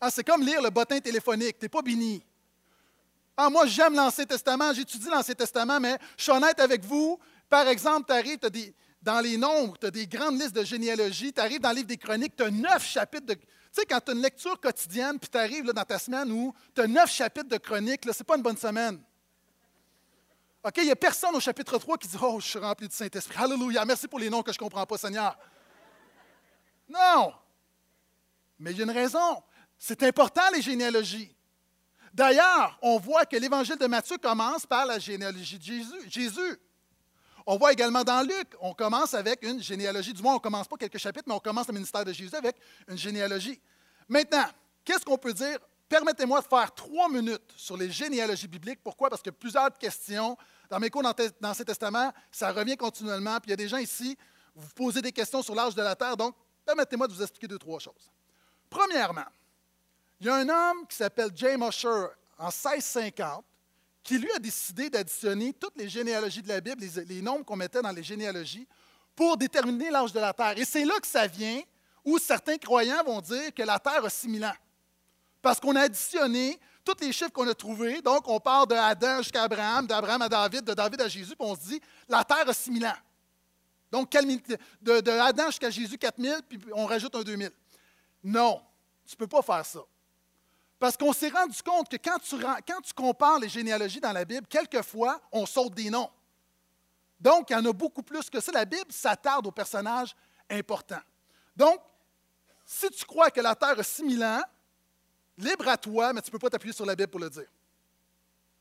Ah, 0.00 0.10
c'est 0.10 0.24
comme 0.24 0.42
lire 0.42 0.60
le 0.60 0.70
bottin 0.70 1.00
téléphonique, 1.00 1.58
tu 1.58 1.64
n'es 1.64 1.68
pas 1.68 1.82
béni. 1.82 2.22
Ah, 3.36 3.48
moi, 3.48 3.66
j'aime 3.66 3.94
l'Ancien 3.94 4.26
Testament, 4.26 4.74
j'étudie 4.74 5.08
l'Ancien 5.08 5.34
Testament, 5.34 5.80
mais 5.80 5.96
je 6.18 6.24
suis 6.24 6.32
honnête 6.32 6.60
avec 6.60 6.84
vous. 6.84 7.18
Par 7.48 7.66
exemple, 7.68 8.06
tu 8.06 8.12
arrives, 8.12 8.38
dans 9.00 9.20
les 9.20 9.36
nombres, 9.36 9.76
tu 9.78 9.86
as 9.86 9.90
des 9.90 10.06
grandes 10.06 10.40
listes 10.40 10.54
de 10.54 10.64
généalogie, 10.64 11.32
tu 11.32 11.40
arrives 11.40 11.60
dans 11.60 11.70
le 11.70 11.76
livre 11.76 11.88
des 11.88 11.96
Chroniques, 11.96 12.36
tu 12.36 12.42
as 12.42 12.50
neuf 12.50 12.84
chapitres 12.84 13.26
de. 13.26 13.36
Tu 13.72 13.80
sais, 13.80 13.86
quand 13.86 14.00
tu 14.00 14.10
as 14.10 14.14
une 14.14 14.20
lecture 14.20 14.60
quotidienne, 14.60 15.18
puis 15.18 15.30
tu 15.30 15.38
arrives 15.38 15.72
dans 15.72 15.84
ta 15.84 15.98
semaine 15.98 16.30
où 16.30 16.54
tu 16.74 16.82
as 16.82 16.86
neuf 16.86 17.10
chapitres 17.10 17.48
de 17.48 17.56
Chroniques, 17.56 18.02
ce 18.04 18.08
n'est 18.08 18.24
pas 18.24 18.36
une 18.36 18.42
bonne 18.42 18.56
semaine. 18.56 19.02
OK, 20.62 20.74
il 20.76 20.84
n'y 20.84 20.90
a 20.90 20.96
personne 20.96 21.34
au 21.34 21.40
chapitre 21.40 21.78
3 21.78 21.96
qui 21.96 22.06
dit 22.06 22.16
Oh, 22.20 22.38
je 22.38 22.46
suis 22.46 22.58
rempli 22.58 22.86
du 22.86 22.94
Saint-Esprit. 22.94 23.42
Alléluia, 23.42 23.84
merci 23.84 24.06
pour 24.06 24.18
les 24.18 24.28
noms 24.28 24.42
que 24.42 24.52
je 24.52 24.58
ne 24.58 24.62
comprends 24.62 24.84
pas, 24.84 24.98
Seigneur. 24.98 25.36
Non. 26.88 27.32
Mais 28.58 28.72
il 28.72 28.76
y 28.76 28.80
a 28.80 28.84
une 28.84 28.90
raison. 28.90 29.42
C'est 29.78 30.02
important, 30.02 30.42
les 30.52 30.62
généalogies. 30.62 31.34
D'ailleurs, 32.12 32.78
on 32.82 32.98
voit 32.98 33.24
que 33.24 33.36
l'évangile 33.36 33.76
de 33.76 33.86
Matthieu 33.86 34.18
commence 34.18 34.66
par 34.66 34.84
la 34.84 34.98
généalogie 34.98 35.58
de 35.58 35.64
Jésus. 35.64 36.10
Jésus. 36.10 36.60
On 37.46 37.56
voit 37.56 37.72
également 37.72 38.04
dans 38.04 38.22
Luc, 38.22 38.54
on 38.60 38.72
commence 38.74 39.14
avec 39.14 39.42
une 39.42 39.62
généalogie. 39.62 40.12
Du 40.12 40.22
moins, 40.22 40.32
on 40.32 40.36
ne 40.36 40.40
commence 40.40 40.68
pas 40.68 40.76
quelques 40.76 40.98
chapitres, 40.98 41.24
mais 41.26 41.34
on 41.34 41.40
commence 41.40 41.66
le 41.66 41.74
ministère 41.74 42.04
de 42.04 42.12
Jésus 42.12 42.34
avec 42.34 42.56
une 42.88 42.96
généalogie. 42.98 43.60
Maintenant, 44.08 44.46
qu'est-ce 44.84 45.04
qu'on 45.04 45.18
peut 45.18 45.32
dire? 45.32 45.58
Permettez-moi 45.88 46.40
de 46.40 46.46
faire 46.46 46.72
trois 46.74 47.08
minutes 47.08 47.52
sur 47.56 47.76
les 47.76 47.90
généalogies 47.90 48.48
bibliques. 48.48 48.80
Pourquoi? 48.82 49.10
Parce 49.10 49.20
que 49.20 49.30
plusieurs 49.30 49.76
questions. 49.76 50.36
Dans 50.70 50.80
mes 50.80 50.88
cours 50.88 51.02
dans 51.02 51.54
ces 51.54 51.64
testaments, 51.64 52.10
ça 52.30 52.50
revient 52.50 52.76
continuellement. 52.76 53.38
Puis 53.40 53.48
il 53.48 53.50
y 53.50 53.52
a 53.52 53.56
des 53.56 53.68
gens 53.68 53.76
ici, 53.76 54.16
vous 54.54 54.68
posez 54.74 55.02
des 55.02 55.12
questions 55.12 55.42
sur 55.42 55.54
l'âge 55.54 55.74
de 55.74 55.82
la 55.82 55.94
terre. 55.94 56.16
Donc, 56.16 56.34
permettez-moi 56.64 57.06
de 57.08 57.12
vous 57.12 57.22
expliquer 57.22 57.48
deux, 57.48 57.58
trois 57.58 57.78
choses. 57.78 58.10
Premièrement, 58.70 59.26
il 60.20 60.26
y 60.26 60.30
a 60.30 60.36
un 60.36 60.48
homme 60.48 60.86
qui 60.86 60.96
s'appelle 60.96 61.30
James 61.34 61.62
Usher 61.62 62.06
en 62.38 62.46
1650 62.46 63.44
qui, 64.02 64.18
lui, 64.18 64.30
a 64.32 64.38
décidé 64.38 64.90
d'additionner 64.90 65.52
toutes 65.52 65.76
les 65.76 65.88
généalogies 65.88 66.42
de 66.42 66.48
la 66.48 66.60
Bible, 66.60 66.84
les, 67.06 67.22
nombres 67.22 67.44
qu'on 67.44 67.56
mettait 67.56 67.82
dans 67.82 67.92
les 67.92 68.02
généalogies, 68.02 68.66
pour 69.14 69.36
déterminer 69.36 69.90
l'âge 69.90 70.12
de 70.12 70.20
la 70.20 70.32
terre. 70.32 70.58
Et 70.58 70.64
c'est 70.64 70.84
là 70.84 70.98
que 71.00 71.06
ça 71.06 71.26
vient 71.26 71.60
où 72.04 72.18
certains 72.18 72.58
croyants 72.58 73.02
vont 73.04 73.20
dire 73.20 73.54
que 73.54 73.62
la 73.62 73.78
terre 73.78 74.04
a 74.04 74.10
6000 74.10 74.44
ans. 74.44 74.56
Parce 75.40 75.60
qu'on 75.60 75.76
a 75.76 75.82
additionné 75.82 76.58
tous 76.84 76.96
les 77.00 77.12
chiffres 77.12 77.30
qu'on 77.30 77.46
a 77.48 77.54
trouvés. 77.54 78.02
Donc, 78.02 78.26
on 78.28 78.40
part 78.40 78.66
de 78.66 78.74
Adam 78.74 79.18
jusqu'à 79.18 79.44
Abraham, 79.44 79.86
d'Abraham 79.86 80.22
à 80.22 80.28
David, 80.28 80.64
de 80.64 80.74
David 80.74 81.00
à 81.00 81.08
Jésus, 81.08 81.36
puis 81.36 81.48
on 81.48 81.54
se 81.54 81.60
dit, 81.60 81.80
la 82.08 82.24
terre 82.24 82.48
a 82.48 82.52
6000 82.52 82.86
ans. 82.86 82.92
Donc, 83.90 84.10
de, 84.10 85.00
de 85.00 85.10
Adam 85.10 85.46
jusqu'à 85.46 85.70
Jésus, 85.70 85.98
4000, 85.98 86.40
puis 86.48 86.58
on 86.72 86.86
rajoute 86.86 87.14
un 87.14 87.22
2000. 87.22 87.50
Non, 88.24 88.62
tu 89.06 89.14
ne 89.14 89.18
peux 89.18 89.26
pas 89.26 89.42
faire 89.42 89.66
ça. 89.66 89.80
Parce 90.82 90.96
qu'on 90.96 91.12
s'est 91.12 91.28
rendu 91.28 91.62
compte 91.62 91.88
que 91.88 91.96
quand 91.96 92.18
tu, 92.18 92.92
compares 92.92 93.38
les 93.38 93.48
généalogies 93.48 94.00
dans 94.00 94.10
la 94.10 94.24
Bible, 94.24 94.48
quelquefois, 94.48 95.20
on 95.30 95.46
saute 95.46 95.74
des 95.74 95.88
noms. 95.88 96.10
Donc, 97.20 97.50
il 97.50 97.52
y 97.52 97.56
en 97.56 97.64
a 97.64 97.72
beaucoup 97.72 98.02
plus 98.02 98.28
que 98.28 98.40
ça. 98.40 98.50
La 98.50 98.64
Bible 98.64 98.90
s'attarde 98.90 99.46
aux 99.46 99.52
personnages 99.52 100.12
importants. 100.50 101.04
Donc, 101.54 101.78
si 102.66 102.90
tu 102.90 103.04
crois 103.04 103.30
que 103.30 103.40
la 103.40 103.54
Terre 103.54 103.78
a 103.78 103.82
6000 103.84 104.24
ans, 104.24 104.42
Libre 105.38 105.68
à 105.68 105.76
toi, 105.76 106.12
mais 106.12 106.20
tu 106.20 106.30
ne 106.30 106.32
peux 106.32 106.40
pas 106.40 106.50
t'appuyer 106.50 106.74
sur 106.74 106.84
la 106.84 106.96
Bible 106.96 107.10
pour 107.10 107.20
le 107.20 107.30
dire. 107.30 107.46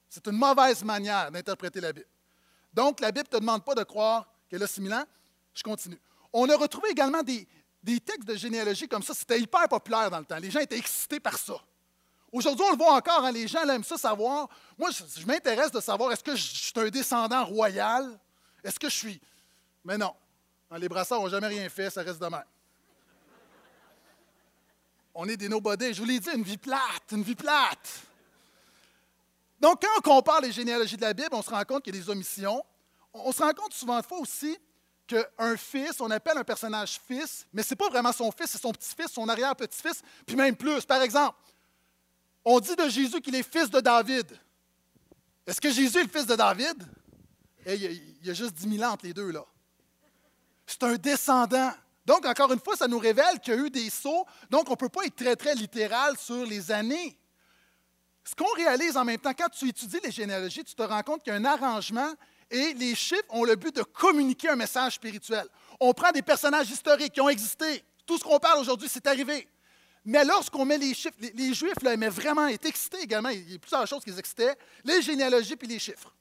C'est 0.08 0.28
une 0.28 0.38
mauvaise 0.38 0.84
manière 0.84 1.32
d'interpréter 1.32 1.82
la 1.82 1.92
Bible. 1.92 2.08
Donc, 2.72 3.00
la 3.00 3.12
Bible 3.12 3.30
ne 3.32 3.38
te 3.38 3.42
demande 3.42 3.66
pas 3.66 3.74
de 3.74 3.84
croire 3.84 4.32
qu'elle 4.48 4.62
a 4.62 4.68
6000 4.68 4.94
ans. 4.94 5.06
Je 5.56 5.64
continue. 5.64 6.00
On 6.32 6.48
a 6.48 6.56
retrouvé 6.56 6.92
également 6.92 7.24
des, 7.24 7.48
textes 8.00 8.28
de 8.28 8.36
généalogie 8.36 8.88
comme 8.88 9.02
ça. 9.02 9.16
C'était 9.16 9.40
hyper 9.40 9.68
populaire 9.68 10.12
dans 10.12 10.20
le 10.20 10.26
temps. 10.26 10.38
Les 10.38 10.52
gens 10.52 10.60
étaient 10.60 10.78
excités 10.78 11.20
par 11.20 11.36
ça. 11.36 11.56
Aujourd'hui, 12.32 12.66
on 12.66 12.72
le 12.72 12.78
voit 12.78 12.94
encore, 12.94 13.26
hein, 13.26 13.32
les 13.32 13.48
gens 13.48 13.68
aiment 13.68 13.84
ça 13.84 13.98
savoir. 13.98 14.48
Moi, 14.78 14.90
je, 14.92 15.26
m'intéresse 15.26 15.72
de 15.72 15.82
savoir 15.82 16.12
est-ce 16.14 16.24
que 16.24 16.36
je, 16.36 16.42
suis 16.42 16.74
un 16.80 16.90
descendant 16.90 17.46
royal? 17.46 18.18
Est-ce 18.64 18.80
que 18.80 18.90
je 18.90 18.96
suis? 18.96 19.22
Mais 19.84 19.98
non. 19.98 20.14
les 20.78 20.88
brassards 20.88 21.20
n'ont 21.20 21.30
jamais 21.30 21.48
rien 21.48 21.68
fait, 21.68 21.90
ça 21.90 22.04
reste 22.04 22.22
de 22.22 22.28
même. 22.28 22.44
On 25.14 25.28
est 25.28 25.36
des 25.36 25.50
nobody. 25.50 25.94
Je 25.94 26.00
vous 26.00 26.08
l'ai 26.08 26.20
dit, 26.20 26.30
une 26.34 26.44
vie 26.44 26.58
plate, 26.58 27.12
une 27.12 27.24
vie 27.24 27.36
plate. 27.36 28.02
Donc, 29.60 29.82
quand 29.82 29.90
on 29.98 30.02
compare 30.02 30.40
les 30.40 30.54
généalogies 30.54 30.96
de 30.96 31.02
la 31.02 31.14
Bible, 31.14 31.30
on 31.34 31.42
se 31.42 31.50
rend 31.50 31.64
compte 31.66 31.84
qu'il 31.84 31.94
y 31.94 32.00
a 32.00 32.02
des 32.02 32.10
omissions. 32.10 32.64
On 33.14 33.34
se 33.34 33.44
rend 33.44 33.52
compte 33.52 33.74
souvent 33.74 34.00
de 34.00 34.06
fois 34.06 34.20
aussi 34.20 34.58
qu'un 35.06 35.58
fils, 35.58 36.00
on 36.00 36.10
appelle 36.10 36.38
un 36.38 36.44
personnage 36.46 37.00
fils, 37.06 37.46
mais 37.52 37.62
ce 37.62 37.72
n'est 37.72 37.76
pas 37.76 37.90
vraiment 37.90 38.14
son 38.14 38.32
fils, 38.32 38.52
c'est 38.52 38.62
son 38.62 38.72
petit-fils, 38.72 39.12
son 39.12 39.28
arrière-petit-fils, 39.28 40.02
puis 40.26 40.38
même 40.38 40.56
plus. 40.56 40.86
Par 40.86 41.02
exemple, 41.02 41.36
on 42.44 42.60
dit 42.60 42.76
de 42.76 42.90
Jésus 42.90 43.22
qu'il 43.22 43.36
est 43.36 43.50
fils 43.50 43.70
de 43.70 43.80
David. 43.80 44.28
Est-ce 45.46 45.60
que 45.60 45.72
Jésus 45.72 45.98
est 45.98 46.04
le 46.04 46.10
fils 46.10 46.26
de 46.26 46.36
David? 46.36 46.84
Eh, 47.66 47.76
il 47.76 48.28
y 48.28 48.30
a 48.30 48.34
juste 48.34 48.54
10 48.54 48.78
000 48.78 48.90
ans 48.90 48.94
entre 48.94 49.06
les 49.06 49.14
deux, 49.14 49.32
là. 49.32 49.46
C'est 50.66 50.84
un 50.84 50.96
descendant. 50.96 51.72
Donc, 52.06 52.26
encore 52.26 52.52
une 52.52 52.60
fois, 52.60 52.76
ça 52.76 52.88
nous 52.88 53.00
révèle 53.00 53.40
qu'il 53.40 53.54
y 53.54 53.58
a 53.58 53.60
eu 53.60 53.70
des 53.70 53.90
sauts. 53.90 54.26
Donc, 54.50 54.68
on 54.68 54.72
ne 54.72 54.78
peut 54.78 54.90
pas 54.90 55.06
être 55.06 55.16
très, 55.16 55.36
très 55.36 55.54
littéral 55.54 56.18
sur 56.18 56.46
les 56.46 56.72
années. 56.72 57.18
Ce 58.24 58.36
qu'on 58.36 58.54
réalise 58.56 58.98
en 58.98 59.06
même 59.06 59.20
temps, 59.20 59.34
quand 59.38 59.50
tu 59.50 59.68
étudies 59.68 60.00
les 60.04 60.12
généalogies, 60.12 60.64
tu 60.64 60.76
te 60.76 60.84
rends 60.84 61.02
compte 61.04 61.24
qu'il 61.24 61.34
y 61.34 61.36
a 61.36 61.40
un 61.40 61.46
arrangement 61.46 62.14
et 62.50 62.74
les 62.74 62.96
chiffres 62.96 63.24
ont 63.30 63.44
le 63.44 63.56
but 63.56 63.76
de 63.76 63.84
communiquer 63.84 64.50
un 64.50 64.56
message 64.56 64.96
spirituel. 64.96 65.46
On 65.80 65.94
prend 65.94 66.12
des 66.12 66.22
personnages 66.22 66.70
historiques 66.70 67.14
qui 67.14 67.22
ont 67.22 67.30
existé. 67.30 67.84
Tout 68.06 68.18
ce 68.18 68.24
qu'on 68.24 68.40
parle 68.40 68.60
aujourd'hui, 68.60 68.90
c'est 68.90 69.08
arrivé. 69.08 69.48
Mais 70.04 70.26
lorsqu'on 70.26 70.66
met 70.66 70.78
les 70.78 70.94
chiffres, 70.94 71.18
les, 71.20 71.54
Juifs 71.54 71.82
là, 71.84 71.94
aimaient 71.94 72.10
vraiment, 72.10 72.48
être 72.48 72.66
excités 72.66 73.02
également, 73.02 73.30
il 73.30 73.52
y 73.52 73.56
a 73.56 73.60
plusieurs 73.60 73.86
choses 73.86 74.04
qu'ils 74.04 74.18
excitaient, 74.18 74.58
les 74.84 75.02
généalogies 75.02 75.56
puis 75.56 75.68
les 75.68 75.80
chiffres. 75.80 76.14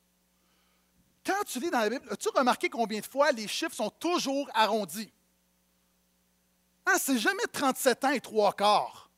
Quand 1.25 1.45
tu 1.47 1.61
lis 1.61 1.71
dans 1.71 1.81
la 1.81 1.89
Bible, 1.89 2.07
as-tu 2.11 2.29
remarqué 2.35 2.69
combien 2.69 3.01
de 3.01 3.07
fois 3.07 3.33
les 3.33 3.49
chiffres 3.49 3.75
sont 3.75 3.91
toujours 3.91 4.49
arrondis? 4.55 5.13
Ah, 6.85 6.99
c'est 6.99 7.19
jamais 7.19 7.43
37 7.53 8.05
ans 8.05 8.11
et 8.11 8.21
trois 8.21 8.53
quarts. 8.53 9.11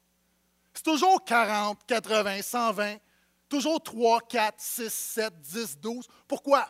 C'est 0.74 0.82
toujours 0.82 1.24
40, 1.24 1.78
80, 1.86 2.42
120, 2.42 2.96
toujours 3.48 3.82
3, 3.82 4.20
4, 4.20 4.54
6, 4.58 4.92
7, 4.92 5.40
10, 5.40 5.78
12. 5.78 6.08
Pourquoi? 6.26 6.68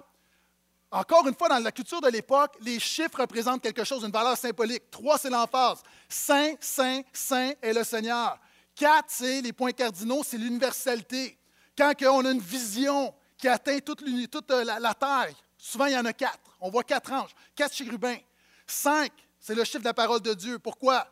Encore 0.93 1.27
une 1.27 1.35
fois, 1.35 1.49
dans 1.49 1.59
la 1.59 1.73
culture 1.73 2.03
de 2.03 2.09
l'époque, 2.09 2.55
les 2.61 2.79
chiffres 2.79 3.19
représentent 3.19 3.63
quelque 3.63 3.83
chose, 3.83 4.05
une 4.05 4.13
valeur 4.13 4.37
symbolique. 4.37 4.91
Trois, 4.91 5.17
c'est 5.17 5.31
l'emphase. 5.31 5.83
Saint, 6.07 6.53
Saint, 6.61 7.01
Saint 7.11 7.53
est 7.63 7.73
le 7.73 7.83
Seigneur. 7.83 8.39
Quatre, 8.75 9.07
c'est 9.09 9.41
les 9.41 9.55
points 9.55 9.73
cardinaux, 9.73 10.23
c'est 10.23 10.37
l'universalité. 10.37 11.39
Quand 11.77 11.95
on 12.03 12.27
a 12.27 12.31
une 12.31 12.41
vision 12.41 13.15
qui 13.39 13.49
atteint 13.49 13.79
toute, 13.79 14.03
euh, 14.03 14.65
la, 14.65 14.95
Terre, 14.95 15.35
souvent 15.57 15.87
il 15.87 15.95
y 15.95 15.97
en 15.97 16.05
a 16.05 16.13
quatre. 16.13 16.57
On 16.61 16.71
voit 16.71 16.85
quatre 16.85 17.11
anges, 17.11 17.35
quatre 17.57 17.75
chérubins. 17.75 18.19
Cinq, 18.67 19.13
c'est 19.41 19.55
le 19.55 19.65
chiffre 19.65 19.81
de 19.81 19.85
la 19.87 19.95
parole 19.95 20.21
de 20.21 20.35
Dieu. 20.35 20.59
Pourquoi? 20.59 21.07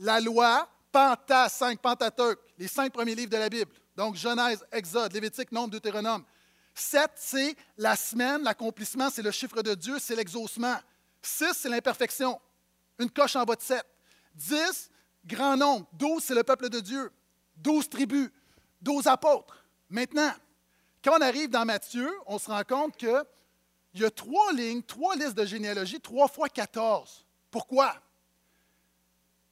La 0.00 0.20
loi, 0.20 0.68
Penta, 0.90 1.48
cinq, 1.48 1.78
Pentateuque, 1.78 2.40
les 2.58 2.66
cinq 2.66 2.92
premiers 2.92 3.14
livres 3.14 3.30
de 3.30 3.36
la 3.36 3.48
Bible. 3.48 3.70
Donc 3.96 4.16
Genèse, 4.16 4.66
Exode, 4.72 5.12
Lévitique, 5.12 5.52
Nombre, 5.52 5.70
Deutéronome. 5.70 6.24
Sept, 6.74 7.10
c'est 7.16 7.56
la 7.76 7.96
semaine, 7.96 8.42
l'accomplissement, 8.42 9.10
c'est 9.10 9.22
le 9.22 9.30
chiffre 9.30 9.62
de 9.62 9.74
Dieu, 9.74 9.98
c'est 9.98 10.16
l'exaucement. 10.16 10.76
Six, 11.22 11.52
c'est 11.54 11.68
l'imperfection. 11.68 12.40
Une 12.98 13.10
coche 13.10 13.36
en 13.36 13.44
bas 13.44 13.56
de 13.56 13.62
sept. 13.62 13.84
Dix, 14.34 14.90
grand 15.24 15.56
nombre. 15.56 15.86
Douze, 15.92 16.24
c'est 16.24 16.34
le 16.34 16.44
peuple 16.44 16.68
de 16.68 16.80
Dieu. 16.80 17.12
Douze 17.56 17.88
tribus. 17.88 18.30
Douze 18.80 19.06
apôtres. 19.06 19.64
Maintenant, 19.88 20.32
quand 21.02 21.18
on 21.18 21.20
arrive 21.20 21.50
dans 21.50 21.64
Matthieu, 21.64 22.10
on 22.26 22.38
se 22.38 22.50
rend 22.50 22.62
compte 22.64 22.96
qu'il 22.96 23.24
y 23.94 24.04
a 24.04 24.10
trois 24.10 24.52
lignes, 24.52 24.82
trois 24.82 25.16
listes 25.16 25.34
de 25.34 25.44
généalogie, 25.44 26.00
trois 26.00 26.28
fois 26.28 26.48
quatorze. 26.48 27.24
Pourquoi? 27.50 27.94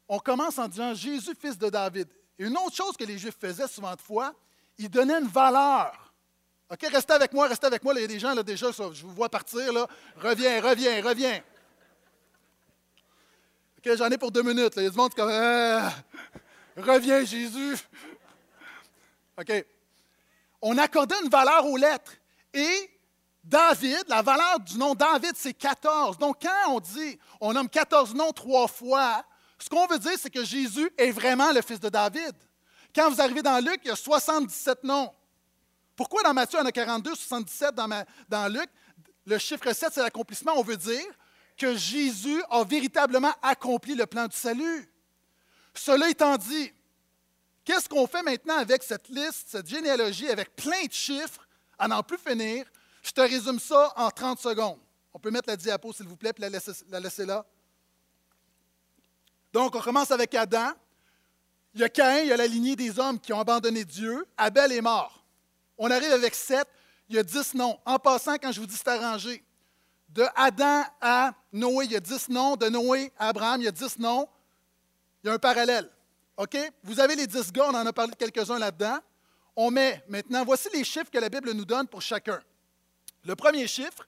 On 0.08 0.18
commence 0.18 0.58
en 0.58 0.68
disant 0.68 0.94
Jésus, 0.94 1.34
fils 1.38 1.58
de 1.58 1.68
David. 1.68 2.08
Et 2.38 2.46
une 2.46 2.56
autre 2.56 2.74
chose 2.74 2.96
que 2.96 3.04
les 3.04 3.18
Juifs 3.18 3.36
faisaient 3.38 3.68
souvent 3.68 3.94
de 3.94 4.00
fois, 4.00 4.34
ils 4.78 4.88
donnaient 4.88 5.18
une 5.18 5.28
valeur 5.28 6.07
OK, 6.70 6.86
restez 6.92 7.14
avec 7.14 7.32
moi, 7.32 7.48
restez 7.48 7.66
avec 7.66 7.82
moi. 7.82 7.94
il 7.94 8.02
y 8.02 8.04
a 8.04 8.06
des 8.06 8.18
gens 8.18 8.34
là, 8.34 8.42
déjà, 8.42 8.70
je 8.70 9.02
vous 9.02 9.14
vois 9.14 9.30
partir. 9.30 9.72
Là. 9.72 9.86
Reviens, 10.16 10.60
reviens, 10.60 11.02
reviens. 11.02 11.42
OK, 13.78 13.96
j'en 13.96 14.10
ai 14.10 14.18
pour 14.18 14.30
deux 14.30 14.42
minutes. 14.42 14.74
Il 14.76 14.82
y 14.82 14.86
a 14.86 14.90
du 14.90 14.96
monde 14.96 15.14
comme 15.14 15.30
ah, 15.32 15.90
Reviens, 16.76 17.24
Jésus. 17.24 17.76
OK. 19.40 19.64
On 20.60 20.76
accordait 20.76 21.14
une 21.22 21.30
valeur 21.30 21.64
aux 21.64 21.76
lettres. 21.78 22.12
Et 22.52 22.90
David, 23.42 24.04
la 24.08 24.20
valeur 24.20 24.60
du 24.60 24.76
nom 24.76 24.94
David, 24.94 25.32
c'est 25.36 25.54
14. 25.54 26.18
Donc, 26.18 26.42
quand 26.42 26.74
on 26.74 26.80
dit, 26.80 27.18
on 27.40 27.54
nomme 27.54 27.68
14 27.68 28.14
noms 28.14 28.32
trois 28.32 28.68
fois, 28.68 29.24
ce 29.58 29.70
qu'on 29.70 29.86
veut 29.86 29.98
dire, 29.98 30.18
c'est 30.18 30.30
que 30.30 30.44
Jésus 30.44 30.90
est 30.98 31.12
vraiment 31.12 31.50
le 31.50 31.62
fils 31.62 31.80
de 31.80 31.88
David. 31.88 32.34
Quand 32.94 33.10
vous 33.10 33.20
arrivez 33.20 33.42
dans 33.42 33.58
Luc, 33.58 33.80
il 33.84 33.88
y 33.88 33.90
a 33.90 33.96
77 33.96 34.84
noms. 34.84 35.10
Pourquoi 35.98 36.22
dans 36.22 36.32
Matthieu, 36.32 36.60
on 36.62 36.64
a 36.64 36.70
42, 36.70 37.16
77 37.16 37.74
dans, 37.74 38.52
Luc? 38.52 38.70
Le 39.26 39.36
chiffre 39.36 39.72
7, 39.72 39.92
c'est 39.92 40.00
l'accomplissement. 40.00 40.52
On 40.54 40.62
veut 40.62 40.76
dire 40.76 41.04
que 41.56 41.76
Jésus 41.76 42.40
a 42.50 42.62
véritablement 42.62 43.32
accompli 43.42 43.96
le 43.96 44.06
plan 44.06 44.28
du 44.28 44.36
salut. 44.36 44.88
Cela 45.74 46.08
étant 46.08 46.36
dit, 46.36 46.72
qu'est-ce 47.64 47.88
qu'on 47.88 48.06
fait 48.06 48.22
maintenant 48.22 48.58
avec 48.58 48.84
cette 48.84 49.08
liste, 49.08 49.48
cette 49.48 49.66
généalogie, 49.66 50.28
avec 50.28 50.54
plein 50.54 50.84
de 50.84 50.92
chiffres, 50.92 51.48
à 51.76 51.88
n'en 51.88 52.04
plus 52.04 52.16
finir? 52.16 52.64
Je 53.02 53.10
te 53.10 53.20
résume 53.20 53.58
ça 53.58 53.92
en 53.96 54.08
30 54.08 54.38
secondes. 54.38 54.78
On 55.12 55.18
peut 55.18 55.32
mettre 55.32 55.48
la 55.48 55.56
diapo, 55.56 55.92
s'il 55.92 56.06
vous 56.06 56.16
plaît, 56.16 56.32
puis 56.32 56.42
la 56.42 56.48
laisser, 56.48 56.70
la 56.90 57.00
laisser 57.00 57.26
là. 57.26 57.44
Donc, 59.52 59.74
on 59.74 59.80
commence 59.80 60.12
avec 60.12 60.32
Adam. 60.36 60.70
Il 61.74 61.80
y 61.80 61.84
a 61.84 61.88
Caïn, 61.88 62.22
il 62.22 62.28
y 62.28 62.32
a 62.32 62.36
la 62.36 62.46
lignée 62.46 62.76
des 62.76 63.00
hommes 63.00 63.18
qui 63.18 63.32
ont 63.32 63.40
abandonné 63.40 63.84
Dieu. 63.84 64.24
Abel 64.36 64.70
est 64.70 64.80
mort. 64.80 65.17
On 65.78 65.90
arrive 65.90 66.12
avec 66.12 66.34
sept, 66.34 66.68
il 67.08 67.16
y 67.16 67.18
a 67.18 67.22
dix 67.22 67.54
noms. 67.54 67.78
En 67.86 67.98
passant, 67.98 68.36
quand 68.36 68.52
je 68.52 68.60
vous 68.60 68.66
dis 68.66 68.76
c'est 68.76 68.88
arrangé, 68.88 69.42
de 70.08 70.24
Adam 70.34 70.84
à 71.00 71.32
Noé, 71.52 71.84
il 71.84 71.92
y 71.92 71.96
a 71.96 72.00
dix 72.00 72.28
noms. 72.28 72.56
De 72.56 72.68
Noé 72.68 73.12
à 73.18 73.28
Abraham, 73.28 73.60
il 73.60 73.64
y 73.64 73.68
a 73.68 73.72
dix 73.72 73.98
noms. 73.98 74.28
Il 75.22 75.28
y 75.28 75.30
a 75.30 75.34
un 75.34 75.38
parallèle. 75.38 75.88
OK? 76.36 76.56
Vous 76.82 76.98
avez 77.00 77.14
les 77.14 77.26
dix 77.26 77.52
gars, 77.52 77.66
on 77.68 77.74
en 77.74 77.86
a 77.86 77.92
parlé 77.92 78.12
de 78.12 78.16
quelques-uns 78.16 78.58
là-dedans. 78.58 78.98
On 79.54 79.70
met 79.70 80.04
maintenant, 80.08 80.44
voici 80.44 80.68
les 80.72 80.84
chiffres 80.84 81.10
que 81.10 81.18
la 81.18 81.28
Bible 81.28 81.52
nous 81.52 81.64
donne 81.64 81.86
pour 81.88 82.00
chacun. 82.00 82.40
Le 83.24 83.34
premier 83.34 83.66
chiffre, 83.66 84.06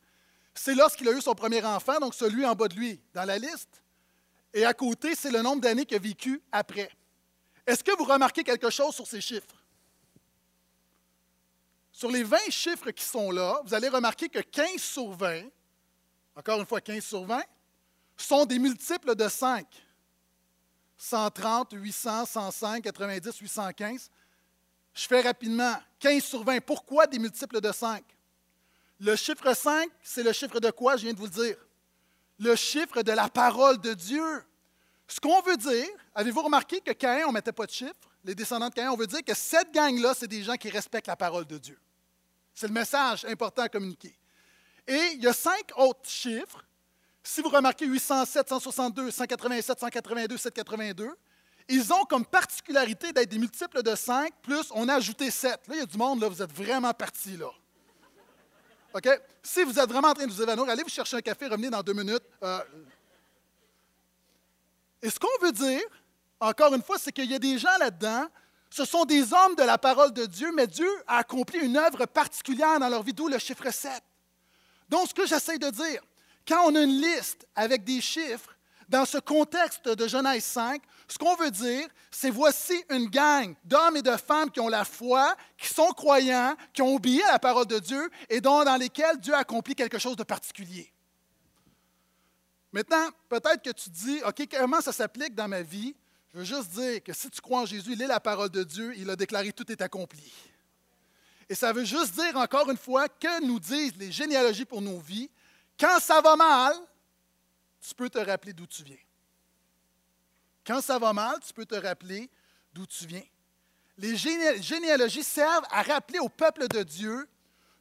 c'est 0.54 0.74
lorsqu'il 0.74 1.08
a 1.08 1.12
eu 1.12 1.20
son 1.20 1.34
premier 1.34 1.64
enfant, 1.64 1.98
donc 1.98 2.14
celui 2.14 2.46
en 2.46 2.54
bas 2.54 2.68
de 2.68 2.74
lui 2.74 3.00
dans 3.12 3.24
la 3.24 3.38
liste. 3.38 3.82
Et 4.54 4.64
à 4.64 4.72
côté, 4.72 5.14
c'est 5.14 5.30
le 5.30 5.42
nombre 5.42 5.60
d'années 5.60 5.84
qu'il 5.84 5.96
a 5.96 6.00
vécu 6.00 6.40
après. 6.50 6.90
Est-ce 7.66 7.84
que 7.84 7.96
vous 7.96 8.04
remarquez 8.04 8.42
quelque 8.42 8.70
chose 8.70 8.94
sur 8.94 9.06
ces 9.06 9.20
chiffres? 9.20 9.59
Sur 12.00 12.10
les 12.10 12.22
20 12.22 12.38
chiffres 12.48 12.92
qui 12.92 13.04
sont 13.04 13.30
là, 13.30 13.60
vous 13.62 13.74
allez 13.74 13.90
remarquer 13.90 14.30
que 14.30 14.38
15 14.38 14.76
sur 14.78 15.10
20, 15.10 15.42
encore 16.34 16.58
une 16.58 16.64
fois 16.64 16.80
15 16.80 17.04
sur 17.04 17.26
20, 17.26 17.42
sont 18.16 18.46
des 18.46 18.58
multiples 18.58 19.14
de 19.14 19.28
5. 19.28 19.66
130, 20.96 21.72
800, 21.72 22.24
105, 22.24 22.84
90, 22.84 23.36
815. 23.40 24.10
Je 24.94 25.06
fais 25.06 25.20
rapidement 25.20 25.74
15 25.98 26.24
sur 26.24 26.42
20. 26.42 26.60
Pourquoi 26.64 27.06
des 27.06 27.18
multiples 27.18 27.60
de 27.60 27.70
5? 27.70 28.02
Le 29.00 29.14
chiffre 29.14 29.52
5, 29.52 29.90
c'est 30.02 30.22
le 30.22 30.32
chiffre 30.32 30.58
de 30.58 30.70
quoi, 30.70 30.96
je 30.96 31.02
viens 31.02 31.12
de 31.12 31.18
vous 31.18 31.26
le 31.26 31.30
dire? 31.30 31.56
Le 32.38 32.56
chiffre 32.56 33.02
de 33.02 33.12
la 33.12 33.28
parole 33.28 33.78
de 33.78 33.92
Dieu. 33.92 34.42
Ce 35.06 35.20
qu'on 35.20 35.42
veut 35.42 35.58
dire, 35.58 35.88
avez-vous 36.14 36.40
remarqué 36.40 36.80
que 36.80 36.92
Caïn, 36.92 37.24
on 37.26 37.28
ne 37.28 37.34
mettait 37.34 37.52
pas 37.52 37.66
de 37.66 37.72
chiffre? 37.72 37.92
Les 38.24 38.34
descendants 38.34 38.70
de 38.70 38.74
Caïn, 38.74 38.88
on 38.88 38.96
veut 38.96 39.06
dire 39.06 39.22
que 39.22 39.34
cette 39.34 39.70
gang-là, 39.70 40.14
c'est 40.14 40.28
des 40.28 40.42
gens 40.42 40.56
qui 40.56 40.70
respectent 40.70 41.08
la 41.08 41.16
parole 41.16 41.44
de 41.44 41.58
Dieu. 41.58 41.78
C'est 42.60 42.66
le 42.66 42.74
message 42.74 43.24
important 43.24 43.62
à 43.62 43.70
communiquer. 43.70 44.14
Et 44.86 45.12
il 45.14 45.22
y 45.22 45.26
a 45.26 45.32
cinq 45.32 45.72
autres 45.76 46.06
chiffres. 46.06 46.62
Si 47.22 47.40
vous 47.40 47.48
remarquez 47.48 47.86
807, 47.86 48.50
162, 48.50 49.10
187, 49.10 49.80
182, 49.80 50.36
782, 50.36 51.10
ils 51.70 51.90
ont 51.90 52.04
comme 52.04 52.26
particularité 52.26 53.14
d'être 53.14 53.30
des 53.30 53.38
multiples 53.38 53.82
de 53.82 53.94
5, 53.94 54.34
plus 54.42 54.70
on 54.72 54.90
a 54.90 54.96
ajouté 54.96 55.30
7. 55.30 55.52
Là, 55.68 55.74
il 55.74 55.78
y 55.78 55.80
a 55.80 55.86
du 55.86 55.96
monde, 55.96 56.20
là, 56.20 56.28
vous 56.28 56.42
êtes 56.42 56.52
vraiment 56.52 56.92
parti 56.92 57.38
là. 57.38 57.48
OK? 58.92 59.08
Si 59.42 59.64
vous 59.64 59.78
êtes 59.78 59.88
vraiment 59.88 60.08
en 60.08 60.14
train 60.14 60.26
de 60.26 60.30
vous 60.30 60.42
évanouir, 60.42 60.68
allez 60.68 60.82
vous 60.82 60.90
chercher 60.90 61.16
un 61.16 61.22
café, 61.22 61.46
revenez 61.46 61.70
dans 61.70 61.82
deux 61.82 61.94
minutes. 61.94 62.24
Euh, 62.42 62.60
et 65.00 65.08
ce 65.08 65.18
qu'on 65.18 65.46
veut 65.46 65.52
dire, 65.52 65.80
encore 66.38 66.74
une 66.74 66.82
fois, 66.82 66.98
c'est 66.98 67.10
qu'il 67.10 67.30
y 67.30 67.34
a 67.34 67.38
des 67.38 67.56
gens 67.56 67.78
là-dedans 67.78 68.28
ce 68.70 68.84
sont 68.84 69.04
des 69.04 69.32
hommes 69.32 69.56
de 69.56 69.64
la 69.64 69.78
parole 69.78 70.12
de 70.12 70.26
Dieu, 70.26 70.52
mais 70.54 70.66
Dieu 70.66 70.90
a 71.06 71.18
accompli 71.18 71.58
une 71.58 71.76
œuvre 71.76 72.06
particulière 72.06 72.78
dans 72.78 72.88
leur 72.88 73.02
vie, 73.02 73.12
d'où 73.12 73.28
le 73.28 73.38
chiffre 73.38 73.68
7. 73.68 73.92
Donc, 74.88 75.08
ce 75.08 75.14
que 75.14 75.26
j'essaie 75.26 75.58
de 75.58 75.70
dire, 75.70 76.00
quand 76.46 76.62
on 76.66 76.74
a 76.76 76.80
une 76.82 77.00
liste 77.00 77.46
avec 77.54 77.84
des 77.84 78.00
chiffres, 78.00 78.56
dans 78.88 79.04
ce 79.04 79.18
contexte 79.18 79.88
de 79.88 80.08
Genèse 80.08 80.44
5, 80.44 80.82
ce 81.06 81.16
qu'on 81.16 81.36
veut 81.36 81.50
dire, 81.50 81.88
c'est 82.10 82.30
voici 82.30 82.74
une 82.90 83.06
gang 83.06 83.54
d'hommes 83.64 83.96
et 83.96 84.02
de 84.02 84.16
femmes 84.16 84.50
qui 84.50 84.58
ont 84.58 84.68
la 84.68 84.84
foi, 84.84 85.36
qui 85.56 85.68
sont 85.72 85.92
croyants, 85.92 86.56
qui 86.72 86.82
ont 86.82 86.96
obéi 86.96 87.22
à 87.22 87.32
la 87.32 87.38
parole 87.38 87.66
de 87.66 87.78
Dieu 87.78 88.10
et 88.28 88.40
dont, 88.40 88.64
dans 88.64 88.76
lesquels 88.76 89.18
Dieu 89.18 89.32
a 89.32 89.38
accompli 89.38 89.76
quelque 89.76 89.98
chose 89.98 90.16
de 90.16 90.24
particulier. 90.24 90.92
Maintenant, 92.72 93.08
peut-être 93.28 93.62
que 93.62 93.70
tu 93.70 93.90
dis, 93.90 94.20
OK, 94.24 94.48
comment 94.50 94.80
ça 94.80 94.92
s'applique 94.92 95.34
dans 95.34 95.48
ma 95.48 95.62
vie? 95.62 95.94
Je 96.32 96.38
veux 96.38 96.44
juste 96.44 96.70
dire 96.70 97.02
que 97.02 97.12
si 97.12 97.28
tu 97.28 97.40
crois 97.40 97.62
en 97.62 97.66
Jésus, 97.66 97.92
il 97.92 98.02
est 98.02 98.06
la 98.06 98.20
parole 98.20 98.50
de 98.50 98.62
Dieu, 98.62 98.94
il 98.96 99.10
a 99.10 99.16
déclaré 99.16 99.52
tout 99.52 99.70
est 99.70 99.82
accompli. 99.82 100.32
Et 101.48 101.54
ça 101.56 101.72
veut 101.72 101.84
juste 101.84 102.14
dire 102.14 102.36
encore 102.36 102.70
une 102.70 102.76
fois 102.76 103.08
que 103.08 103.44
nous 103.44 103.58
disent 103.58 103.96
les 103.96 104.12
généalogies 104.12 104.64
pour 104.64 104.80
nos 104.80 105.00
vies, 105.00 105.28
quand 105.78 105.98
ça 105.98 106.20
va 106.20 106.36
mal, 106.36 106.76
tu 107.80 107.94
peux 107.94 108.08
te 108.08 108.18
rappeler 108.18 108.52
d'où 108.52 108.66
tu 108.66 108.84
viens. 108.84 108.96
Quand 110.64 110.80
ça 110.80 110.98
va 110.98 111.12
mal, 111.12 111.36
tu 111.44 111.52
peux 111.52 111.66
te 111.66 111.74
rappeler 111.74 112.30
d'où 112.72 112.86
tu 112.86 113.06
viens. 113.06 113.24
Les 113.96 114.16
généalogies 114.16 115.24
servent 115.24 115.66
à 115.70 115.82
rappeler 115.82 116.20
au 116.20 116.28
peuple 116.28 116.68
de 116.68 116.82
Dieu 116.84 117.28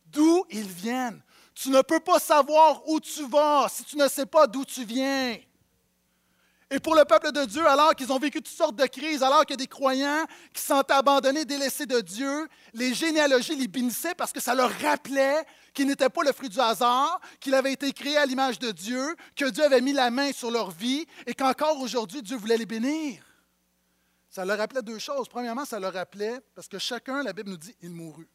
d'où 0.08 0.44
ils 0.50 0.68
viennent. 0.68 1.22
Tu 1.54 1.70
ne 1.70 1.82
peux 1.82 2.00
pas 2.00 2.20
savoir 2.20 2.88
où 2.88 3.00
tu 3.00 3.28
vas 3.28 3.68
si 3.70 3.84
tu 3.84 3.98
ne 3.98 4.08
sais 4.08 4.26
pas 4.26 4.48
d'où 4.48 4.66
tu 4.66 4.84
viens. 4.86 5.38
Et 6.72 6.80
pour 6.80 6.94
le 6.96 7.04
peuple 7.04 7.32
de 7.32 7.46
Dieu, 7.46 7.66
alors 7.66 7.96
qu'ils 7.96 8.12
ont 8.12 8.20
vécu 8.20 8.44
toutes 8.44 8.56
sortes 8.56 8.76
de 8.76 8.86
crises, 8.86 9.24
alors 9.24 9.42
qu'il 9.42 9.54
y 9.54 9.54
a 9.54 9.58
des 9.58 9.68
croyants 9.68 10.26
qui 10.54 10.62
sont 10.62 10.84
abandonnés, 10.92 11.44
délaissés 11.44 11.88
de 11.88 12.00
Dieu, 12.00 12.48
les 12.74 12.94
généalogies 12.94 13.56
les 13.56 13.68
bénissaient 13.68 14.14
parce 14.14 14.32
que 14.32 14.40
ça 14.40 14.54
leur 14.54 14.72
rappelait 14.80 15.44
qu'ils 15.74 15.88
n'étaient 15.88 16.10
pas 16.10 16.24
le 16.24 16.32
fruit 16.32 16.50
du 16.50 16.60
hasard, 16.60 17.20
qu'ils 17.40 17.56
avaient 17.56 17.74
été 17.74 17.92
créés 17.92 18.18
à 18.18 18.26
l'image 18.26 18.60
de 18.60 18.70
Dieu, 18.70 19.16
que 19.36 19.46
Dieu 19.46 19.64
avait 19.64 19.82
mis 19.82 19.94
la 19.94 20.12
main 20.12 20.32
sur 20.32 20.52
leur 20.52 20.70
vie 20.70 21.08
et 21.26 21.34
qu'encore 21.34 21.82
aujourd'hui, 21.82 22.22
Dieu 22.22 22.38
voulait 22.38 22.58
les 22.58 22.68
bénir. 22.68 23.24
Ça 24.30 24.46
leur 24.46 24.60
rappelait 24.60 24.84
deux 24.84 25.00
choses. 25.00 25.28
Premièrement, 25.28 25.66
ça 25.66 25.80
leur 25.80 25.94
rappelait, 25.94 26.40
parce 26.54 26.68
que 26.68 26.78
chacun, 26.78 27.24
la 27.24 27.34
Bible 27.34 27.50
nous 27.50 27.58
dit, 27.58 27.76
il 27.82 27.90
mourut. 27.90 28.30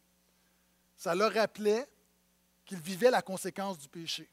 Ça 0.97 1.15
leur 1.15 1.33
rappelait 1.33 1.89
qu'ils 2.67 2.81
vivaient 2.81 3.11
la 3.11 3.23
conséquence 3.23 3.79
du 3.79 3.89
péché. 3.89 4.29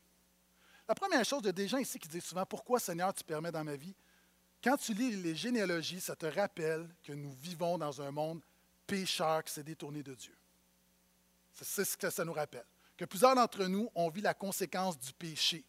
La 0.92 0.96
première 0.96 1.24
chose, 1.24 1.40
il 1.44 1.46
y 1.46 1.50
a 1.50 1.54
des 1.54 1.70
gens 1.70 1.78
ici 1.78 1.98
qui 1.98 2.10
disent 2.10 2.26
souvent 2.26 2.46
Pourquoi, 2.46 2.78
Seigneur, 2.78 3.14
tu 3.14 3.24
permets 3.24 3.50
dans 3.50 3.64
ma 3.64 3.78
vie? 3.78 3.96
Quand 4.62 4.76
tu 4.76 4.94
lis 4.94 5.16
les 5.16 5.38
généalogies, 5.38 6.02
ça 6.02 6.18
te 6.18 6.26
rappelle 6.26 6.86
que 7.02 7.14
nous 7.14 7.32
vivons 7.32 7.78
dans 7.78 8.02
un 8.02 8.12
monde 8.12 8.42
pécheur 8.86 9.42
qui 9.46 9.54
s'est 9.54 9.64
détourné 9.64 10.04
de 10.04 10.14
Dieu. 10.14 10.36
C'est 11.54 11.86
ce 11.86 11.96
que 11.96 12.10
ça 12.10 12.26
nous 12.26 12.34
rappelle. 12.34 12.66
que 12.98 13.06
plusieurs 13.06 13.34
d'entre 13.36 13.68
nous, 13.68 13.90
on 13.96 14.10
vit 14.10 14.20
la 14.20 14.34
conséquence 14.34 15.00
du 15.00 15.14
péché. 15.14 15.64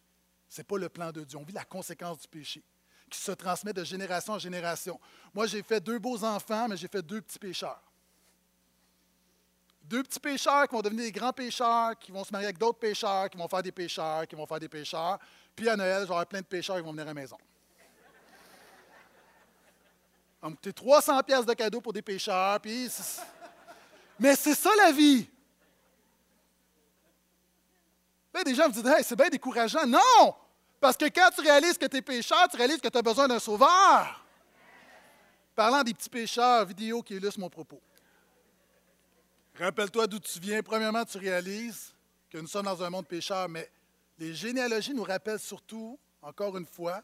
Ce 0.49 0.59
n'est 0.59 0.65
pas 0.65 0.77
le 0.77 0.89
plan 0.89 1.09
de 1.13 1.23
Dieu, 1.23 1.37
on 1.37 1.43
vit 1.43 1.53
la 1.53 1.63
conséquence 1.63 2.19
du 2.19 2.27
péché 2.27 2.61
qui 3.09 3.17
se 3.17 3.31
transmet 3.31 3.71
de 3.71 3.85
génération 3.85 4.33
en 4.33 4.39
génération. 4.39 4.99
Moi, 5.33 5.47
j'ai 5.47 5.63
fait 5.63 5.79
deux 5.79 5.99
beaux 5.99 6.21
enfants, 6.25 6.67
mais 6.67 6.75
j'ai 6.75 6.89
fait 6.89 7.01
deux 7.01 7.21
petits 7.21 7.39
pécheurs. 7.39 7.81
Deux 9.83 10.01
petits 10.03 10.19
pécheurs 10.19 10.67
qui 10.67 10.75
vont 10.75 10.81
devenir 10.81 11.03
des 11.03 11.11
grands 11.11 11.33
pécheurs, 11.33 11.97
qui 11.99 12.11
vont 12.11 12.23
se 12.23 12.31
marier 12.31 12.47
avec 12.47 12.57
d'autres 12.57 12.79
pécheurs, 12.79 13.29
qui 13.29 13.37
vont 13.37 13.47
faire 13.47 13.61
des 13.61 13.71
pécheurs, 13.71 14.25
qui 14.25 14.35
vont 14.35 14.45
faire 14.45 14.59
des 14.59 14.69
pécheurs. 14.69 15.19
Puis 15.55 15.67
à 15.67 15.75
Noël, 15.75 16.05
j'aurai 16.07 16.25
plein 16.25 16.39
de 16.39 16.45
pécheurs 16.45 16.77
qui 16.77 16.83
vont 16.83 16.91
venir 16.91 17.03
à 17.03 17.07
la 17.07 17.13
maison. 17.13 17.37
Va 20.41 20.49
me 20.49 20.55
coûter 20.55 20.73
300 20.73 21.21
pièces 21.23 21.45
de 21.45 21.53
cadeaux 21.53 21.81
pour 21.81 21.93
des 21.93 22.01
pécheurs. 22.01 22.59
Puis 22.61 22.89
Mais 24.19 24.35
c'est 24.35 24.55
ça 24.55 24.69
la 24.77 24.91
vie. 24.91 25.27
Là, 28.33 28.43
des 28.43 28.55
gens 28.55 28.67
me 28.67 28.73
disent 28.73 29.05
c'est 29.05 29.15
bien 29.15 29.29
décourageant. 29.29 29.85
Non! 29.85 30.35
Parce 30.79 30.97
que 30.97 31.05
quand 31.05 31.29
tu 31.35 31.41
réalises 31.41 31.77
que 31.77 31.85
tu 31.85 31.97
es 31.97 32.01
pécheur, 32.01 32.47
tu 32.49 32.57
réalises 32.57 32.81
que 32.81 32.87
tu 32.87 32.97
as 32.97 33.01
besoin 33.01 33.27
d'un 33.27 33.39
sauveur. 33.39 34.25
Parlant 35.55 35.83
des 35.83 35.93
petits 35.93 36.09
pécheurs, 36.09 36.65
vidéo 36.65 37.01
qui 37.03 37.15
illustre 37.15 37.39
mon 37.39 37.49
propos. 37.49 37.81
Rappelle-toi 39.57 40.07
d'où 40.07 40.19
tu 40.19 40.39
viens. 40.39 40.63
Premièrement, 40.63 41.05
tu 41.05 41.17
réalises 41.17 41.93
que 42.29 42.39
nous 42.39 42.47
sommes 42.47 42.65
dans 42.65 42.81
un 42.81 42.89
monde 42.89 43.07
pécheur, 43.07 43.47
mais 43.47 43.71
les 44.17 44.33
généalogies 44.33 44.93
nous 44.93 45.03
rappellent 45.03 45.39
surtout, 45.39 45.99
encore 46.21 46.57
une 46.57 46.65
fois, 46.65 47.03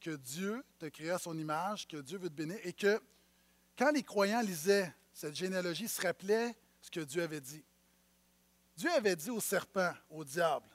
que 0.00 0.10
Dieu 0.10 0.62
t'a 0.78 0.90
créé 0.90 1.10
à 1.10 1.18
son 1.18 1.38
image, 1.38 1.86
que 1.88 1.96
Dieu 1.96 2.18
veut 2.18 2.28
te 2.28 2.34
bénir 2.34 2.58
et 2.64 2.72
que 2.72 3.00
quand 3.78 3.90
les 3.92 4.02
croyants 4.02 4.42
lisaient 4.42 4.92
cette 5.14 5.34
généalogie, 5.34 5.84
ils 5.84 5.88
se 5.88 6.02
rappelaient 6.02 6.54
ce 6.80 6.90
que 6.90 7.00
Dieu 7.00 7.22
avait 7.22 7.40
dit. 7.40 7.64
Dieu 8.76 8.90
avait 8.90 9.16
dit 9.16 9.30
au 9.30 9.40
serpent, 9.40 9.92
au 10.10 10.24
diable, 10.24 10.66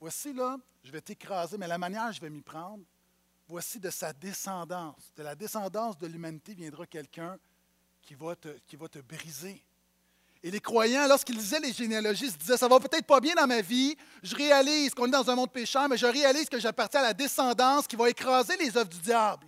Voici 0.00 0.32
là, 0.32 0.56
je 0.82 0.90
vais 0.90 1.00
t'écraser, 1.00 1.56
mais 1.56 1.68
la 1.68 1.78
manière 1.78 2.10
je 2.10 2.20
vais 2.20 2.28
m'y 2.28 2.42
prendre, 2.42 2.82
voici 3.46 3.78
de 3.78 3.88
sa 3.88 4.12
descendance. 4.12 5.12
De 5.14 5.22
la 5.22 5.36
descendance 5.36 5.96
de 5.96 6.08
l'humanité 6.08 6.54
viendra 6.54 6.86
quelqu'un 6.86 7.38
qui, 8.02 8.14
va 8.14 8.36
te, 8.36 8.48
qui 8.66 8.76
va 8.76 8.88
te 8.88 8.98
briser. 8.98 9.62
Et 10.44 10.50
les 10.50 10.60
croyants, 10.60 11.06
lorsqu'ils 11.06 11.36
lisaient 11.36 11.60
les 11.60 11.72
généalogies, 11.72 12.30
se 12.30 12.36
disaient, 12.36 12.56
ça 12.56 12.66
va 12.66 12.80
peut-être 12.80 13.06
pas 13.06 13.20
bien 13.20 13.34
dans 13.34 13.46
ma 13.46 13.60
vie, 13.60 13.96
je 14.22 14.34
réalise 14.34 14.92
qu'on 14.92 15.06
est 15.06 15.10
dans 15.10 15.30
un 15.30 15.36
monde 15.36 15.52
pécheur, 15.52 15.88
mais 15.88 15.96
je 15.96 16.06
réalise 16.06 16.48
que 16.48 16.58
j'appartiens 16.58 17.00
à 17.00 17.04
la 17.04 17.14
descendance 17.14 17.86
qui 17.86 17.94
va 17.94 18.10
écraser 18.10 18.56
les 18.56 18.76
œuvres 18.76 18.88
du 18.88 18.98
diable. 18.98 19.46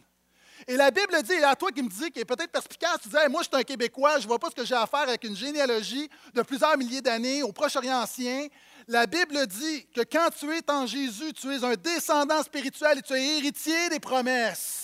Et 0.69 0.77
la 0.77 0.93
Bible 0.93 1.21
dit, 1.25 1.33
et 1.33 1.43
à 1.43 1.57
toi 1.57 1.73
qui 1.73 1.83
me 1.83 1.89
dis, 1.89 2.13
qui 2.13 2.21
est 2.21 2.25
peut-être 2.25 2.53
perspicace, 2.53 2.99
tu 3.03 3.09
disais, 3.09 3.29
moi 3.29 3.43
je 3.43 3.49
suis 3.49 3.61
un 3.61 3.65
Québécois, 3.65 4.19
je 4.19 4.23
ne 4.23 4.29
vois 4.29 4.39
pas 4.39 4.51
ce 4.51 4.55
que 4.55 4.65
j'ai 4.65 4.77
à 4.77 4.87
faire 4.87 5.01
avec 5.01 5.25
une 5.25 5.37
généalogie 5.37 6.09
de 6.33 6.43
plusieurs 6.43 6.79
milliers 6.79 7.03
d'années 7.03 7.43
au 7.43 7.53
Proche-Orient 7.53 8.01
ancien. 8.01 8.47
La 8.87 9.07
Bible 9.07 9.47
dit 9.49 9.87
que 9.95 10.03
quand 10.03 10.29
tu 10.39 10.51
es 10.53 10.71
en 10.71 10.87
Jésus, 10.87 11.33
tu 11.33 11.53
es 11.53 11.65
un 11.65 11.75
descendant 11.75 12.43
spirituel 12.43 12.99
et 12.99 13.03
tu 13.03 13.15
es 13.15 13.39
héritier 13.39 13.89
des 13.91 14.01
promesses. 14.01 14.84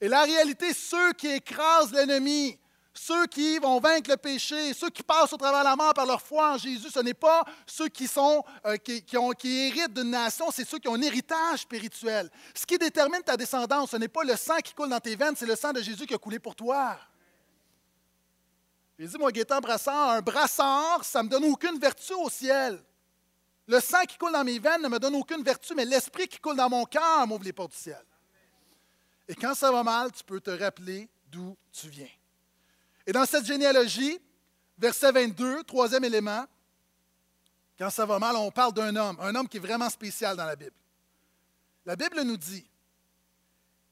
Et 0.00 0.08
la 0.08 0.22
réalité, 0.22 0.72
ceux 0.74 1.12
qui 1.12 1.28
écrasent 1.28 1.92
l'ennemi, 1.92 2.58
ceux 2.92 3.26
qui 3.26 3.58
vont 3.58 3.80
vaincre 3.80 4.10
le 4.10 4.16
péché, 4.16 4.72
ceux 4.72 4.88
qui 4.88 5.02
passent 5.02 5.32
au 5.32 5.36
travers 5.36 5.60
de 5.60 5.64
la 5.64 5.76
mort 5.76 5.94
par 5.94 6.06
leur 6.06 6.22
foi 6.22 6.52
en 6.54 6.58
Jésus, 6.58 6.90
ce 6.90 7.00
n'est 7.00 7.12
pas 7.14 7.44
ceux 7.66 7.88
qui, 7.88 8.06
sont, 8.06 8.44
euh, 8.66 8.76
qui, 8.76 9.02
qui 9.02 9.66
héritent 9.66 9.92
d'une 9.92 10.10
nation, 10.10 10.50
c'est 10.52 10.64
ceux 10.64 10.78
qui 10.78 10.86
ont 10.86 10.94
un 10.94 11.02
héritage 11.02 11.60
spirituel. 11.60 12.30
Ce 12.54 12.64
qui 12.64 12.78
détermine 12.78 13.22
ta 13.22 13.36
descendance, 13.36 13.90
ce 13.90 13.96
n'est 13.96 14.08
pas 14.08 14.22
le 14.22 14.36
sang 14.36 14.58
qui 14.58 14.74
coule 14.74 14.88
dans 14.88 15.00
tes 15.00 15.16
veines, 15.16 15.34
c'est 15.36 15.46
le 15.46 15.56
sang 15.56 15.72
de 15.72 15.82
Jésus 15.82 16.06
qui 16.06 16.14
a 16.14 16.18
coulé 16.18 16.38
pour 16.38 16.54
toi. 16.54 16.96
J'ai 18.96 19.08
dit, 19.08 19.18
moi, 19.18 19.32
Gaétan 19.32 19.60
Brassard, 19.60 20.10
un 20.10 20.20
brassard, 20.20 21.04
ça 21.04 21.20
ne 21.20 21.24
me 21.24 21.30
donne 21.30 21.44
aucune 21.46 21.80
vertu 21.80 22.12
au 22.14 22.30
ciel. 22.30 22.80
Le 23.66 23.80
sang 23.80 24.02
qui 24.08 24.16
coule 24.16 24.32
dans 24.32 24.44
mes 24.44 24.60
veines 24.60 24.82
ne 24.82 24.88
me 24.88 24.98
donne 24.98 25.16
aucune 25.16 25.42
vertu, 25.42 25.74
mais 25.74 25.84
l'esprit 25.84 26.28
qui 26.28 26.38
coule 26.38 26.56
dans 26.56 26.68
mon 26.68 26.84
cœur 26.84 27.26
m'ouvre 27.26 27.42
les 27.42 27.52
portes 27.52 27.72
du 27.72 27.78
ciel. 27.78 28.04
Et 29.28 29.34
quand 29.34 29.54
ça 29.54 29.70
va 29.70 29.82
mal, 29.82 30.12
tu 30.12 30.22
peux 30.24 30.40
te 30.40 30.50
rappeler 30.50 31.08
d'où 31.30 31.56
tu 31.72 31.88
viens. 31.88 32.08
Et 33.06 33.12
dans 33.12 33.24
cette 33.24 33.44
généalogie, 33.44 34.18
verset 34.78 35.12
22, 35.12 35.64
troisième 35.64 36.04
élément, 36.04 36.46
quand 37.78 37.90
ça 37.90 38.06
va 38.06 38.18
mal, 38.18 38.36
on 38.36 38.50
parle 38.50 38.72
d'un 38.72 38.94
homme, 38.94 39.16
un 39.20 39.34
homme 39.34 39.48
qui 39.48 39.56
est 39.56 39.60
vraiment 39.60 39.90
spécial 39.90 40.36
dans 40.36 40.44
la 40.44 40.56
Bible. 40.56 40.76
La 41.84 41.96
Bible 41.96 42.22
nous 42.22 42.36
dit, 42.36 42.64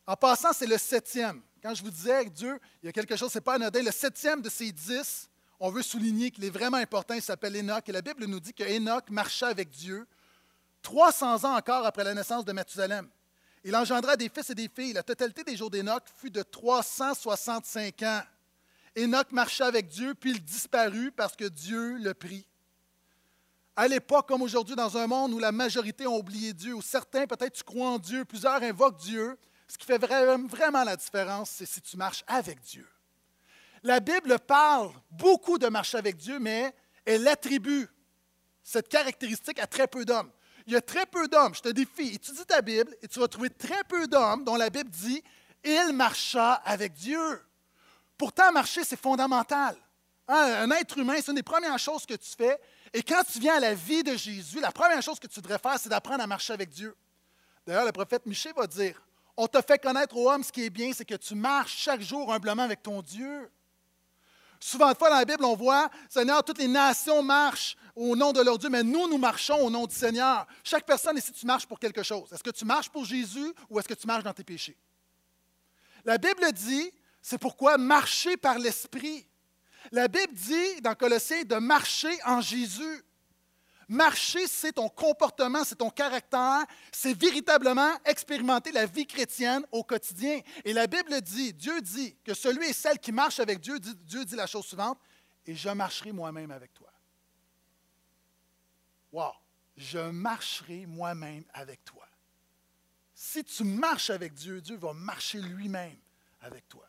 en 0.07 0.17
passant, 0.17 0.53
c'est 0.53 0.67
le 0.67 0.79
septième. 0.79 1.43
Quand 1.63 1.75
je 1.75 1.83
vous 1.83 1.91
disais 1.91 2.25
que 2.25 2.31
Dieu, 2.31 2.59
il 2.83 2.87
y 2.87 2.89
a 2.89 2.93
quelque 2.93 3.17
chose, 3.17 3.31
ce 3.31 3.39
n'est 3.39 3.43
pas 3.43 3.55
anodin. 3.55 3.83
Le 3.83 3.93
septième 3.93 4.43
de 4.43 4.49
ces 4.49 4.73
dix, 4.73 5.29
on 5.61 5.71
veut 5.71 5.83
souligner 5.83 6.31
qu'il 6.31 6.45
est 6.45 6.51
vraiment 6.51 6.79
important. 6.79 7.15
Il 7.15 7.23
s'appelle 7.23 7.57
Enoch. 7.57 7.89
Et 7.89 7.93
la 7.93 8.03
Bible 8.03 8.25
nous 8.27 8.41
dit 8.41 8.53
que 8.53 8.65
Enoch 8.65 9.09
marcha 9.11 9.47
avec 9.47 9.69
Dieu 9.71 10.07
300 10.83 11.45
ans 11.45 11.57
encore 11.57 11.87
après 11.87 12.03
la 12.03 12.15
naissance 12.15 12.45
de 12.45 12.53
Mathusalem. 12.53 13.09
Il 13.65 13.77
engendra 13.77 14.17
des 14.17 14.29
fils 14.29 14.51
et 14.51 14.55
des 14.55 14.69
filles. 14.69 14.93
La 14.93 15.03
totalité 15.03 15.45
des 15.45 15.57
jours 15.57 15.71
d'Enoch 15.71 16.05
fut 16.17 16.31
de 16.31 16.43
365 16.43 18.03
ans. 18.03 18.23
Enoch 18.99 19.31
marcha 19.33 19.67
avec 19.67 19.89
Dieu, 19.89 20.15
puis 20.15 20.31
il 20.31 20.43
disparut 20.43 21.13
parce 21.13 21.37
que 21.37 21.45
Dieu 21.45 21.97
le 21.99 22.13
prit. 22.13 22.47
À 23.75 23.89
l'époque, 23.89 24.29
comme 24.29 24.43
aujourd'hui, 24.43 24.77
dans 24.77 24.99
un 24.99 25.07
monde 25.07 25.33
où 25.33 25.39
la 25.39 25.53
majorité 25.53 26.07
ont 26.07 26.19
oublié 26.19 26.53
Dieu, 26.53 26.75
où 26.75 26.83
certains, 26.83 27.27
peut-être, 27.27 27.55
tu 27.55 27.63
crois 27.63 27.89
en 27.89 27.99
Dieu, 27.99 28.25
plusieurs 28.25 28.63
invoquent 28.63 29.01
Dieu, 29.01 29.39
ce 29.67 29.79
qui 29.79 29.87
fait 29.87 29.99
vraiment 29.99 30.85
la 30.85 30.97
différence, 30.97 31.51
c'est 31.51 31.65
si 31.65 31.81
tu 31.81 31.97
marches 31.97 32.25
avec 32.27 32.61
Dieu. 32.61 32.87
La 33.83 34.01
Bible 34.01 34.39
parle 34.41 34.93
beaucoup 35.11 35.57
de 35.57 35.69
marcher 35.69 35.97
avec 35.97 36.17
Dieu, 36.17 36.39
mais 36.39 36.75
elle 37.07 37.27
attribue 37.27 37.89
cette 38.63 38.89
caractéristique 38.89 39.59
à 39.59 39.67
très 39.67 39.89
peu 39.89 40.05
d'hommes. 40.05 40.31
Il 40.67 40.73
y 40.73 40.77
a 40.77 40.81
très 40.81 41.07
peu 41.07 41.29
d'hommes, 41.29 41.55
je 41.55 41.61
te 41.61 41.69
défie, 41.69 42.15
étudie 42.15 42.45
ta 42.47 42.63
Bible 42.63 42.95
et 43.03 43.09
tu 43.09 43.19
vas 43.19 43.29
trouver 43.29 43.51
très 43.51 43.83
peu 43.85 44.07
d'hommes 44.07 44.45
dont 44.45 44.57
la 44.57 44.71
Bible 44.71 44.91
dit 44.91 45.23
Il 45.65 45.93
marcha 45.93 46.55
avec 46.55 46.93
Dieu. 46.93 47.43
Pourtant, 48.17 48.53
marcher, 48.53 48.85
c'est 48.85 49.01
fondamental. 49.01 49.77
Hein, 50.29 50.63
un 50.63 50.71
être 50.71 50.97
humain, 50.99 51.15
c'est 51.17 51.29
une 51.29 51.37
des 51.37 51.43
premières 51.43 51.79
choses 51.79 52.07
que 52.07 52.15
tu 52.15 52.31
fais. 52.37 52.59
Et 52.93 53.03
quand 53.03 53.23
tu 53.25 53.41
viens 53.41 53.57
à 53.57 53.61
la 53.61 53.75
vie 53.75 54.03
de 54.03 54.17
Jésus, 54.17 54.61
la 54.61 54.71
première 54.71 55.03
chose 55.03 55.19
que 55.19 55.27
tu 55.27 55.41
devrais 55.41 55.59
faire, 55.59 55.79
c'est 55.79 55.89
d'apprendre 55.89 56.23
à 56.23 56.27
marcher 56.27 56.53
avec 56.53 56.71
Dieu. 56.71 56.95
D'ailleurs, 57.67 57.85
le 57.85 57.93
prophète 57.93 58.27
Michée 58.27 58.53
va 58.53 58.67
dire 58.67 59.01
on 59.37 59.47
t'a 59.47 59.63
fait 59.63 59.79
connaître 59.79 60.17
au 60.17 60.31
homme 60.31 60.45
ce 60.45 60.53
qui 60.53 60.65
est 60.65 60.71
bien, 60.71 60.93
c'est 60.93 61.05
que 61.05 61.15
tu 61.15 61.35
marches 61.35 61.77
chaque 61.77 62.03
jour 62.03 62.33
humblement 62.33 62.63
avec 62.63 62.83
ton 62.83 63.01
Dieu. 63.01 63.51
Souvent 64.65 64.93
dans 64.93 65.09
la 65.09 65.25
Bible, 65.25 65.45
on 65.45 65.57
voit, 65.57 65.91
Seigneur, 66.09 66.45
toutes 66.45 66.59
les 66.59 66.69
nations 66.69 67.21
marchent 67.21 67.77
au 67.97 68.15
nom 68.15 68.33
de 68.33 68.41
leur 68.41 68.57
Dieu, 68.59 68.69
mais 68.69 68.85
nous, 68.85 69.09
nous 69.09 69.19
marchons 69.19 69.57
au 69.57 69.69
nom 69.69 69.89
du 69.89 69.95
Seigneur. 69.95 70.47
Chaque 70.63 70.87
personne 70.87 71.17
ici, 71.17 71.33
tu 71.33 71.45
marches 71.45 71.67
pour 71.67 71.81
quelque 71.81 72.05
chose. 72.05 72.33
Est-ce 72.33 72.45
que 72.45 72.51
tu 72.51 72.65
marches 72.65 72.89
pour 72.89 73.05
Jésus 73.05 73.53
ou 73.69 73.81
est-ce 73.81 73.89
que 73.89 73.95
tu 73.95 74.07
marches 74.07 74.23
dans 74.23 74.33
tes 74.33 74.45
péchés? 74.45 74.77
La 76.05 76.17
Bible 76.17 76.53
dit, 76.53 76.93
c'est 77.21 77.39
pourquoi 77.39 77.77
marcher 77.77 78.37
par 78.37 78.57
l'Esprit. 78.61 79.27
La 79.91 80.07
Bible 80.07 80.33
dit 80.33 80.81
dans 80.81 80.95
Colossiens 80.95 81.43
de 81.43 81.57
marcher 81.57 82.17
en 82.25 82.41
Jésus. 82.41 83.03
Marcher, 83.89 84.47
c'est 84.47 84.73
ton 84.73 84.89
comportement, 84.89 85.65
c'est 85.65 85.77
ton 85.77 85.91
caractère, 85.91 86.65
c'est 86.91 87.19
véritablement 87.19 87.93
expérimenter 88.05 88.73
la 88.73 88.87
vie 88.87 89.07
chrétienne 89.07 89.65
au 89.71 89.83
quotidien. 89.83 90.41
Et 90.65 90.73
la 90.73 90.87
Bible 90.87 91.21
dit, 91.21 91.53
Dieu 91.53 91.81
dit 91.81 92.17
que 92.25 92.35
celui 92.35 92.69
et 92.69 92.73
celle 92.73 92.99
qui 92.99 93.13
marche 93.13 93.41
avec 93.41 93.61
Dieu, 93.61 93.79
Dieu 93.79 94.25
dit 94.25 94.37
la 94.37 94.47
chose 94.47 94.67
suivante, 94.67 94.99
et 95.45 95.55
je 95.55 95.69
marcherai 95.71 96.13
moi-même 96.13 96.51
avec 96.51 96.73
toi. 96.73 96.93
Wow! 99.13 99.33
Je 99.77 99.99
marcherai 99.99 100.87
moi-même 100.87 101.45
avec 101.53 101.85
toi. 101.85 102.07
Si 103.15 103.43
tu 103.45 103.65
marches 103.65 104.11
avec 104.11 104.35
Dieu, 104.35 104.61
Dieu 104.61 104.77
va 104.77 104.93
marcher 104.93 105.41
lui-même 105.41 105.99
avec 106.41 106.69
toi. 106.69 106.87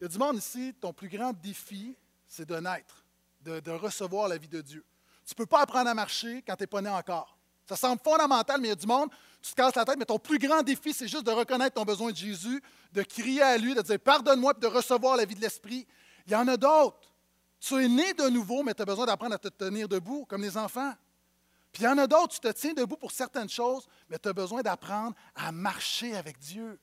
Il 0.00 0.04
y 0.04 0.06
a 0.06 0.08
du 0.08 0.18
monde 0.18 0.36
ici, 0.36 0.74
ton 0.80 0.92
plus 0.92 1.08
grand 1.08 1.32
défi, 1.32 1.96
c'est 2.26 2.46
de 2.46 2.56
naître, 2.56 3.04
de 3.40 3.70
recevoir 3.70 4.28
la 4.28 4.36
vie 4.36 4.48
de 4.48 4.60
Dieu. 4.60 4.84
Tu 5.32 5.40
ne 5.40 5.46
peux 5.46 5.48
pas 5.48 5.62
apprendre 5.62 5.88
à 5.88 5.94
marcher 5.94 6.42
quand 6.46 6.54
tu 6.56 6.64
n'es 6.64 6.66
pas 6.66 6.82
né 6.82 6.90
encore. 6.90 7.38
Ça 7.66 7.74
semble 7.74 8.02
fondamental, 8.04 8.60
mais 8.60 8.68
il 8.68 8.70
y 8.70 8.72
a 8.72 8.76
du 8.76 8.86
monde, 8.86 9.08
tu 9.40 9.50
te 9.50 9.56
casses 9.56 9.74
la 9.74 9.86
tête, 9.86 9.96
mais 9.96 10.04
ton 10.04 10.18
plus 10.18 10.38
grand 10.38 10.62
défi, 10.62 10.92
c'est 10.92 11.08
juste 11.08 11.24
de 11.24 11.30
reconnaître 11.30 11.74
ton 11.74 11.84
besoin 11.84 12.10
de 12.10 12.16
Jésus, 12.16 12.62
de 12.92 13.02
crier 13.02 13.40
à 13.40 13.56
lui, 13.56 13.74
de 13.74 13.80
dire 13.80 13.98
Pardonne-moi, 13.98 14.52
puis 14.52 14.68
de 14.68 14.74
recevoir 14.74 15.16
la 15.16 15.24
vie 15.24 15.34
de 15.34 15.40
l'Esprit. 15.40 15.86
Il 16.26 16.32
y 16.32 16.36
en 16.36 16.46
a 16.48 16.58
d'autres. 16.58 17.14
Tu 17.60 17.82
es 17.82 17.88
né 17.88 18.12
de 18.12 18.28
nouveau, 18.28 18.62
mais 18.62 18.74
tu 18.74 18.82
as 18.82 18.84
besoin 18.84 19.06
d'apprendre 19.06 19.34
à 19.34 19.38
te 19.38 19.48
tenir 19.48 19.88
debout, 19.88 20.26
comme 20.28 20.42
les 20.42 20.58
enfants. 20.58 20.92
Puis 21.72 21.84
il 21.84 21.86
y 21.86 21.88
en 21.88 21.96
a 21.96 22.06
d'autres, 22.06 22.34
tu 22.34 22.40
te 22.40 22.52
tiens 22.52 22.74
debout 22.74 22.98
pour 22.98 23.10
certaines 23.10 23.48
choses, 23.48 23.88
mais 24.10 24.18
tu 24.18 24.28
as 24.28 24.34
besoin 24.34 24.60
d'apprendre 24.60 25.14
à 25.34 25.50
marcher 25.50 26.14
avec 26.14 26.38
Dieu. 26.38 26.78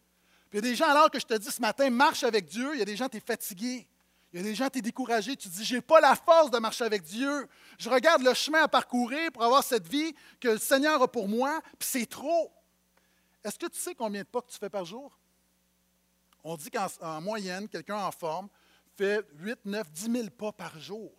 Puis 0.49 0.57
il 0.57 0.65
y 0.65 0.67
a 0.67 0.71
des 0.71 0.75
gens, 0.75 0.89
alors 0.89 1.11
que 1.11 1.19
je 1.19 1.27
te 1.27 1.35
dis 1.35 1.51
ce 1.51 1.61
matin, 1.61 1.91
marche 1.91 2.23
avec 2.23 2.45
Dieu, 2.45 2.71
il 2.73 2.79
y 2.79 2.81
a 2.81 2.85
des 2.85 2.95
gens, 2.95 3.09
tu 3.09 3.17
es 3.17 3.19
fatigué. 3.19 3.87
Il 4.31 4.37
y 4.37 4.39
a 4.41 4.43
des 4.43 4.53
gens, 4.53 4.69
tu 4.69 4.77
es 4.79 4.81
découragé, 4.81 5.35
tu 5.35 5.47
dis, 5.49 5.65
je 5.65 5.75
n'ai 5.75 5.81
pas 5.81 5.99
la 5.99 6.15
force 6.15 6.51
de 6.51 6.59
marcher 6.59 6.83
avec 6.83 7.01
Dieu. 7.01 7.47
Je 7.79 7.89
regarde 7.89 8.21
le 8.21 8.33
chemin 8.35 8.63
à 8.63 8.67
parcourir 8.67 9.31
pour 9.31 9.43
avoir 9.43 9.63
cette 9.63 9.87
vie 9.87 10.13
que 10.39 10.49
le 10.49 10.57
Seigneur 10.59 11.01
a 11.01 11.11
pour 11.11 11.27
moi, 11.27 11.61
puis 11.79 11.89
c'est 11.89 12.05
trop. 12.05 12.51
Est-ce 13.43 13.57
que 13.57 13.65
tu 13.65 13.79
sais 13.79 13.95
combien 13.95 14.21
de 14.21 14.27
pas 14.27 14.41
que 14.41 14.51
tu 14.51 14.57
fais 14.59 14.69
par 14.69 14.85
jour? 14.85 15.17
On 16.43 16.55
dit 16.55 16.69
qu'en 16.69 17.21
moyenne, 17.21 17.67
quelqu'un 17.67 17.97
en 17.97 18.11
forme 18.11 18.49
fait 18.95 19.25
8, 19.39 19.59
9, 19.65 19.91
10 19.91 20.11
000 20.11 20.29
pas 20.29 20.51
par 20.51 20.79
jour. 20.79 21.11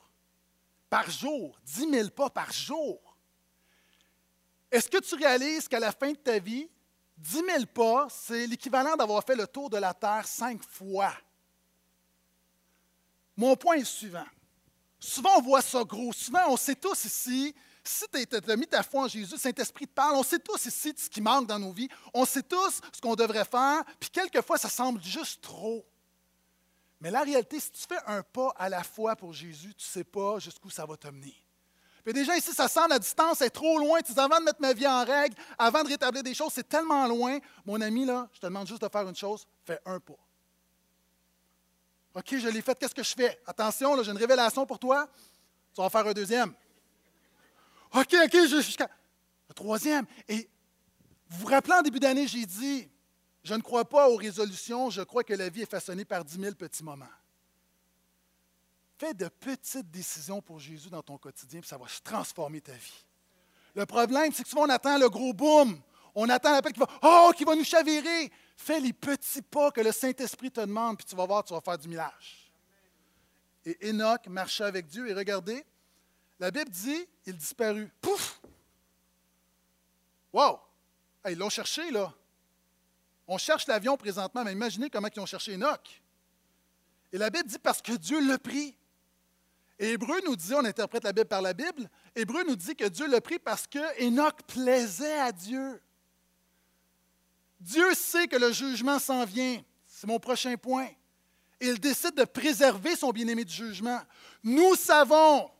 par 0.90 1.08
jour, 1.08 1.58
10 1.64 1.88
000 1.90 2.08
pas 2.10 2.28
par 2.28 2.52
jour. 2.52 3.16
Est-ce 4.70 4.88
que 4.88 4.98
tu 4.98 5.14
réalises 5.14 5.68
qu'à 5.68 5.80
la 5.80 5.92
fin 5.92 6.10
de 6.10 6.16
ta 6.16 6.38
vie, 6.38 6.68
10 7.16 7.42
000 7.44 7.66
pas, 7.72 8.08
c'est 8.10 8.46
l'équivalent 8.46 8.96
d'avoir 8.96 9.24
fait 9.24 9.36
le 9.36 9.46
tour 9.46 9.70
de 9.70 9.78
la 9.78 9.94
Terre 9.94 10.26
cinq 10.26 10.62
fois? 10.62 11.12
Mon 13.40 13.56
point 13.56 13.76
est 13.76 13.84
suivant. 13.84 14.26
Souvent, 14.98 15.38
on 15.38 15.40
voit 15.40 15.62
ça 15.62 15.82
gros. 15.82 16.12
Souvent, 16.12 16.42
on 16.48 16.58
sait 16.58 16.74
tous 16.74 17.06
ici, 17.06 17.54
si 17.82 18.04
tu 18.12 18.50
as 18.50 18.56
mis 18.56 18.66
ta 18.66 18.82
foi 18.82 19.04
en 19.04 19.08
Jésus, 19.08 19.38
Saint-Esprit 19.38 19.86
te 19.86 19.94
parle, 19.94 20.14
on 20.16 20.22
sait 20.22 20.38
tous 20.38 20.66
ici 20.66 20.92
ce 20.94 21.08
qui 21.08 21.22
manque 21.22 21.46
dans 21.46 21.58
nos 21.58 21.72
vies. 21.72 21.88
On 22.12 22.26
sait 22.26 22.42
tous 22.42 22.82
ce 22.92 23.00
qu'on 23.00 23.14
devrait 23.14 23.46
faire, 23.46 23.82
puis 23.98 24.10
quelquefois, 24.10 24.58
ça 24.58 24.68
semble 24.68 25.02
juste 25.02 25.40
trop. 25.40 25.86
Mais 27.00 27.10
la 27.10 27.22
réalité, 27.22 27.58
si 27.60 27.70
tu 27.70 27.80
fais 27.88 28.00
un 28.06 28.22
pas 28.22 28.52
à 28.58 28.68
la 28.68 28.82
fois 28.82 29.16
pour 29.16 29.32
Jésus, 29.32 29.74
tu 29.74 29.86
ne 29.86 29.90
sais 29.90 30.04
pas 30.04 30.38
jusqu'où 30.38 30.68
ça 30.68 30.84
va 30.84 30.98
te 30.98 31.08
mener. 31.08 31.34
Puis 32.04 32.12
déjà 32.12 32.36
ici, 32.36 32.52
ça 32.52 32.68
semble 32.68 32.90
la 32.90 32.98
distance 32.98 33.40
est 33.40 33.48
trop 33.48 33.78
loin. 33.78 34.02
Tu 34.02 34.12
dis, 34.12 34.20
avant 34.20 34.38
de 34.38 34.44
mettre 34.44 34.60
ma 34.60 34.74
vie 34.74 34.86
en 34.86 35.02
règle, 35.02 35.34
avant 35.56 35.82
de 35.82 35.88
rétablir 35.88 36.22
des 36.22 36.34
choses, 36.34 36.52
c'est 36.52 36.68
tellement 36.68 37.06
loin. 37.06 37.38
Mon 37.64 37.80
ami, 37.80 38.04
là, 38.04 38.28
je 38.34 38.40
te 38.40 38.44
demande 38.44 38.66
juste 38.66 38.82
de 38.82 38.88
faire 38.90 39.08
une 39.08 39.16
chose, 39.16 39.46
fais 39.64 39.80
un 39.86 39.98
pas. 39.98 40.18
OK, 42.14 42.36
je 42.38 42.48
l'ai 42.48 42.62
fait, 42.62 42.78
qu'est-ce 42.78 42.94
que 42.94 43.02
je 43.02 43.14
fais? 43.14 43.40
Attention, 43.46 44.02
j'ai 44.02 44.10
une 44.10 44.18
révélation 44.18 44.66
pour 44.66 44.78
toi. 44.78 45.08
Tu 45.72 45.80
vas 45.80 45.84
en 45.84 45.90
faire 45.90 46.06
un 46.06 46.12
deuxième. 46.12 46.52
OK, 47.92 48.14
OK, 48.24 48.46
jusqu'à. 48.48 48.88
Le 49.48 49.54
troisième. 49.54 50.06
Et 50.28 50.48
vous 51.28 51.40
vous 51.40 51.46
rappelez, 51.46 51.74
en 51.74 51.82
début 51.82 52.00
d'année, 52.00 52.26
j'ai 52.26 52.46
dit, 52.46 52.88
je 53.42 53.54
ne 53.54 53.62
crois 53.62 53.84
pas 53.84 54.08
aux 54.08 54.16
résolutions, 54.16 54.90
je 54.90 55.02
crois 55.02 55.24
que 55.24 55.34
la 55.34 55.48
vie 55.48 55.62
est 55.62 55.70
façonnée 55.70 56.04
par 56.04 56.24
dix 56.24 56.38
mille 56.38 56.56
petits 56.56 56.84
moments. 56.84 57.06
Fais 58.98 59.14
de 59.14 59.28
petites 59.28 59.90
décisions 59.90 60.42
pour 60.42 60.58
Jésus 60.58 60.90
dans 60.90 61.02
ton 61.02 61.16
quotidien, 61.16 61.60
puis 61.60 61.68
ça 61.68 61.78
va 61.78 61.86
transformer 62.04 62.60
ta 62.60 62.72
vie. 62.72 63.06
Le 63.74 63.86
problème, 63.86 64.32
c'est 64.32 64.42
que 64.42 64.48
souvent 64.48 64.66
on 64.66 64.68
attend 64.68 64.98
le 64.98 65.08
gros 65.08 65.32
boom. 65.32 65.80
On 66.14 66.28
attend 66.28 66.52
l'appel 66.52 66.72
qui 66.72 66.80
va, 66.80 66.88
oh, 67.02 67.32
qui 67.36 67.44
va 67.44 67.54
nous 67.54 67.64
chavirer. 67.64 68.30
Fais 68.56 68.80
les 68.80 68.92
petits 68.92 69.42
pas 69.42 69.70
que 69.70 69.80
le 69.80 69.92
Saint-Esprit 69.92 70.50
te 70.50 70.60
demande, 70.60 70.98
puis 70.98 71.06
tu 71.06 71.16
vas 71.16 71.26
voir, 71.26 71.44
tu 71.44 71.54
vas 71.54 71.60
faire 71.60 71.78
du 71.78 71.88
millage. 71.88 72.52
Et 73.64 73.90
Enoch 73.90 74.26
marchait 74.28 74.64
avec 74.64 74.86
Dieu, 74.86 75.08
et 75.08 75.14
regardez, 75.14 75.64
la 76.38 76.50
Bible 76.50 76.70
dit, 76.70 77.06
il 77.26 77.36
disparut. 77.36 77.90
Pouf! 78.00 78.40
Wow! 80.32 80.60
ils 81.28 81.36
l'ont 81.36 81.50
cherché, 81.50 81.90
là. 81.90 82.12
On 83.26 83.38
cherche 83.38 83.66
l'avion 83.66 83.96
présentement, 83.96 84.42
mais 84.42 84.52
imaginez 84.52 84.90
comment 84.90 85.08
ils 85.14 85.20
ont 85.20 85.26
cherché 85.26 85.54
Enoch. 85.54 86.02
Et 87.12 87.18
la 87.18 87.30
Bible 87.30 87.48
dit 87.48 87.58
parce 87.58 87.82
que 87.82 87.92
Dieu 87.92 88.26
l'a 88.26 88.38
pris. 88.38 88.76
Et 89.78 89.92
Hébreu 89.92 90.20
nous 90.26 90.36
dit, 90.36 90.52
on 90.54 90.64
interprète 90.64 91.04
la 91.04 91.12
Bible 91.12 91.28
par 91.28 91.42
la 91.42 91.52
Bible, 91.52 91.88
Hébreu 92.14 92.44
nous 92.44 92.56
dit 92.56 92.74
que 92.74 92.86
Dieu 92.86 93.06
l'a 93.08 93.20
pris 93.20 93.38
parce 93.38 93.66
que 93.66 94.06
Enoch 94.06 94.42
plaisait 94.46 95.18
à 95.20 95.32
Dieu. 95.32 95.80
Dieu 97.60 97.94
sait 97.94 98.26
que 98.26 98.36
le 98.36 98.52
jugement 98.52 98.98
s'en 98.98 99.24
vient. 99.24 99.62
C'est 99.86 100.06
mon 100.06 100.18
prochain 100.18 100.56
point. 100.56 100.88
il 101.60 101.78
décide 101.78 102.14
de 102.14 102.24
préserver 102.24 102.96
son 102.96 103.10
bien-aimé 103.10 103.44
du 103.44 103.52
jugement. 103.52 104.00
Nous 104.42 104.74
savons, 104.76 105.50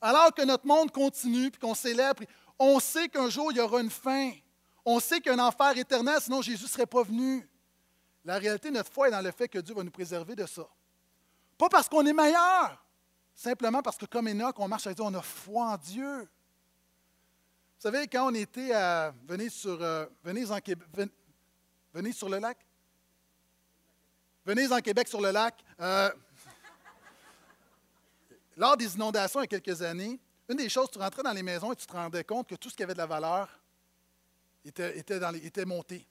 alors 0.00 0.32
que 0.32 0.42
notre 0.42 0.66
monde 0.66 0.90
continue 0.90 1.48
et 1.48 1.50
qu'on 1.50 1.74
célèbre, 1.74 2.24
on 2.58 2.80
sait 2.80 3.08
qu'un 3.08 3.28
jour 3.28 3.52
il 3.52 3.58
y 3.58 3.60
aura 3.60 3.80
une 3.80 3.90
fin. 3.90 4.32
On 4.84 5.00
sait 5.00 5.20
qu'il 5.20 5.38
enfer 5.38 5.76
éternel, 5.76 6.18
sinon 6.18 6.40
Jésus 6.40 6.64
ne 6.64 6.68
serait 6.68 6.86
pas 6.86 7.02
venu. 7.02 7.46
La 8.24 8.38
réalité, 8.38 8.70
notre 8.70 8.90
foi 8.90 9.08
est 9.08 9.10
dans 9.10 9.20
le 9.20 9.30
fait 9.30 9.48
que 9.48 9.58
Dieu 9.58 9.74
va 9.74 9.82
nous 9.82 9.90
préserver 9.90 10.34
de 10.34 10.46
ça. 10.46 10.66
Pas 11.58 11.68
parce 11.68 11.88
qu'on 11.88 12.06
est 12.06 12.12
meilleur, 12.12 12.82
simplement 13.34 13.82
parce 13.82 13.98
que 13.98 14.06
comme 14.06 14.28
Enoch, 14.28 14.58
on 14.58 14.68
marche 14.68 14.86
avec 14.86 14.96
Dieu, 14.96 15.04
on 15.04 15.14
a 15.14 15.20
foi 15.20 15.66
en 15.66 15.76
Dieu. 15.76 16.28
Vous 17.78 17.82
savez, 17.82 18.08
quand 18.08 18.26
on 18.26 18.34
était 18.34 18.72
à 18.72 19.14
venir 19.24 19.52
sur, 19.52 19.80
euh, 19.80 20.04
sur 22.12 22.28
le 22.28 22.38
lac? 22.40 22.58
Venez 24.44 24.72
en 24.72 24.80
Québec 24.80 25.06
sur 25.06 25.20
le 25.20 25.30
lac. 25.30 25.54
Euh, 25.78 26.10
lors 28.56 28.76
des 28.76 28.96
inondations 28.96 29.38
il 29.42 29.44
y 29.44 29.54
a 29.54 29.60
quelques 29.60 29.80
années, 29.80 30.18
une 30.48 30.56
des 30.56 30.68
choses, 30.68 30.90
tu 30.90 30.98
rentrais 30.98 31.22
dans 31.22 31.32
les 31.32 31.44
maisons 31.44 31.72
et 31.72 31.76
tu 31.76 31.86
te 31.86 31.92
rendais 31.92 32.24
compte 32.24 32.48
que 32.48 32.56
tout 32.56 32.68
ce 32.68 32.74
qui 32.74 32.82
avait 32.82 32.94
de 32.94 32.98
la 32.98 33.06
valeur 33.06 33.48
était, 34.64 34.98
était 34.98 35.64
monté. 35.64 36.04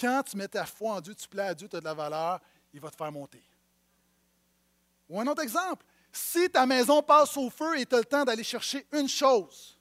Quand 0.00 0.22
tu 0.22 0.38
mets 0.38 0.48
ta 0.48 0.64
foi 0.64 0.94
en 0.94 1.00
Dieu, 1.02 1.14
tu 1.14 1.28
plais 1.28 1.48
à 1.48 1.54
Dieu, 1.54 1.68
tu 1.68 1.76
as 1.76 1.80
de 1.80 1.84
la 1.84 1.92
valeur, 1.92 2.40
il 2.72 2.80
va 2.80 2.90
te 2.90 2.96
faire 2.96 3.12
monter. 3.12 3.44
Ou 5.06 5.20
un 5.20 5.26
autre 5.26 5.42
exemple, 5.42 5.84
si 6.10 6.48
ta 6.48 6.64
maison 6.64 7.02
passe 7.02 7.36
au 7.36 7.50
feu 7.50 7.78
et 7.78 7.84
tu 7.84 7.94
as 7.94 7.98
le 7.98 8.06
temps 8.06 8.24
d'aller 8.24 8.42
chercher 8.42 8.86
une 8.92 9.06
chose, 9.06 9.76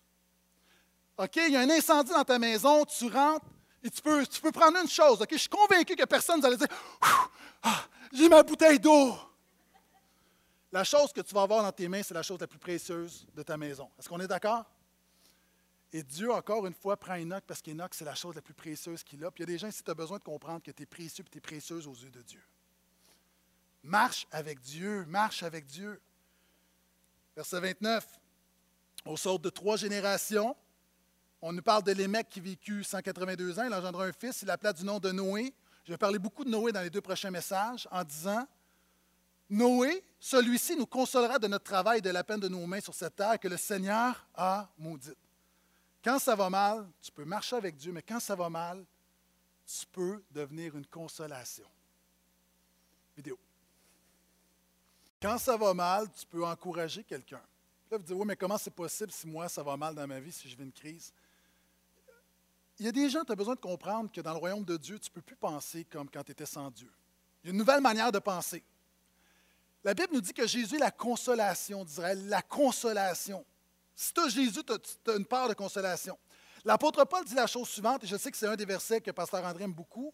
OK, 1.20 1.36
il 1.36 1.52
y 1.52 1.58
a 1.58 1.60
un 1.60 1.70
incendie 1.70 2.12
dans 2.12 2.24
ta 2.24 2.40
maison, 2.40 2.86
tu 2.86 3.08
rentres 3.08 3.46
et 3.84 3.90
tu 3.90 4.02
peux, 4.02 4.26
tu 4.26 4.40
peux 4.40 4.54
prendre 4.54 4.78
une 4.78 4.88
chose, 4.88 5.22
OK? 5.22 5.28
Je 5.32 5.38
suis 5.38 5.50
convaincu 5.50 5.94
que 5.94 6.06
personne 6.06 6.38
ne 6.38 6.48
va 6.48 6.56
dire 6.56 6.68
ah, 7.62 7.86
J'ai 8.14 8.30
ma 8.30 8.42
bouteille 8.42 8.80
d'eau. 8.80 9.18
La 10.72 10.86
chose 10.86 11.12
que 11.12 11.20
tu 11.20 11.36
vas 11.36 11.42
avoir 11.42 11.62
dans 11.62 11.74
tes 11.74 11.90
mains, 11.90 12.04
c'est 12.04 12.14
la 12.14 12.24
chose 12.24 12.40
la 12.40 12.48
plus 12.48 12.58
précieuse 12.58 13.28
de 13.36 13.44
ta 13.44 13.58
maison. 13.58 13.90
Est-ce 14.00 14.08
qu'on 14.08 14.20
est, 14.22 14.28
d'accord? 14.28 14.64
Et 15.92 16.04
Dieu, 16.04 16.32
encore 16.32 16.66
une 16.66 16.74
fois, 16.74 16.96
prend 16.96 17.16
Enoch 17.16 17.44
parce 17.46 17.62
qu'Enoch, 17.62 17.94
c'est 17.94 18.06
la 18.06 18.16
chose 18.16 18.36
la 18.36 18.42
plus 18.42 18.54
précieuse 18.54 19.04
qu'il 19.04 19.26
a. 19.26 19.30
Puis 19.30 19.44
il 19.44 19.50
y 19.50 19.52
a 19.52 19.54
des 19.54 19.58
gens, 19.58 19.72
si 19.72 19.84
tu 19.84 19.92
as 19.92 19.96
besoin 19.96 20.20
de 20.20 20.24
comprendre 20.24 20.62
que 20.64 20.72
tu 20.72 20.84
es 20.84 20.86
précieux 20.86 21.26
et 21.26 21.30
tu 21.30 21.40
es 21.40 21.42
précieuse 21.42 21.86
aux 21.86 21.96
yeux 21.96 22.12
de 22.12 22.22
Dieu. 22.22 22.42
Marche 23.84 24.26
avec 24.32 24.62
Dieu, 24.62 25.04
marche 25.06 25.44
avec 25.44 25.66
Dieu. 25.66 26.00
Verset 27.36 27.60
29. 27.60 28.08
Au 29.06 29.18
sort 29.18 29.40
de 29.40 29.50
trois 29.50 29.76
générations, 29.76 30.56
on 31.42 31.54
nous 31.54 31.62
parle 31.62 31.84
de 31.84 31.92
Lémec 31.92 32.28
qui 32.30 32.42
vécut 32.42 32.84
182 32.84 33.60
ans, 33.60 33.64
il 33.64 33.74
engendra 33.74 34.06
un 34.06 34.12
fils, 34.12 34.42
il 34.42 34.50
appela 34.50 34.74
du 34.74 34.84
nom 34.84 35.00
de 35.00 35.12
Noé. 35.12 35.54
Je 35.86 35.94
vais 35.94 35.98
parler 35.98 36.20
beaucoup 36.20 36.44
de 36.44 36.50
Noé 36.50 36.72
dans 36.72 36.82
les 36.82 36.90
deux 36.90 37.02
prochains 37.02 37.32
messages 37.32 37.88
en 37.92 38.04
disant 38.04 38.46
Noé, 39.50 40.04
celui-ci 40.20 40.76
nous 40.76 40.86
consolera 40.86 41.40
de 41.40 41.48
notre 41.48 41.64
travail 41.64 42.00
et 42.00 42.02
de 42.02 42.10
la 42.10 42.24
peine 42.24 42.40
de 42.40 42.48
nos 42.48 42.66
mains 42.68 42.82
sur 42.82 42.94
cette 42.94 43.16
terre 43.16 43.40
que 43.40 43.48
le 43.48 43.58
Seigneur 43.58 44.28
a 44.36 44.70
maudite. 44.78 45.18
Quand 46.04 46.20
ça 46.20 46.36
va 46.36 46.50
mal, 46.50 46.88
tu 47.02 47.12
peux 47.12 47.26
marcher 47.26 47.56
avec 47.56 47.76
Dieu, 47.76 47.92
mais 47.92 48.02
quand 48.02 48.20
ça 48.20 48.36
va 48.36 48.50
mal, 48.50 48.86
tu 49.66 49.86
peux 49.88 50.24
devenir 50.32 50.76
une 50.76 50.86
consolation. 50.86 51.68
Vidéo. 53.16 53.38
Quand 55.22 55.38
ça 55.38 55.58
va 55.58 55.74
mal, 55.74 56.10
tu 56.12 56.26
peux 56.26 56.46
encourager 56.46 57.04
quelqu'un. 57.04 57.42
Là, 57.92 57.98
vous 57.98 58.04
dites, 58.04 58.16
oui, 58.16 58.26
mais 58.26 58.36
comment 58.36 58.58
c'est 58.58 58.74
possible 58.74 59.12
si 59.12 59.28
moi, 59.28 59.50
ça 59.50 59.64
va 59.64 59.76
mal 59.76 59.96
dans 59.96 60.08
ma 60.08 60.20
vie, 60.20 60.32
si 60.32 60.48
je 60.50 60.56
vis 60.56 60.64
une 60.64 60.72
crise? 60.72 61.12
Il 62.80 62.86
y 62.86 62.90
a 62.90 62.92
des 62.94 63.10
gens, 63.10 63.26
tu 63.26 63.32
as 63.32 63.36
besoin 63.36 63.56
de 63.56 63.60
comprendre 63.60 64.10
que 64.12 64.22
dans 64.22 64.32
le 64.32 64.40
royaume 64.40 64.64
de 64.64 64.78
Dieu, 64.78 64.98
tu 65.00 65.10
ne 65.10 65.14
peux 65.14 65.22
plus 65.22 65.36
penser 65.36 65.84
comme 65.84 66.10
quand 66.10 66.24
tu 66.24 66.32
étais 66.32 66.46
sans 66.46 66.72
Dieu. 66.72 66.90
Il 67.44 67.48
y 67.48 67.50
a 67.50 67.52
une 67.52 67.58
nouvelle 67.58 67.82
manière 67.82 68.12
de 68.12 68.20
penser. 68.20 68.64
La 69.84 69.94
Bible 69.94 70.14
nous 70.14 70.22
dit 70.22 70.34
que 70.34 70.48
Jésus 70.48 70.76
est 70.76 70.80
la 70.80 70.92
consolation 70.92 71.84
d'Israël, 71.84 72.28
la 72.28 72.42
consolation. 72.42 73.46
Si 73.96 74.14
tu 74.14 74.22
as 74.22 74.30
Jésus, 74.30 74.64
tu 74.64 75.12
as 75.12 75.16
une 75.16 75.26
part 75.26 75.50
de 75.50 75.54
consolation. 75.54 76.18
L'apôtre 76.64 77.04
Paul 77.06 77.24
dit 77.26 77.36
la 77.36 77.48
chose 77.48 77.68
suivante, 77.68 78.04
et 78.04 78.08
je 78.08 78.16
sais 78.16 78.32
que 78.32 78.38
c'est 78.38 78.48
un 78.48 78.56
des 78.56 78.66
versets 78.66 79.02
que 79.02 79.12
Pasteur 79.12 79.44
André 79.44 79.66
aime 79.66 79.74
beaucoup, 79.74 80.14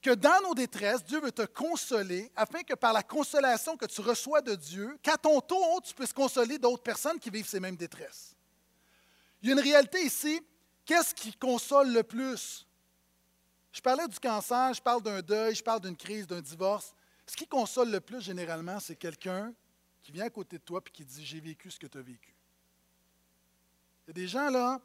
que 0.00 0.10
dans 0.10 0.40
nos 0.42 0.54
détresses, 0.54 1.04
Dieu 1.04 1.20
veut 1.20 1.32
te 1.32 1.44
consoler 1.44 2.30
afin 2.34 2.62
que 2.62 2.74
par 2.74 2.94
la 2.94 3.02
consolation 3.02 3.76
que 3.76 3.86
tu 3.86 4.00
reçois 4.00 4.40
de 4.40 4.54
Dieu, 4.54 4.98
qu'à 5.02 5.18
ton 5.18 5.40
tour, 5.40 5.82
tu 5.82 5.94
puisses 5.94 6.12
consoler 6.12 6.58
d'autres 6.58 6.82
personnes 6.82 7.18
qui 7.18 7.28
vivent 7.28 7.48
ces 7.48 7.60
mêmes 7.60 7.76
détresses. 7.76 8.34
Il 9.42 9.48
y 9.48 9.52
a 9.52 9.54
une 9.54 9.60
réalité 9.60 10.02
ici, 10.02 10.42
Qu'est-ce 10.90 11.14
qui 11.14 11.32
console 11.34 11.92
le 11.92 12.02
plus? 12.02 12.66
Je 13.70 13.80
parlais 13.80 14.08
du 14.08 14.18
cancer, 14.18 14.74
je 14.74 14.82
parle 14.82 15.00
d'un 15.00 15.22
deuil, 15.22 15.54
je 15.54 15.62
parle 15.62 15.80
d'une 15.80 15.96
crise, 15.96 16.26
d'un 16.26 16.40
divorce. 16.40 16.92
Ce 17.28 17.36
qui 17.36 17.46
console 17.46 17.92
le 17.92 18.00
plus, 18.00 18.20
généralement, 18.20 18.80
c'est 18.80 18.96
quelqu'un 18.96 19.54
qui 20.02 20.10
vient 20.10 20.24
à 20.24 20.30
côté 20.30 20.58
de 20.58 20.64
toi 20.64 20.80
et 20.84 20.90
qui 20.90 21.04
dit 21.04 21.24
J'ai 21.24 21.38
vécu 21.38 21.70
ce 21.70 21.78
que 21.78 21.86
tu 21.86 21.96
as 21.96 22.02
vécu. 22.02 22.34
Il 24.02 24.08
y 24.08 24.10
a 24.10 24.14
des 24.14 24.26
gens 24.26 24.50
là, 24.50 24.80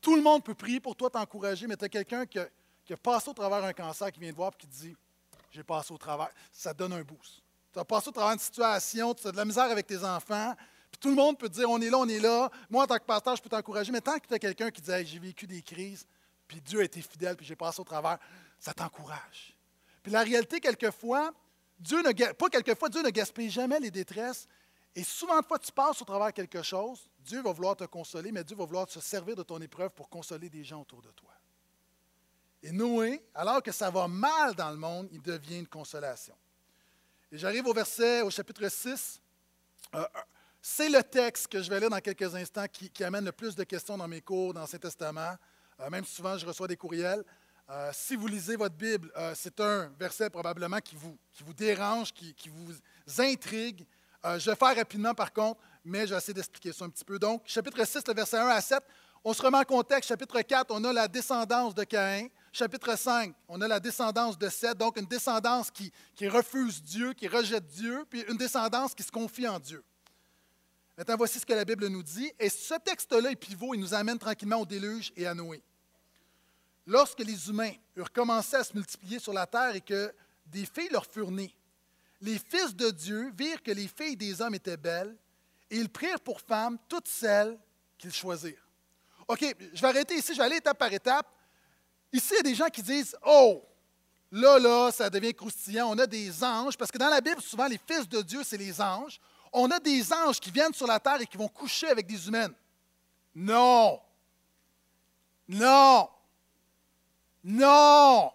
tout 0.00 0.14
le 0.14 0.22
monde 0.22 0.44
peut 0.44 0.54
prier 0.54 0.78
pour 0.78 0.94
toi, 0.94 1.10
t'encourager, 1.10 1.66
mais 1.66 1.76
tu 1.76 1.86
as 1.86 1.88
quelqu'un 1.88 2.24
qui, 2.24 2.38
a 2.38 2.96
passé 2.96 3.28
au 3.28 3.34
travers 3.34 3.64
un 3.64 3.72
cancer 3.72 4.12
qui 4.12 4.20
vient 4.20 4.30
te 4.30 4.36
voir 4.36 4.52
et 4.54 4.60
qui 4.60 4.68
dit 4.68 4.96
J'ai 5.50 5.64
passé 5.64 5.92
au 5.92 5.98
travers. 5.98 6.30
Ça 6.52 6.72
donne 6.72 6.92
un 6.92 7.02
boost. 7.02 7.42
Tu 7.72 7.80
as 7.80 7.84
passé 7.84 8.10
au 8.10 8.12
travers 8.12 8.34
une 8.34 8.38
situation, 8.38 9.12
tu 9.12 9.26
as 9.26 9.32
de 9.32 9.36
la 9.38 9.44
misère 9.44 9.64
avec 9.64 9.88
tes 9.88 10.04
enfants, 10.04 10.54
tout 10.96 11.08
le 11.08 11.14
monde 11.14 11.38
peut 11.38 11.48
dire, 11.48 11.70
on 11.70 11.80
est 11.80 11.90
là, 11.90 11.98
on 11.98 12.08
est 12.08 12.20
là. 12.20 12.50
Moi, 12.70 12.84
en 12.84 12.86
tant 12.86 12.98
que 12.98 13.04
pasteur, 13.04 13.36
je 13.36 13.42
peux 13.42 13.48
t'encourager. 13.48 13.90
Mais 13.92 14.00
tant 14.00 14.18
que 14.18 14.26
tu 14.26 14.34
as 14.34 14.38
quelqu'un 14.38 14.70
qui 14.70 14.80
dit, 14.80 14.90
j'ai 15.04 15.18
vécu 15.18 15.46
des 15.46 15.62
crises, 15.62 16.06
puis 16.46 16.60
Dieu 16.60 16.80
a 16.80 16.84
été 16.84 17.00
fidèle, 17.00 17.36
puis 17.36 17.46
j'ai 17.46 17.56
passé 17.56 17.80
au 17.80 17.84
travers, 17.84 18.18
ça 18.58 18.72
t'encourage. 18.74 19.56
Puis 20.02 20.12
la 20.12 20.22
réalité, 20.22 20.60
quelquefois, 20.60 21.32
Dieu 21.78 22.02
ne, 22.02 22.32
pas 22.32 22.48
quelquefois, 22.48 22.88
Dieu 22.88 23.02
ne 23.02 23.10
gaspille 23.10 23.50
jamais 23.50 23.80
les 23.80 23.90
détresses. 23.90 24.46
Et 24.94 25.02
souvent 25.02 25.40
de 25.40 25.46
fois, 25.46 25.58
tu 25.58 25.72
passes 25.72 26.00
au 26.00 26.04
travers 26.04 26.32
quelque 26.32 26.62
chose, 26.62 27.08
Dieu 27.18 27.42
va 27.42 27.52
vouloir 27.52 27.76
te 27.76 27.84
consoler, 27.84 28.30
mais 28.30 28.44
Dieu 28.44 28.56
va 28.56 28.64
vouloir 28.64 28.88
se 28.88 29.00
servir 29.00 29.34
de 29.34 29.42
ton 29.42 29.60
épreuve 29.60 29.90
pour 29.90 30.08
consoler 30.08 30.48
des 30.48 30.62
gens 30.62 30.82
autour 30.82 31.02
de 31.02 31.10
toi. 31.10 31.30
Et 32.62 32.70
Noé, 32.70 33.22
alors 33.34 33.62
que 33.62 33.72
ça 33.72 33.90
va 33.90 34.06
mal 34.08 34.54
dans 34.54 34.70
le 34.70 34.76
monde, 34.76 35.08
il 35.10 35.20
devient 35.20 35.58
une 35.58 35.66
consolation. 35.66 36.34
Et 37.32 37.38
j'arrive 37.38 37.66
au 37.66 37.74
verset, 37.74 38.22
au 38.22 38.30
chapitre 38.30 38.68
6, 38.68 39.20
c'est 40.66 40.88
le 40.88 41.02
texte 41.02 41.48
que 41.48 41.62
je 41.62 41.68
vais 41.68 41.78
lire 41.78 41.90
dans 41.90 42.00
quelques 42.00 42.34
instants 42.34 42.64
qui, 42.72 43.04
amène 43.04 43.26
le 43.26 43.32
plus 43.32 43.54
de 43.54 43.64
questions 43.64 43.98
dans 43.98 44.08
mes 44.08 44.22
cours 44.22 44.54
dans 44.54 44.60
l'Ancien 44.60 44.78
Testament. 44.78 45.36
Euh, 45.78 45.90
même 45.90 46.06
souvent, 46.06 46.38
je 46.38 46.46
reçois 46.46 46.66
des 46.66 46.76
courriels. 46.78 47.22
Euh, 47.68 47.90
si 47.92 48.16
vous 48.16 48.26
lisez 48.26 48.56
votre 48.56 48.74
Bible, 48.74 49.12
euh, 49.14 49.34
c'est 49.36 49.60
un 49.60 49.92
verset 49.98 50.30
probablement 50.30 50.78
qui 50.78 50.96
vous, 50.96 51.52
dérange, 51.52 52.14
qui, 52.14 52.32
qui 52.32 52.48
vous 52.48 52.72
intrigue. 53.18 53.84
je 54.24 54.50
vais 54.50 54.56
faire 54.56 54.74
rapidement 54.74 55.12
par 55.12 55.34
contre, 55.34 55.60
mais 55.84 56.06
je 56.06 56.12
vais 56.14 56.16
essayer 56.16 56.32
d'expliquer 56.32 56.72
ça 56.72 56.86
un 56.86 56.88
petit 56.88 57.04
peu. 57.04 57.18
Donc, 57.18 57.42
chapitre 57.44 57.84
6, 57.84 58.02
le 58.08 58.14
verset 58.14 58.38
1 58.38 58.46
à 58.48 58.62
7, 58.62 58.82
on 59.22 59.34
se 59.34 59.42
remet 59.42 59.58
en 59.58 59.64
contexte. 59.64 60.08
Chapitre 60.08 60.40
4, 60.40 60.70
on 60.70 60.82
a 60.84 60.94
la 60.94 61.08
descendance 61.08 61.74
de 61.74 61.84
Caïn. 61.84 62.28
Chapitre 62.52 62.96
5, 62.96 63.34
on 63.48 63.60
a 63.60 63.68
la 63.68 63.80
descendance 63.80 64.38
de 64.38 64.48
Seth, 64.48 64.78
donc 64.78 64.96
une 64.96 65.04
descendance 65.04 65.70
qui 65.70 65.92
refuse 66.26 66.82
Dieu, 66.82 67.12
qui 67.12 67.28
rejette 67.28 67.66
Dieu, 67.66 68.06
puis 68.08 68.24
une 68.30 68.38
descendance 68.38 68.94
qui 68.94 69.02
se 69.02 69.12
confie 69.12 69.46
en 69.46 69.58
Dieu. 69.58 69.84
Maintenant, 70.96 71.16
voici 71.16 71.40
ce 71.40 71.46
que 71.46 71.52
la 71.52 71.64
Bible 71.64 71.88
nous 71.88 72.02
dit. 72.02 72.32
Et 72.38 72.48
ce 72.48 72.74
texte-là 72.74 73.30
est 73.30 73.36
pivot, 73.36 73.74
il 73.74 73.80
nous 73.80 73.94
amène 73.94 74.18
tranquillement 74.18 74.60
au 74.60 74.66
déluge 74.66 75.12
et 75.16 75.26
à 75.26 75.34
Noé. 75.34 75.62
Lorsque 76.86 77.20
les 77.20 77.48
humains 77.48 77.72
eurent 77.96 78.12
commencé 78.12 78.56
à 78.56 78.64
se 78.64 78.74
multiplier 78.74 79.18
sur 79.18 79.32
la 79.32 79.46
terre 79.46 79.74
et 79.74 79.80
que 79.80 80.14
des 80.46 80.66
filles 80.66 80.90
leur 80.90 81.06
furent 81.06 81.30
nées, 81.30 81.54
les 82.20 82.38
fils 82.38 82.74
de 82.74 82.90
Dieu 82.90 83.32
virent 83.36 83.62
que 83.62 83.70
les 83.70 83.88
filles 83.88 84.16
des 84.16 84.40
hommes 84.40 84.54
étaient 84.54 84.76
belles 84.76 85.16
et 85.70 85.78
ils 85.78 85.88
prirent 85.88 86.20
pour 86.20 86.40
femmes 86.40 86.78
toutes 86.88 87.08
celles 87.08 87.58
qu'ils 87.98 88.12
choisirent. 88.12 88.68
OK, 89.26 89.56
je 89.72 89.80
vais 89.80 89.88
arrêter 89.88 90.14
ici, 90.16 90.32
je 90.32 90.38
vais 90.38 90.44
aller 90.44 90.56
étape 90.56 90.78
par 90.78 90.92
étape. 90.92 91.26
Ici, 92.12 92.34
il 92.34 92.36
y 92.36 92.40
a 92.40 92.42
des 92.42 92.54
gens 92.54 92.68
qui 92.68 92.82
disent 92.82 93.16
Oh, 93.26 93.64
là, 94.30 94.58
là, 94.58 94.90
ça 94.92 95.08
devient 95.08 95.34
croustillant, 95.34 95.88
on 95.90 95.98
a 95.98 96.06
des 96.06 96.44
anges, 96.44 96.76
parce 96.76 96.90
que 96.90 96.98
dans 96.98 97.08
la 97.08 97.20
Bible, 97.20 97.40
souvent, 97.40 97.66
les 97.66 97.80
fils 97.84 98.08
de 98.08 98.20
Dieu, 98.22 98.42
c'est 98.44 98.58
les 98.58 98.80
anges 98.80 99.18
on 99.54 99.70
a 99.70 99.78
des 99.78 100.12
anges 100.12 100.40
qui 100.40 100.50
viennent 100.50 100.74
sur 100.74 100.86
la 100.86 100.98
terre 100.98 101.20
et 101.20 101.26
qui 101.26 101.36
vont 101.36 101.48
coucher 101.48 101.88
avec 101.88 102.06
des 102.06 102.26
humaines. 102.26 102.52
Non. 103.34 104.00
Non. 105.48 106.08
Non. 107.44 108.32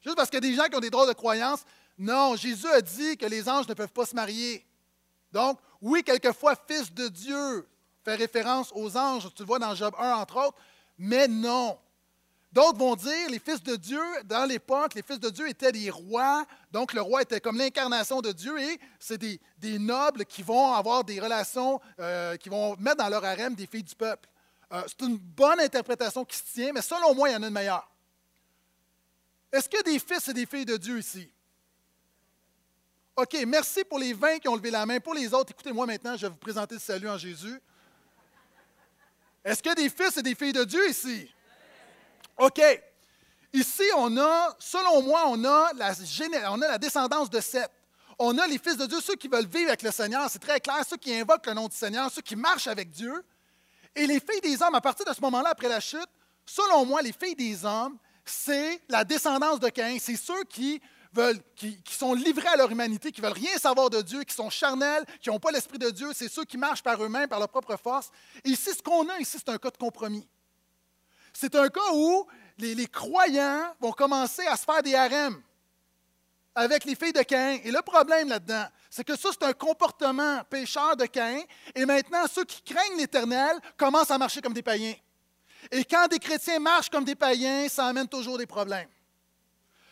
Juste 0.00 0.16
parce 0.16 0.30
qu'il 0.30 0.42
y 0.42 0.46
a 0.46 0.50
des 0.50 0.54
gens 0.54 0.68
qui 0.68 0.76
ont 0.76 0.80
des 0.80 0.90
droits 0.90 1.06
de 1.06 1.12
croyance. 1.12 1.64
Non, 1.98 2.36
Jésus 2.36 2.68
a 2.68 2.80
dit 2.80 3.16
que 3.16 3.26
les 3.26 3.48
anges 3.48 3.68
ne 3.68 3.74
peuvent 3.74 3.92
pas 3.92 4.06
se 4.06 4.14
marier. 4.14 4.64
Donc, 5.32 5.58
oui, 5.82 6.02
quelquefois, 6.02 6.54
fils 6.66 6.92
de 6.94 7.08
Dieu 7.08 7.68
fait 8.04 8.14
référence 8.14 8.72
aux 8.74 8.96
anges, 8.96 9.28
tu 9.34 9.42
le 9.42 9.46
vois 9.46 9.58
dans 9.58 9.74
Job 9.74 9.94
1, 9.98 10.14
entre 10.14 10.36
autres, 10.46 10.58
mais 10.96 11.28
non. 11.28 11.76
D'autres 12.52 12.78
vont 12.78 12.96
dire, 12.96 13.30
les 13.30 13.38
fils 13.38 13.62
de 13.62 13.76
Dieu, 13.76 14.02
dans 14.24 14.44
l'époque, 14.44 14.94
les 14.94 15.02
fils 15.02 15.20
de 15.20 15.30
Dieu 15.30 15.48
étaient 15.48 15.70
des 15.70 15.88
rois, 15.88 16.44
donc 16.72 16.92
le 16.92 17.00
roi 17.00 17.22
était 17.22 17.40
comme 17.40 17.56
l'incarnation 17.56 18.20
de 18.20 18.32
Dieu, 18.32 18.58
et 18.58 18.80
c'est 18.98 19.18
des, 19.18 19.78
nobles 19.78 20.24
qui 20.24 20.42
vont 20.42 20.72
avoir 20.74 21.04
des 21.04 21.20
relations, 21.20 21.80
euh, 22.00 22.36
qui 22.36 22.48
vont 22.48 22.76
mettre 22.78 22.96
dans 22.96 23.08
leur 23.08 23.24
harem 23.24 23.54
des 23.54 23.66
filles 23.66 23.84
du 23.84 23.94
peuple. 23.94 24.28
Euh, 24.72 24.82
c'est 24.86 25.06
une 25.06 25.16
bonne 25.16 25.60
interprétation 25.60 26.24
qui 26.24 26.36
se 26.36 26.44
tient, 26.52 26.72
mais 26.72 26.82
selon 26.82 27.14
moi, 27.14 27.28
il 27.28 27.32
y 27.34 27.36
en 27.36 27.42
a 27.44 27.46
une 27.46 27.52
meilleure. 27.52 27.88
Est-ce 29.52 29.68
qu'il 29.68 29.78
y 29.78 29.80
a 29.80 29.84
des 29.84 29.98
fils 30.00 30.26
et 30.28 30.32
des 30.32 30.46
filles 30.46 30.66
de 30.66 30.76
Dieu 30.76 30.98
ici? 30.98 31.30
OK, 33.14 33.36
merci 33.46 33.84
pour 33.84 33.98
les 33.98 34.12
20 34.12 34.38
qui 34.38 34.48
ont 34.48 34.56
levé 34.56 34.70
la 34.70 34.86
main. 34.86 34.98
Pour 34.98 35.14
les 35.14 35.32
autres, 35.34 35.52
écoutez-moi 35.52 35.86
maintenant, 35.86 36.16
je 36.16 36.22
vais 36.22 36.30
vous 36.30 36.36
présenter 36.36 36.74
le 36.76 36.80
salut 36.80 37.08
en 37.08 37.18
Jésus. 37.18 37.60
Est-ce 39.44 39.62
qu'il 39.62 39.70
y 39.70 39.72
a 39.72 39.74
des 39.74 39.90
fils 39.90 40.16
et 40.16 40.22
des 40.22 40.34
filles 40.34 40.52
de 40.52 40.64
Dieu 40.64 40.88
ici? 40.88 41.30
OK. 42.40 42.60
Ici, 43.52 43.82
on 43.96 44.16
a, 44.16 44.56
selon 44.58 45.02
moi, 45.02 45.24
on 45.26 45.44
a 45.44 45.72
la, 45.74 45.92
on 46.50 46.62
a 46.62 46.68
la 46.68 46.78
descendance 46.78 47.28
de 47.28 47.38
Seth. 47.38 47.70
On 48.18 48.38
a 48.38 48.46
les 48.46 48.58
fils 48.58 48.76
de 48.76 48.86
Dieu, 48.86 48.98
ceux 49.00 49.14
qui 49.14 49.28
veulent 49.28 49.46
vivre 49.46 49.68
avec 49.68 49.82
le 49.82 49.90
Seigneur, 49.90 50.28
c'est 50.30 50.38
très 50.38 50.60
clair, 50.60 50.82
ceux 50.88 50.96
qui 50.96 51.14
invoquent 51.14 51.46
le 51.46 51.54
nom 51.54 51.68
du 51.68 51.76
Seigneur, 51.76 52.10
ceux 52.10 52.22
qui 52.22 52.36
marchent 52.36 52.66
avec 52.66 52.90
Dieu. 52.90 53.24
Et 53.94 54.06
les 54.06 54.20
filles 54.20 54.40
des 54.42 54.62
hommes, 54.62 54.74
à 54.74 54.80
partir 54.80 55.04
de 55.04 55.12
ce 55.12 55.20
moment-là, 55.20 55.50
après 55.50 55.68
la 55.68 55.80
chute, 55.80 56.08
selon 56.46 56.86
moi, 56.86 57.02
les 57.02 57.12
filles 57.12 57.34
des 57.34 57.64
hommes, 57.64 57.98
c'est 58.24 58.80
la 58.88 59.04
descendance 59.04 59.60
de 59.60 59.68
Caïn. 59.68 59.98
C'est 60.00 60.16
ceux 60.16 60.44
qui 60.44 60.80
veulent, 61.12 61.40
qui, 61.56 61.78
sont 61.90 62.14
livrés 62.14 62.48
à 62.48 62.56
leur 62.56 62.70
humanité, 62.70 63.12
qui 63.12 63.20
veulent 63.20 63.32
rien 63.32 63.56
savoir 63.58 63.90
de 63.90 64.00
Dieu, 64.00 64.22
qui 64.22 64.34
sont 64.34 64.48
charnels, 64.48 65.04
qui 65.20 65.28
n'ont 65.28 65.40
pas 65.40 65.50
l'Esprit 65.50 65.78
de 65.78 65.90
Dieu. 65.90 66.10
C'est 66.14 66.28
ceux 66.28 66.44
qui 66.44 66.56
marchent 66.56 66.82
par 66.82 67.02
eux-mêmes, 67.02 67.28
par 67.28 67.38
leur 67.38 67.48
propre 67.48 67.76
force. 67.76 68.10
Et 68.44 68.50
ici, 68.50 68.70
ce 68.76 68.82
qu'on 68.82 69.08
a 69.08 69.18
ici, 69.18 69.36
c'est 69.38 69.50
un 69.50 69.58
cas 69.58 69.70
de 69.70 69.76
compromis. 69.76 70.26
C'est 71.32 71.54
un 71.54 71.68
cas 71.68 71.92
où 71.94 72.26
les, 72.58 72.86
croyants 72.86 73.74
vont 73.80 73.92
commencer 73.92 74.46
à 74.46 74.56
se 74.56 74.64
faire 74.64 74.82
des 74.82 74.94
harems 74.94 75.42
avec 76.54 76.84
les 76.84 76.94
filles 76.94 77.12
de 77.12 77.22
Caïn. 77.22 77.60
Et 77.64 77.70
le 77.70 77.80
problème 77.82 78.28
là-dedans, 78.28 78.66
c'est 78.90 79.04
que 79.04 79.16
ça, 79.16 79.30
c'est 79.32 79.46
un 79.46 79.52
comportement 79.52 80.42
pécheur 80.44 80.96
de 80.96 81.06
Caïn. 81.06 81.42
Et 81.74 81.86
maintenant, 81.86 82.26
ceux 82.26 82.44
qui 82.44 82.62
craignent 82.62 82.98
l'Éternel 82.98 83.58
commencent 83.76 84.10
à 84.10 84.18
marcher 84.18 84.40
comme 84.40 84.52
des 84.52 84.62
païens. 84.62 84.94
Et 85.70 85.84
quand 85.84 86.08
des 86.08 86.18
chrétiens 86.18 86.58
marchent 86.58 86.90
comme 86.90 87.04
des 87.04 87.14
païens, 87.14 87.68
ça 87.68 87.86
amène 87.86 88.08
toujours 88.08 88.38
des 88.38 88.46
problèmes. 88.46 88.88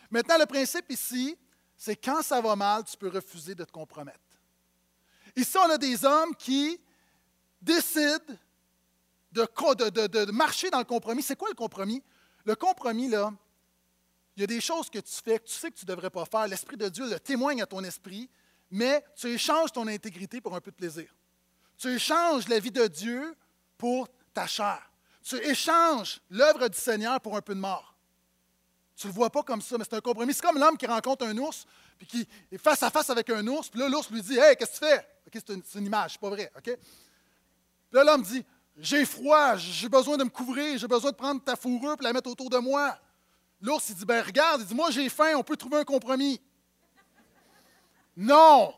Maintenant, 0.09 0.37
le 0.37 0.45
principe 0.45 0.91
ici, 0.91 1.37
c'est 1.77 1.95
quand 1.95 2.21
ça 2.21 2.41
va 2.41 2.55
mal, 2.55 2.83
tu 2.83 2.97
peux 2.97 3.09
refuser 3.09 3.55
de 3.55 3.63
te 3.63 3.71
compromettre. 3.71 4.19
Ici, 5.35 5.57
on 5.57 5.69
a 5.69 5.77
des 5.77 6.03
hommes 6.03 6.35
qui 6.35 6.79
décident 7.61 8.35
de, 9.31 10.31
marcher 10.31 10.69
dans 10.69 10.79
le 10.79 10.85
compromis. 10.85 11.21
C'est 11.21 11.35
quoi 11.35 11.49
le 11.49 11.55
compromis? 11.55 12.03
Le 12.45 12.55
compromis, 12.55 13.09
là, 13.09 13.31
il 14.35 14.41
y 14.41 14.43
a 14.43 14.47
des 14.47 14.61
choses 14.61 14.89
que 14.89 14.99
tu 14.99 15.13
fais 15.23 15.39
que 15.39 15.45
tu 15.45 15.53
sais 15.53 15.69
que 15.69 15.77
tu 15.77 15.85
ne 15.85 15.89
devrais 15.89 16.09
pas 16.09 16.25
faire. 16.25 16.47
L'Esprit 16.47 16.77
de 16.77 16.87
Dieu 16.89 17.09
le 17.09 17.19
témoigne 17.19 17.61
à 17.61 17.65
ton 17.65 17.83
esprit, 17.83 18.29
mais 18.71 19.03
tu 19.15 19.27
échanges 19.27 19.71
ton 19.71 19.87
intégrité 19.87 20.41
pour 20.41 20.55
un 20.55 20.61
peu 20.61 20.71
de 20.71 20.75
plaisir. 20.75 21.13
Tu 21.77 21.89
échanges 21.89 22.47
la 22.47 22.59
vie 22.59 22.71
de 22.71 22.87
Dieu 22.87 23.35
pour 23.77 24.07
ta 24.33 24.47
chair. 24.47 24.89
Tu 25.23 25.35
échanges 25.37 26.21
l'œuvre 26.29 26.67
du 26.67 26.77
Seigneur 26.77 27.19
pour 27.21 27.35
un 27.35 27.41
peu 27.41 27.53
de 27.53 27.59
mort. 27.59 27.95
Tu 28.95 29.07
ne 29.07 29.11
le 29.11 29.15
vois 29.15 29.29
pas 29.29 29.43
comme 29.43 29.61
ça, 29.61 29.77
mais 29.77 29.83
c'est 29.83 29.95
un 29.95 30.01
compromis. 30.01 30.33
C'est 30.33 30.41
comme 30.41 30.57
l'homme 30.57 30.77
qui 30.77 30.85
rencontre 30.85 31.25
un 31.25 31.37
ours, 31.37 31.65
puis 31.97 32.07
qui 32.07 32.27
est 32.51 32.57
face 32.57 32.83
à 32.83 32.89
face 32.89 33.09
avec 33.09 33.29
un 33.29 33.45
ours, 33.47 33.69
puis 33.69 33.79
là, 33.79 33.87
l'ours 33.87 34.09
lui 34.09 34.21
dit 34.21 34.37
Hey, 34.37 34.55
qu'est-ce 34.57 34.79
que 34.79 34.85
tu 34.85 34.91
fais 34.91 35.05
c'est, 35.33 35.75
une, 35.75 35.85
image, 35.85 36.13
c'est 36.13 36.21
pas 36.21 36.29
vrai. 36.29 36.51
OK? 36.57 36.77
Là, 37.91 38.03
l'homme 38.03 38.23
dit 38.23 38.43
j'ai 38.79 39.05
froid, 39.05 39.57
j'ai 39.57 39.89
besoin 39.89 40.17
de 40.17 40.23
me 40.23 40.29
couvrir, 40.29 40.77
j'ai 40.77 40.87
besoin 40.87 41.11
de 41.11 41.15
prendre 41.15 41.43
ta 41.43 41.55
fourrure 41.55 41.97
et 41.99 42.03
la 42.03 42.13
mettre 42.13 42.29
autour 42.29 42.49
de 42.49 42.57
moi. 42.57 42.97
L'ours, 43.61 43.89
il 43.89 43.95
dit, 43.95 44.05
ben 44.05 44.23
regarde, 44.23 44.61
il 44.61 44.67
dit, 44.67 44.75
moi 44.75 44.89
j'ai 44.89 45.09
faim, 45.09 45.33
on 45.35 45.43
peut 45.43 45.57
trouver 45.57 45.77
un 45.77 45.83
compromis. 45.83 46.41
Non! 48.15 48.73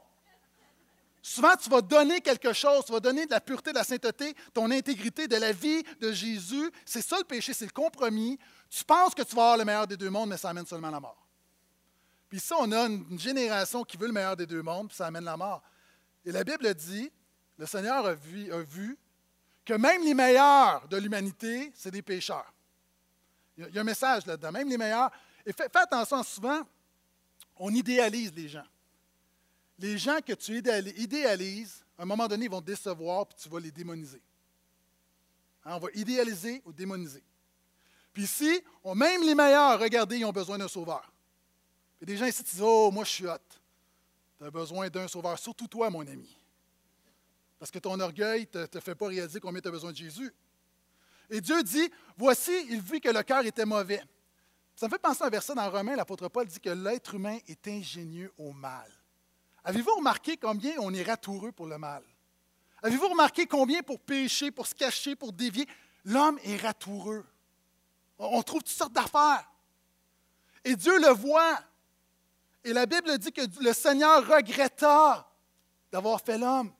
Souvent, 1.21 1.55
tu 1.55 1.69
vas 1.69 1.81
donner 1.81 2.19
quelque 2.19 2.51
chose, 2.51 2.85
tu 2.85 2.91
vas 2.91 2.99
donner 2.99 3.27
de 3.27 3.31
la 3.31 3.39
pureté, 3.39 3.71
de 3.71 3.77
la 3.77 3.83
sainteté, 3.83 4.35
ton 4.53 4.71
intégrité, 4.71 5.27
de 5.27 5.35
la 5.35 5.51
vie 5.51 5.83
de 5.99 6.11
Jésus. 6.11 6.71
C'est 6.83 7.01
ça 7.01 7.17
le 7.19 7.23
péché, 7.23 7.53
c'est 7.53 7.65
le 7.65 7.71
compromis. 7.71 8.39
Tu 8.71 8.83
penses 8.83 9.13
que 9.13 9.21
tu 9.21 9.35
vas 9.35 9.43
avoir 9.43 9.57
le 9.57 9.65
meilleur 9.65 9.85
des 9.85 9.97
deux 9.97 10.09
mondes, 10.09 10.29
mais 10.29 10.37
ça 10.37 10.49
amène 10.49 10.65
seulement 10.65 10.89
la 10.89 10.99
mort. 10.99 11.27
Puis 12.27 12.39
ça, 12.39 12.55
on 12.59 12.71
a 12.71 12.87
une 12.87 13.19
génération 13.19 13.83
qui 13.83 13.97
veut 13.97 14.07
le 14.07 14.13
meilleur 14.13 14.35
des 14.35 14.47
deux 14.47 14.63
mondes, 14.63 14.87
puis 14.87 14.97
ça 14.97 15.05
amène 15.05 15.25
la 15.25 15.37
mort. 15.37 15.61
Et 16.25 16.31
la 16.31 16.43
Bible 16.43 16.73
dit, 16.73 17.11
le 17.57 17.67
Seigneur 17.67 18.03
a 18.03 18.13
vu, 18.15 18.51
a 18.51 18.61
vu 18.61 18.97
que 19.71 19.77
même 19.77 20.03
les 20.03 20.13
meilleurs 20.13 20.85
de 20.89 20.97
l'humanité, 20.97 21.71
c'est 21.73 21.91
des 21.91 22.01
pécheurs. 22.01 22.53
Il 23.57 23.73
y 23.73 23.77
a 23.77 23.81
un 23.81 23.85
message 23.85 24.25
là-dedans. 24.25 24.51
Même 24.51 24.67
les 24.67 24.77
meilleurs. 24.77 25.09
Et 25.45 25.53
fais, 25.53 25.69
attention, 25.73 26.21
souvent, 26.23 26.61
on 27.55 27.73
idéalise 27.73 28.33
les 28.33 28.49
gens. 28.49 28.65
Les 29.79 29.97
gens 29.97 30.19
que 30.19 30.33
tu 30.33 30.57
idéalises, 30.57 31.85
à 31.97 32.03
un 32.03 32.05
moment 32.05 32.27
donné, 32.27 32.45
ils 32.45 32.51
vont 32.51 32.59
te 32.59 32.65
décevoir, 32.65 33.25
puis 33.27 33.37
tu 33.41 33.47
vas 33.47 33.61
les 33.61 33.71
démoniser. 33.71 34.21
Hein, 35.63 35.75
on 35.75 35.79
va 35.79 35.87
idéaliser 35.93 36.61
ou 36.65 36.73
démoniser. 36.73 37.23
Puis 38.11 38.23
ici, 38.23 38.61
même 38.93 39.23
les 39.23 39.35
meilleurs, 39.35 39.79
regardez, 39.79 40.17
ils 40.17 40.25
ont 40.25 40.33
besoin 40.33 40.57
d'un 40.57 40.67
sauveur. 40.67 41.09
Et 42.01 42.05
des 42.05 42.17
gens 42.17 42.25
ici 42.25 42.43
disent 42.43 42.61
Oh, 42.61 42.91
moi 42.91 43.05
je 43.05 43.09
suis 43.09 43.25
hot. 43.25 43.37
Tu 44.37 44.43
as 44.43 44.51
besoin 44.51 44.89
d'un 44.89 45.07
sauveur, 45.07 45.39
surtout 45.39 45.67
toi, 45.69 45.89
mon 45.89 46.05
ami. 46.05 46.40
Parce 47.61 47.69
que 47.69 47.77
ton 47.77 47.99
orgueil 47.99 48.47
ne 48.55 48.65
te, 48.65 48.79
fait 48.79 48.95
pas 48.95 49.05
réaliser 49.05 49.39
combien 49.39 49.61
tu 49.61 49.67
as 49.67 49.71
besoin 49.71 49.91
de 49.91 49.95
Jésus. 49.95 50.33
Et 51.29 51.39
Dieu 51.41 51.61
dit, 51.61 51.91
voici, 52.17 52.51
il 52.71 52.81
vit 52.81 52.99
que 52.99 53.09
le 53.09 53.21
cœur 53.21 53.45
était 53.45 53.67
mauvais. 53.67 54.01
Ça 54.75 54.87
me 54.87 54.91
fait 54.91 54.97
penser 54.97 55.23
à 55.23 55.27
un 55.27 55.29
verset 55.29 55.53
dans 55.53 55.69
Romains, 55.69 55.95
l'apôtre 55.95 56.27
Paul 56.27 56.47
dit 56.47 56.59
que 56.59 56.71
l'être 56.71 57.13
humain 57.13 57.37
est 57.47 57.67
ingénieux 57.67 58.33
au 58.39 58.51
mal. 58.51 58.91
Avez-vous 59.63 59.93
remarqué 59.93 60.37
combien 60.37 60.73
on 60.79 60.91
est 60.91 61.03
ratoureux 61.03 61.51
pour 61.51 61.67
le 61.67 61.77
mal? 61.77 62.01
Avez-vous 62.81 63.09
remarqué 63.09 63.45
combien 63.45 63.83
pour 63.83 63.99
pécher, 63.99 64.49
pour 64.49 64.65
se 64.65 64.73
cacher, 64.73 65.15
pour 65.15 65.31
dévier, 65.31 65.67
l'homme 66.03 66.39
est 66.43 66.57
ratoureux? 66.57 67.27
On 68.17 68.41
trouve 68.41 68.63
toutes 68.63 68.73
sortes 68.73 68.93
d'affaires. 68.93 69.47
Et 70.63 70.75
Dieu 70.75 70.99
le 70.99 71.13
voit. 71.13 71.59
Et 72.63 72.73
la 72.73 72.87
Bible 72.87 73.19
dit 73.19 73.31
que 73.31 73.41
le 73.63 73.73
Seigneur 73.73 74.27
regretta 74.27 75.31
d'avoir 75.91 76.21
fait 76.21 76.39
l'homme. 76.39 76.73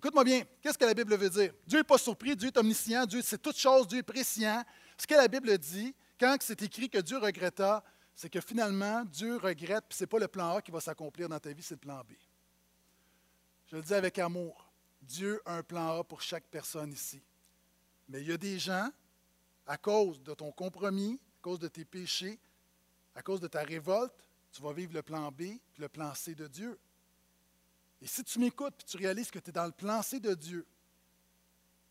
Écoute-moi 0.00 0.24
bien, 0.24 0.44
qu'est-ce 0.62 0.78
que 0.78 0.84
la 0.86 0.94
Bible 0.94 1.14
veut 1.14 1.28
dire? 1.28 1.52
Dieu 1.66 1.76
n'est 1.76 1.84
pas 1.84 1.98
surpris, 1.98 2.34
Dieu 2.34 2.48
est 2.48 2.56
omniscient, 2.56 3.04
Dieu 3.04 3.20
sait 3.20 3.36
toutes 3.36 3.58
choses, 3.58 3.86
Dieu 3.86 3.98
est 3.98 4.02
préscient. 4.02 4.64
Ce 4.96 5.06
que 5.06 5.12
la 5.12 5.28
Bible 5.28 5.58
dit, 5.58 5.94
quand 6.18 6.38
c'est 6.40 6.62
écrit 6.62 6.88
que 6.88 6.96
Dieu 6.96 7.18
regretta, 7.18 7.84
c'est 8.14 8.30
que 8.30 8.40
finalement, 8.40 9.04
Dieu 9.04 9.36
regrette, 9.36 9.84
puis 9.86 9.98
ce 9.98 10.04
n'est 10.04 10.08
pas 10.08 10.18
le 10.18 10.26
plan 10.26 10.56
A 10.56 10.62
qui 10.62 10.70
va 10.70 10.80
s'accomplir 10.80 11.28
dans 11.28 11.38
ta 11.38 11.52
vie, 11.52 11.62
c'est 11.62 11.74
le 11.74 11.80
plan 11.80 12.00
B. 12.00 12.12
Je 13.66 13.76
le 13.76 13.82
dis 13.82 13.92
avec 13.92 14.18
amour. 14.18 14.72
Dieu 15.02 15.42
a 15.44 15.56
un 15.56 15.62
plan 15.62 16.00
A 16.00 16.02
pour 16.02 16.22
chaque 16.22 16.44
personne 16.44 16.94
ici. 16.94 17.20
Mais 18.08 18.22
il 18.22 18.28
y 18.28 18.32
a 18.32 18.38
des 18.38 18.58
gens, 18.58 18.88
à 19.66 19.76
cause 19.76 20.22
de 20.22 20.32
ton 20.32 20.50
compromis, 20.50 21.20
à 21.40 21.42
cause 21.42 21.58
de 21.58 21.68
tes 21.68 21.84
péchés, 21.84 22.40
à 23.14 23.20
cause 23.20 23.40
de 23.40 23.48
ta 23.48 23.64
révolte, 23.64 24.14
tu 24.50 24.62
vas 24.62 24.72
vivre 24.72 24.94
le 24.94 25.02
plan 25.02 25.30
B 25.30 25.42
puis 25.72 25.82
le 25.82 25.90
plan 25.90 26.14
C 26.14 26.34
de 26.34 26.46
Dieu. 26.46 26.78
Et 28.02 28.06
si 28.06 28.24
tu 28.24 28.38
m'écoutes 28.38 28.74
puis 28.76 28.86
tu 28.86 28.96
réalises 28.96 29.30
que 29.30 29.38
tu 29.38 29.50
es 29.50 29.52
dans 29.52 29.66
le 29.66 29.72
plan 29.72 30.02
C 30.02 30.20
de 30.20 30.34
Dieu, 30.34 30.66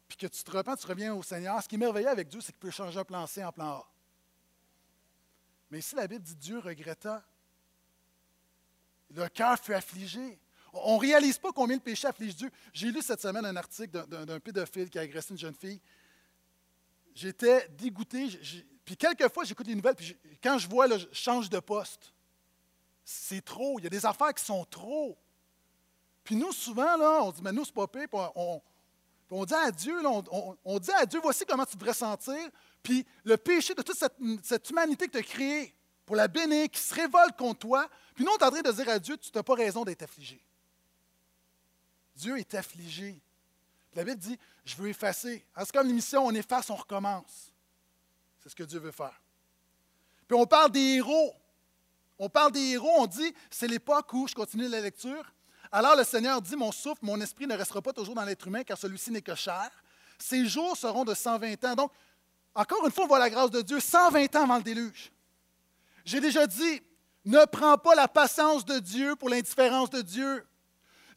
puis 0.07 0.17
que 0.17 0.27
tu 0.27 0.43
te 0.43 0.51
repens, 0.51 0.75
tu 0.75 0.87
reviens 0.87 1.13
au 1.13 1.21
Seigneur, 1.21 1.61
ce 1.61 1.67
qui 1.67 1.75
est 1.75 1.77
merveilleux 1.77 2.09
avec 2.09 2.27
Dieu, 2.27 2.41
c'est 2.41 2.51
qu'il 2.51 2.59
peut 2.59 2.71
changer 2.71 2.99
un 2.99 3.05
plan 3.05 3.27
C 3.27 3.43
en 3.43 3.51
plan 3.51 3.69
A. 3.69 3.91
Mais 5.69 5.79
ici, 5.79 5.95
la 5.95 6.07
Bible 6.07 6.23
dit 6.23 6.35
Dieu 6.35 6.59
regretta. 6.59 7.23
Le 9.11 9.27
cœur 9.29 9.59
fut 9.59 9.73
affligé. 9.73 10.39
On 10.73 10.95
ne 10.95 10.99
réalise 10.99 11.37
pas 11.37 11.51
combien 11.51 11.75
le 11.75 11.81
péché 11.81 12.07
afflige 12.07 12.35
Dieu. 12.35 12.51
J'ai 12.73 12.91
lu 12.91 13.01
cette 13.01 13.21
semaine 13.21 13.45
un 13.45 13.55
article 13.55 14.05
d'un 14.07 14.39
pédophile 14.39 14.89
qui 14.89 14.99
a 14.99 15.01
agressé 15.01 15.31
une 15.31 15.39
jeune 15.39 15.55
fille. 15.55 15.79
J'étais 17.13 17.67
dégoûté. 17.69 18.29
Puis 18.85 18.95
quelquefois, 18.95 19.43
j'écoute 19.43 19.67
les 19.67 19.75
nouvelles, 19.75 19.95
puis 19.95 20.17
quand 20.41 20.57
je 20.57 20.67
vois, 20.67 20.87
je 20.97 21.05
change 21.11 21.49
de 21.49 21.59
poste. 21.59 22.13
C'est 23.03 23.43
trop. 23.43 23.79
Il 23.79 23.83
y 23.83 23.87
a 23.87 23.89
des 23.89 24.05
affaires 24.05 24.33
qui 24.33 24.43
sont 24.43 24.63
trop. 24.65 25.17
Puis 26.29 26.35
nous, 26.35 26.51
souvent, 26.51 26.93
on 27.25 27.31
dit, 27.31 27.41
mais 27.41 27.51
nous, 27.51 27.65
c'est 27.65 27.73
pas 27.73 27.87
pire. 27.87 28.05
On, 28.13 28.61
on, 29.31 29.45
dit 29.45 29.53
à 29.55 29.71
Dieu, 29.71 29.99
on, 30.63 30.77
dit 30.77 30.91
à 30.91 31.03
Dieu, 31.03 31.19
voici 31.23 31.43
comment 31.43 31.65
tu 31.65 31.75
devrais 31.75 31.95
sentir. 31.95 32.37
Puis 32.83 33.03
le 33.23 33.35
péché 33.35 33.73
de 33.73 33.81
toute 33.81 33.97
cette, 33.97 34.69
humanité 34.69 35.07
que 35.07 35.13
tu 35.13 35.17
as 35.17 35.23
créée 35.23 35.73
pour 36.05 36.15
la 36.15 36.27
bénir, 36.27 36.69
qui 36.69 36.79
se 36.79 36.93
révolte 36.93 37.35
contre 37.35 37.61
toi. 37.61 37.89
Puis 38.13 38.23
nous, 38.23 38.29
on 38.29 38.37
est 38.37 38.43
en 38.43 38.51
train 38.51 38.61
de 38.61 38.71
dire 38.71 38.89
à 38.89 38.99
Dieu, 38.99 39.17
tu 39.17 39.31
n'as 39.33 39.41
pas 39.41 39.55
raison 39.55 39.83
d'être 39.83 40.03
affligé. 40.03 40.39
Dieu 42.15 42.37
est 42.37 42.53
affligé. 42.53 43.19
La 43.95 44.03
Bible 44.03 44.19
dit, 44.19 44.37
je 44.63 44.75
veux 44.75 44.89
effacer. 44.89 45.43
C'est 45.57 45.71
comme 45.71 45.87
l'émission, 45.87 46.27
on 46.27 46.31
efface, 46.35 46.69
on 46.69 46.75
recommence. 46.75 47.51
C'est 48.43 48.49
ce 48.49 48.55
que 48.55 48.65
Dieu 48.65 48.77
veut 48.77 48.91
faire. 48.91 49.19
Puis 50.27 50.37
on 50.37 50.45
parle 50.45 50.69
des 50.69 50.97
héros. 50.97 51.33
On 52.19 52.29
parle 52.29 52.51
des 52.51 52.73
héros, 52.73 52.97
on 52.99 53.07
dit, 53.07 53.33
c'est 53.49 53.67
l'époque 53.67 54.13
où, 54.13 54.27
je 54.27 54.35
continue 54.35 54.67
la 54.67 54.81
lecture, 54.81 55.33
alors 55.71 55.95
le 55.95 56.03
Seigneur 56.03 56.41
dit, 56.41 56.55
mon 56.55 56.71
souffle, 56.71 57.01
mon 57.03 57.19
esprit 57.21 57.45
ne 57.45 57.55
restera 57.55 57.81
pas 57.81 57.93
toujours 57.93 58.15
dans 58.15 58.23
l'être 58.23 58.47
humain, 58.47 58.63
car 58.63 58.77
celui-ci 58.77 59.11
n'est 59.11 59.21
que 59.21 59.35
chair. 59.35 59.69
Ses 60.17 60.45
jours 60.45 60.75
seront 60.75 61.05
de 61.05 61.13
120 61.13 61.63
ans. 61.65 61.75
Donc, 61.75 61.91
encore 62.55 62.85
une 62.85 62.91
fois, 62.91 63.05
on 63.05 63.07
voit 63.07 63.19
la 63.19 63.29
grâce 63.29 63.51
de 63.51 63.61
Dieu, 63.61 63.79
120 63.79 64.35
ans 64.35 64.43
avant 64.43 64.57
le 64.57 64.63
déluge. 64.63 65.11
J'ai 66.03 66.19
déjà 66.19 66.47
dit, 66.47 66.81
ne 67.25 67.45
prends 67.45 67.77
pas 67.77 67.93
la 67.93 68.07
patience 68.07 68.65
de 68.65 68.79
Dieu 68.79 69.15
pour 69.15 69.29
l'indifférence 69.29 69.89
de 69.89 70.01
Dieu. 70.01 70.45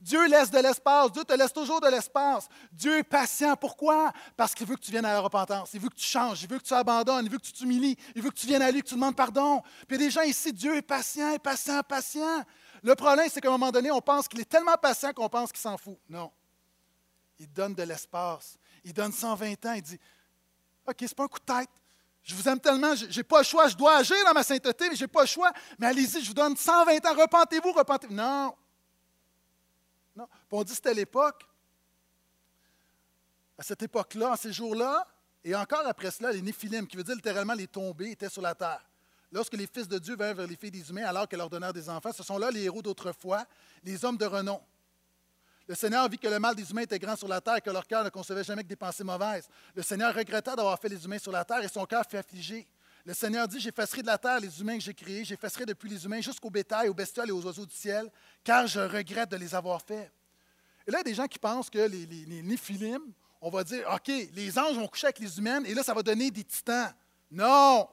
Dieu 0.03 0.27
laisse 0.27 0.51
de 0.51 0.59
l'espace. 0.59 1.13
Dieu 1.13 1.25
te 1.25 1.33
laisse 1.33 1.53
toujours 1.53 1.81
de 1.81 1.87
l'espace. 1.87 2.49
Dieu 2.73 2.99
est 2.99 3.05
patient. 3.05 3.55
Pourquoi? 3.55 4.13
Parce 4.37 4.53
qu'il 4.53 4.67
veut 4.67 4.75
que 4.75 4.81
tu 4.81 4.91
viennes 4.91 5.05
à 5.05 5.13
la 5.13 5.21
repentance. 5.21 5.71
Il 5.75 5.81
veut 5.81 5.89
que 5.89 5.95
tu 5.95 6.05
changes. 6.05 6.43
Il 6.43 6.49
veut 6.49 6.59
que 6.59 6.65
tu 6.65 6.75
abandonnes. 6.75 7.25
Il 7.25 7.31
veut 7.31 7.39
que 7.39 7.47
tu 7.47 7.53
t'humilies. 7.53 7.97
Il 8.17 8.23
veut 8.23 8.31
que 8.31 8.39
tu 8.39 8.49
viennes 8.49 8.63
à 8.63 8.71
lui, 8.71 8.83
que 8.83 8.89
tu 8.89 8.97
demandes 8.97 9.15
pardon. 9.15 9.63
Puis 9.87 9.97
il 9.97 10.01
y 10.01 10.05
a 10.05 10.07
des 10.07 10.11
gens 10.11 10.23
ici, 10.23 10.53
Dieu 10.53 10.77
est 10.77 10.83
patient, 10.83 11.39
patient, 11.39 11.81
patient. 11.89 12.45
Le 12.83 12.95
problème, 12.95 13.29
c'est 13.31 13.41
qu'à 13.41 13.49
un 13.49 13.53
moment 13.53 13.71
donné, 13.71 13.91
on 13.91 14.01
pense 14.01 14.27
qu'il 14.27 14.41
est 14.41 14.49
tellement 14.49 14.77
patient 14.77 15.13
qu'on 15.13 15.29
pense 15.29 15.53
qu'il 15.53 15.61
s'en 15.61 15.79
fout. 15.79 15.99
Non. 16.09 16.33
Il 17.39 17.53
donne 17.53 17.75
de 17.75 17.83
l'espace. 17.83 18.59
Il 18.85 18.93
donne 18.93 19.13
120 19.13 19.67
ans. 19.67 19.73
Il 19.73 19.83
dit 19.83 19.99
OK, 20.87 20.97
ce 20.99 21.05
n'est 21.05 21.09
pas 21.11 21.25
un 21.25 21.29
coup 21.29 21.39
de 21.39 21.45
tête. 21.45 21.71
Je 22.23 22.35
vous 22.35 22.49
aime 22.49 22.61
tellement, 22.61 22.95
je 22.95 23.17
n'ai 23.17 23.25
pas 23.25 23.39
le 23.39 23.45
choix. 23.45 23.69
Je 23.69 23.77
dois 23.77 23.97
agir 23.97 24.17
dans 24.25 24.33
ma 24.33 24.43
sainteté, 24.43 24.89
mais 24.89 24.97
je 24.97 25.03
n'ai 25.03 25.09
pas 25.09 25.23
le 25.23 25.27
choix. 25.27 25.53
Mais 25.79 25.87
allez-y, 25.87 26.21
je 26.23 26.29
vous 26.29 26.35
donne 26.35 26.57
120 26.57 27.05
ans. 27.07 27.15
Repentez-vous, 27.15 27.73
repentez-vous. 27.73 28.15
Non. 28.15 28.55
Non. 30.15 30.29
on 30.51 30.63
dit 30.63 30.75
c'était 30.75 30.95
l'époque. 30.95 31.47
À 33.59 33.63
cette 33.63 33.83
époque-là, 33.83 34.33
en 34.33 34.37
ces 34.37 34.53
jours-là, 34.53 35.07
et 35.45 35.55
encore 35.55 35.87
après 35.87 36.11
cela, 36.11 36.33
les 36.33 36.43
Néphilim, 36.43 36.87
qui 36.87 36.97
veut 36.97 37.05
dire 37.05 37.15
littéralement 37.15 37.55
les 37.55 37.67
tombés, 37.67 38.11
étaient 38.11 38.29
sur 38.29 38.43
la 38.43 38.55
terre. 38.55 38.85
Lorsque 39.33 39.55
les 39.55 39.67
fils 39.67 39.89
de 39.89 39.99
Dieu 39.99 40.15
vinrent 40.15 40.35
vers 40.35 40.47
les 40.47 40.57
filles 40.57 40.71
des 40.71 40.91
humains, 40.91 41.07
alors 41.07 41.27
qu'elles 41.27 41.39
leur 41.39 41.49
donnèrent 41.49 41.73
des 41.73 41.89
enfants, 41.89 42.13
ce 42.13 42.23
sont 42.23 42.37
là 42.37 42.51
les 42.51 42.65
héros 42.65 42.83
d'autrefois, 42.83 43.47
les 43.83 44.05
hommes 44.05 44.19
de 44.19 44.27
renom. 44.27 44.61
Le 45.67 45.75
Seigneur 45.75 46.07
vit 46.09 46.19
que 46.19 46.29
le 46.29 46.39
mal 46.39 46.55
des 46.55 46.71
humains 46.71 46.83
était 46.83 46.99
grand 46.99 47.17
sur 47.17 47.29
la 47.29 47.41
terre 47.41 47.57
et 47.57 47.61
que 47.63 47.71
leur 47.71 47.87
cœur 47.87 48.05
ne 48.05 48.11
concevait 48.11 48.45
jamais 48.45 48.63
que 48.63 48.69
des 48.69 48.77
pensées 48.77 49.05
mauvaises. 49.05 49.49
Le 49.75 49.83
Seigneur 49.83 50.15
regretta 50.15 50.55
d'avoir 50.55 50.79
fait 50.79 50.91
les 50.91 51.03
humains 51.03 51.19
sur 51.19 51.33
la 51.33 51.47
terre 51.47 51.63
et 51.65 51.69
son 51.69 51.87
cœur 51.87 52.05
fut 52.09 52.17
affligé. 52.17 52.67
Le 53.07 53.15
Seigneur 53.15 53.49
dit, 53.49 53.59
j'effacerai 53.59 54.03
de 54.03 54.07
la 54.07 54.19
terre 54.19 54.39
les 54.39 54.61
humains 54.61 54.77
que 54.77 54.85
j'ai 54.85 54.93
créés, 54.93 55.25
j'effacerai 55.25 55.65
depuis 55.65 55.89
les 55.89 56.05
humains 56.05 56.21
jusqu'au 56.21 56.51
bétail, 56.51 56.89
aux 56.89 56.95
bestioles 56.95 57.31
et 57.31 57.33
aux 57.33 57.45
oiseaux 57.47 57.67
du 57.67 57.75
ciel, 57.75 58.11
car 58.45 58.67
je 58.67 58.81
regrette 58.81 59.31
de 59.31 59.37
les 59.37 59.55
avoir 59.55 59.81
faits. 59.81 60.13
Et 60.87 60.91
là, 60.91 60.99
il 60.99 61.01
y 61.01 61.01
a 61.01 61.05
des 61.05 61.15
gens 61.15 61.27
qui 61.27 61.39
pensent 61.39 61.71
que 61.71 61.79
les, 61.79 62.07
les, 62.07 62.59
on 63.41 63.51
va 63.51 63.65
dire, 63.65 63.89
OK, 63.93 64.09
les 64.09 64.59
anges 64.59 64.77
vont 64.77 64.87
coucher 64.87 65.07
avec 65.07 65.21
les 65.21 65.39
humaines 65.39 65.65
et 65.67 65.75
là, 65.75 65.83
ça 65.83 65.95
va 65.95 66.03
donner 66.03 66.31
des 66.31 66.45
titans. 66.45 66.93
Non! 67.31 67.89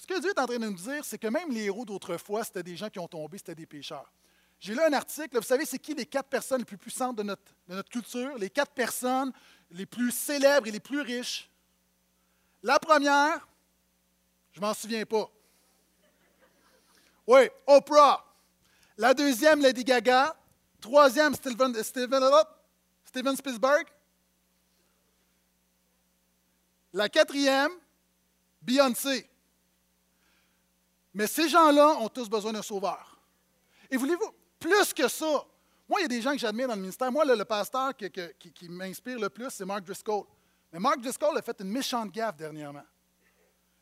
Ce 0.00 0.06
que 0.06 0.18
Dieu 0.18 0.30
est 0.30 0.38
en 0.38 0.46
train 0.46 0.58
de 0.58 0.64
nous 0.64 0.72
dire, 0.72 1.04
c'est 1.04 1.18
que 1.18 1.26
même 1.26 1.50
les 1.52 1.64
héros 1.64 1.84
d'autrefois, 1.84 2.42
c'était 2.42 2.62
des 2.62 2.74
gens 2.74 2.88
qui 2.88 2.98
ont 2.98 3.06
tombé, 3.06 3.36
c'était 3.36 3.54
des 3.54 3.66
pécheurs. 3.66 4.10
J'ai 4.58 4.72
lu 4.72 4.80
un 4.80 4.94
article, 4.94 5.36
vous 5.36 5.42
savez, 5.42 5.66
c'est 5.66 5.78
qui 5.78 5.92
les 5.92 6.06
quatre 6.06 6.30
personnes 6.30 6.60
les 6.60 6.64
plus 6.64 6.78
puissantes 6.78 7.16
de 7.16 7.22
notre, 7.22 7.90
culture, 7.90 8.34
les 8.38 8.48
quatre 8.48 8.72
personnes 8.72 9.30
les 9.70 9.84
plus 9.84 10.10
célèbres 10.10 10.66
et 10.66 10.70
les 10.70 10.80
plus 10.80 11.02
riches. 11.02 11.50
La 12.62 12.78
première, 12.78 13.46
je 14.52 14.60
m'en 14.62 14.72
souviens 14.72 15.04
pas. 15.04 15.30
Oui, 17.26 17.50
Oprah. 17.66 18.24
La 18.96 19.12
deuxième, 19.12 19.60
Lady 19.60 19.84
Gaga. 19.84 20.34
Troisième, 20.80 21.34
Steven, 21.34 21.74
Steven, 21.82 22.22
Steven 23.04 23.36
Spielberg. 23.36 23.86
La 26.94 27.10
quatrième, 27.10 27.72
Beyoncé. 28.62 29.29
Mais 31.14 31.26
ces 31.26 31.48
gens-là 31.48 31.96
ont 32.00 32.08
tous 32.08 32.28
besoin 32.28 32.52
d'un 32.52 32.62
sauveur. 32.62 33.18
Et 33.90 33.96
voulez-vous, 33.96 34.30
plus 34.58 34.92
que 34.94 35.08
ça, 35.08 35.44
moi, 35.88 35.98
il 35.98 36.02
y 36.02 36.04
a 36.04 36.08
des 36.08 36.22
gens 36.22 36.32
que 36.32 36.38
j'admire 36.38 36.68
dans 36.68 36.76
le 36.76 36.80
ministère. 36.80 37.10
Moi, 37.10 37.24
le 37.24 37.44
pasteur 37.44 37.92
qui, 37.96 38.68
m'inspire 38.68 39.18
le 39.18 39.28
plus, 39.28 39.50
c'est 39.50 39.64
Mark 39.64 39.82
Driscoll. 39.82 40.22
Mais 40.72 40.78
Mark 40.78 41.00
Driscoll 41.00 41.36
a 41.36 41.42
fait 41.42 41.60
une 41.60 41.70
méchante 41.70 42.12
gaffe 42.12 42.36
dernièrement. 42.36 42.84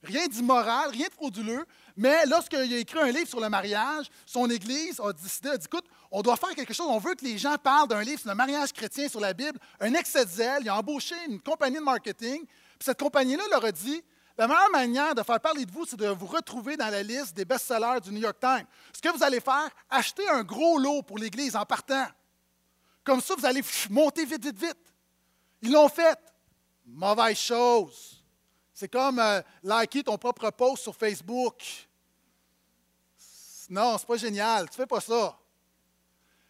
Rien 0.02 0.26
d'immoral, 0.26 0.90
rien 0.90 1.08
de 1.08 1.12
frauduleux, 1.12 1.66
mais 1.96 2.24
lorsqu'il 2.26 2.58
a 2.58 2.78
écrit 2.78 3.00
un 3.00 3.10
livre 3.10 3.28
sur 3.28 3.40
le 3.40 3.48
mariage, 3.48 4.06
son 4.24 4.48
Église 4.48 5.00
a 5.00 5.12
décidé, 5.12 5.50
a 5.50 5.58
dit, 5.58 5.66
écoute, 5.66 5.84
on 6.10 6.22
doit 6.22 6.36
faire 6.36 6.54
quelque 6.54 6.72
chose, 6.72 6.86
on 6.88 6.98
veut 6.98 7.14
que 7.14 7.24
les 7.24 7.36
gens 7.36 7.56
parlent 7.58 7.88
d'un 7.88 8.02
livre 8.02 8.20
sur 8.20 8.30
le 8.30 8.36
mariage 8.36 8.72
chrétien, 8.72 9.08
sur 9.08 9.18
la 9.18 9.34
Bible, 9.34 9.58
un 9.80 9.92
excès 9.94 10.24
de 10.24 10.30
zèle, 10.30 10.62
il 10.62 10.68
a 10.68 10.76
embauché 10.76 11.16
une 11.26 11.40
compagnie 11.40 11.78
de 11.78 11.82
marketing, 11.82 12.46
puis 12.46 12.84
cette 12.86 13.00
compagnie-là 13.00 13.42
leur 13.50 13.64
a 13.64 13.72
dit, 13.72 14.00
la 14.38 14.46
meilleure 14.46 14.70
manière 14.70 15.14
de 15.16 15.22
faire 15.24 15.40
parler 15.40 15.66
de 15.66 15.72
vous, 15.72 15.84
c'est 15.84 15.96
de 15.96 16.06
vous 16.06 16.26
retrouver 16.26 16.76
dans 16.76 16.88
la 16.88 17.02
liste 17.02 17.36
des 17.36 17.44
best-sellers 17.44 18.00
du 18.00 18.12
New 18.12 18.20
York 18.20 18.38
Times. 18.38 18.66
Ce 18.92 19.00
que 19.02 19.08
vous 19.08 19.22
allez 19.24 19.40
faire, 19.40 19.68
acheter 19.90 20.28
un 20.28 20.44
gros 20.44 20.78
lot 20.78 21.02
pour 21.02 21.18
l'Église 21.18 21.56
en 21.56 21.64
partant. 21.64 22.06
Comme 23.02 23.20
ça, 23.20 23.34
vous 23.36 23.44
allez 23.44 23.62
monter 23.90 24.24
vite, 24.24 24.44
vite, 24.44 24.58
vite. 24.58 24.94
Ils 25.60 25.72
l'ont 25.72 25.88
fait. 25.88 26.16
Mauvaise 26.86 27.36
chose. 27.36 28.24
C'est 28.72 28.88
comme 28.88 29.18
euh, 29.18 29.42
liker 29.64 30.04
ton 30.04 30.16
propre 30.16 30.50
post 30.50 30.84
sur 30.84 30.94
Facebook. 30.94 31.88
Non, 33.68 33.98
c'est 33.98 34.06
pas 34.06 34.16
génial. 34.16 34.70
Tu 34.70 34.76
fais 34.76 34.86
pas 34.86 35.00
ça. 35.00 35.36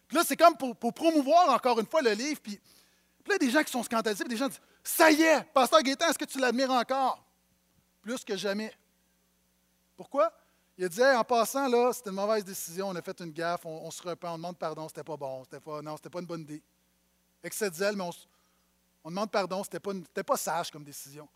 Puis 0.07 0.15
là, 0.15 0.23
c'est 0.23 0.37
comme 0.37 0.55
pour, 0.55 0.93
promouvoir 0.93 1.49
encore 1.49 1.79
une 1.79 1.87
fois 1.87 2.03
le 2.03 2.11
livre. 2.11 2.39
Puis, 2.39 2.59
puis 3.23 3.31
là, 3.31 3.37
il 3.39 3.43
y 3.43 3.47
a 3.47 3.47
des 3.47 3.49
gens 3.49 3.63
qui 3.63 3.71
sont 3.71 3.83
scandalisés. 3.83 4.23
Puis 4.23 4.33
des 4.33 4.37
gens 4.37 4.47
disent 4.47 4.61
Ça 4.83 5.09
y 5.09 5.23
est, 5.23 5.43
Pasteur 5.53 5.81
Gaétan, 5.81 6.07
est-ce 6.07 6.19
que 6.19 6.25
tu 6.25 6.37
l'admires 6.37 6.69
encore 6.69 7.25
plus 8.01 8.23
que 8.23 8.35
jamais. 8.35 8.73
Pourquoi? 9.95 10.31
Il 10.77 10.87
dit, 10.87 11.03
en 11.03 11.25
passant, 11.25 11.67
là, 11.67 11.91
c'était 11.91 12.09
une 12.09 12.15
mauvaise 12.15 12.45
décision, 12.45 12.87
on 12.87 12.95
a 12.95 13.01
fait 13.01 13.19
une 13.19 13.31
gaffe, 13.31 13.65
on, 13.65 13.91
se 13.91 14.01
repent, 14.01 14.29
on 14.29 14.37
demande 14.37 14.57
pardon, 14.57 14.87
c'était 14.87 15.03
pas 15.03 15.17
bon, 15.17 15.43
c'était 15.43 15.59
pas, 15.59 15.81
non, 15.81 15.97
c'était 15.97 16.09
pas 16.09 16.21
une 16.21 16.25
bonne 16.25 16.41
idée. 16.41 16.63
Excès 17.43 17.69
zèle, 17.73 17.97
mais 17.97 18.05
on, 19.03 19.09
demande 19.09 19.29
pardon, 19.29 19.61
c'était 19.61 19.81
pas, 19.81 19.91
pas 20.25 20.37
sage 20.37 20.71
comme 20.71 20.85
décision. 20.85 21.27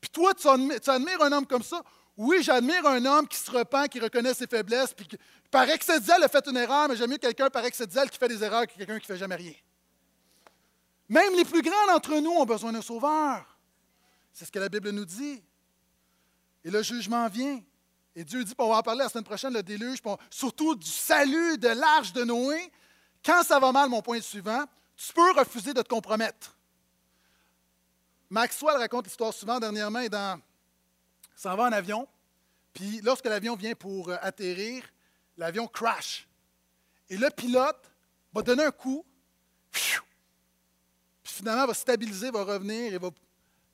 puis 0.00 0.10
toi, 0.10 0.32
tu 0.34 0.46
admires, 0.48 1.20
un 1.20 1.32
homme 1.32 1.46
comme 1.46 1.64
ça? 1.64 1.82
Oui, 2.16 2.44
j'admire 2.44 2.86
un 2.86 3.04
homme 3.04 3.26
qui 3.26 3.36
se 3.36 3.50
repent, 3.50 3.88
qui 3.88 3.98
reconnaît 3.98 4.34
ses 4.34 4.46
faiblesses, 4.46 4.94
puis 4.94 5.08
par 5.50 5.68
excès 5.68 5.98
de 5.98 6.04
zèle, 6.04 6.22
a 6.22 6.28
fait 6.28 6.46
une 6.46 6.56
erreur, 6.56 6.88
mais 6.88 6.94
j'aime 6.94 7.10
mieux 7.10 7.18
quelqu'un 7.18 7.50
par 7.50 7.64
excès 7.64 7.86
zèle 7.90 8.08
qui 8.08 8.18
fait 8.18 8.28
des 8.28 8.44
erreurs 8.44 8.68
que 8.68 8.74
quelqu'un 8.74 9.00
qui 9.00 9.10
ne 9.10 9.16
fait 9.16 9.18
jamais 9.18 9.34
rien. 9.34 9.54
Même 11.08 11.34
les 11.34 11.44
plus 11.44 11.60
grands 11.60 11.86
d'entre 11.88 12.14
nous 12.20 12.30
ont 12.30 12.44
besoin 12.44 12.70
d'un 12.72 12.82
sauveur. 12.82 13.44
C'est 14.32 14.44
ce 14.44 14.52
que 14.52 14.60
la 14.60 14.68
Bible 14.68 14.90
nous 14.90 15.04
dit. 15.04 15.42
Et 16.64 16.70
le 16.70 16.82
jugement 16.82 17.28
vient. 17.28 17.60
Et 18.16 18.24
Dieu 18.24 18.44
dit, 18.44 18.54
on 18.58 18.68
va 18.68 18.78
en 18.78 18.82
parler 18.82 19.02
la 19.02 19.08
semaine 19.08 19.24
prochaine, 19.24 19.52
le 19.52 19.62
déluge, 19.62 19.98
surtout 20.30 20.74
du 20.74 20.88
salut 20.88 21.58
de 21.58 21.68
l'arche 21.68 22.12
de 22.12 22.24
Noé. 22.24 22.70
Quand 23.24 23.42
ça 23.42 23.58
va 23.58 23.72
mal, 23.72 23.88
mon 23.88 24.02
point 24.02 24.20
suivant, 24.20 24.64
tu 24.96 25.12
peux 25.12 25.32
refuser 25.32 25.74
de 25.74 25.82
te 25.82 25.88
compromettre. 25.88 26.56
Maxwell 28.30 28.76
raconte 28.76 29.06
l'histoire 29.06 29.32
souvent 29.32 29.58
dernièrement, 29.58 30.00
il 30.00 30.10
s'en 31.36 31.56
va 31.56 31.64
en 31.64 31.72
avion, 31.72 32.08
puis 32.72 33.00
lorsque 33.02 33.26
l'avion 33.26 33.56
vient 33.56 33.74
pour 33.74 34.08
euh, 34.08 34.16
atterrir, 34.20 34.84
l'avion 35.36 35.66
crash. 35.66 36.26
Et 37.08 37.16
le 37.16 37.30
pilote 37.30 37.90
va 38.32 38.42
donner 38.42 38.64
un 38.64 38.70
coup, 38.70 39.04
Puis 39.70 40.00
finalement, 41.22 41.66
va 41.66 41.74
stabiliser, 41.74 42.30
va 42.30 42.44
revenir 42.44 42.94
et 42.94 42.98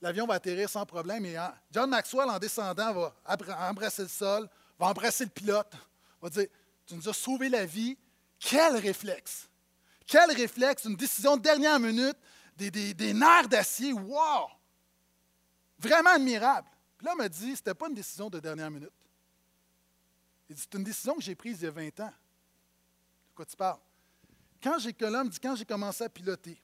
l'avion 0.00 0.26
va 0.26 0.34
atterrir 0.34 0.68
sans 0.68 0.86
problème. 0.86 1.24
Et 1.26 1.36
John 1.70 1.90
Maxwell, 1.90 2.28
en 2.28 2.38
descendant, 2.38 2.92
va 2.92 3.14
embrasser 3.68 4.02
le 4.02 4.08
sol, 4.08 4.48
va 4.78 4.86
embrasser 4.86 5.24
le 5.24 5.30
pilote, 5.30 5.72
va 6.20 6.30
dire 6.30 6.46
Tu 6.86 6.94
nous 6.94 7.08
as 7.08 7.12
sauvé 7.12 7.48
la 7.48 7.66
vie. 7.66 7.96
Quel 8.38 8.76
réflexe! 8.76 9.48
Quel 10.06 10.30
réflexe! 10.32 10.84
Une 10.84 10.96
décision 10.96 11.36
de 11.36 11.42
dernière 11.42 11.78
minute, 11.78 12.16
des, 12.56 12.70
des 12.70 13.12
nerfs 13.12 13.48
d'acier. 13.48 13.92
Wow! 13.92 14.48
Vraiment 15.78 16.10
admirable. 16.10 16.68
Puis 16.96 17.06
là, 17.06 17.12
il 17.14 17.18
m'a 17.18 17.28
dit 17.28 17.56
C'était 17.56 17.74
pas 17.74 17.88
une 17.88 17.94
décision 17.94 18.28
de 18.30 18.40
dernière 18.40 18.70
minute. 18.70 18.92
Il 20.48 20.56
dit 20.56 20.62
C'est 20.62 20.76
une 20.76 20.84
décision 20.84 21.14
que 21.14 21.22
j'ai 21.22 21.34
prise 21.34 21.60
il 21.60 21.64
y 21.64 21.68
a 21.68 21.70
20 21.70 22.00
ans. 22.00 22.06
De 22.06 23.34
quoi 23.34 23.44
tu 23.44 23.56
parles? 23.56 23.78
Quand 24.62 24.78
j'ai, 24.78 24.92
dit, 24.92 25.40
quand 25.40 25.56
j'ai 25.56 25.64
commencé 25.64 26.04
à 26.04 26.08
piloter, 26.10 26.60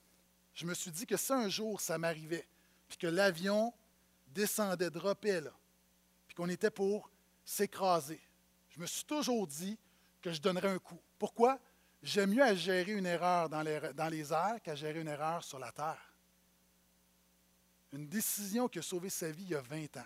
je 0.53 0.67
me 0.67 0.75
suis 0.75 0.91
dit 0.91 1.07
que 1.07 1.17
si 1.17 1.33
un 1.33 1.49
jour 1.49 1.81
ça 1.81 1.97
m'arrivait, 1.97 2.47
puis 2.89 2.99
que 2.99 3.07
l'avion 3.07 3.73
descendait, 4.29 4.91
dropait 4.91 5.41
là, 5.41 5.53
puis 6.27 6.35
qu'on 6.35 6.49
était 6.49 6.71
pour 6.71 7.11
s'écraser, 7.45 8.21
je 8.71 8.81
me 8.81 8.87
suis 8.87 9.05
toujours 9.05 9.47
dit 9.47 9.79
que 10.21 10.33
je 10.33 10.41
donnerais 10.41 10.69
un 10.69 10.79
coup. 10.79 11.01
Pourquoi? 11.19 11.59
J'aime 12.03 12.31
mieux 12.31 12.43
à 12.43 12.55
gérer 12.55 12.93
une 12.93 13.07
erreur 13.07 13.49
dans 13.49 13.63
les, 13.63 13.81
dans 13.95 14.09
les 14.09 14.33
airs 14.33 14.61
qu'à 14.63 14.75
gérer 14.75 15.01
une 15.01 15.09
erreur 15.09 15.43
sur 15.43 15.59
la 15.59 15.73
terre. 15.73 16.13
Une 17.93 18.07
décision 18.07 18.69
qui 18.69 18.79
a 18.79 18.83
sauvé 18.83 19.09
sa 19.09 19.31
vie 19.31 19.45
il 19.45 19.51
y 19.51 19.55
a 19.55 19.61
20 19.61 19.97
ans. 19.97 20.05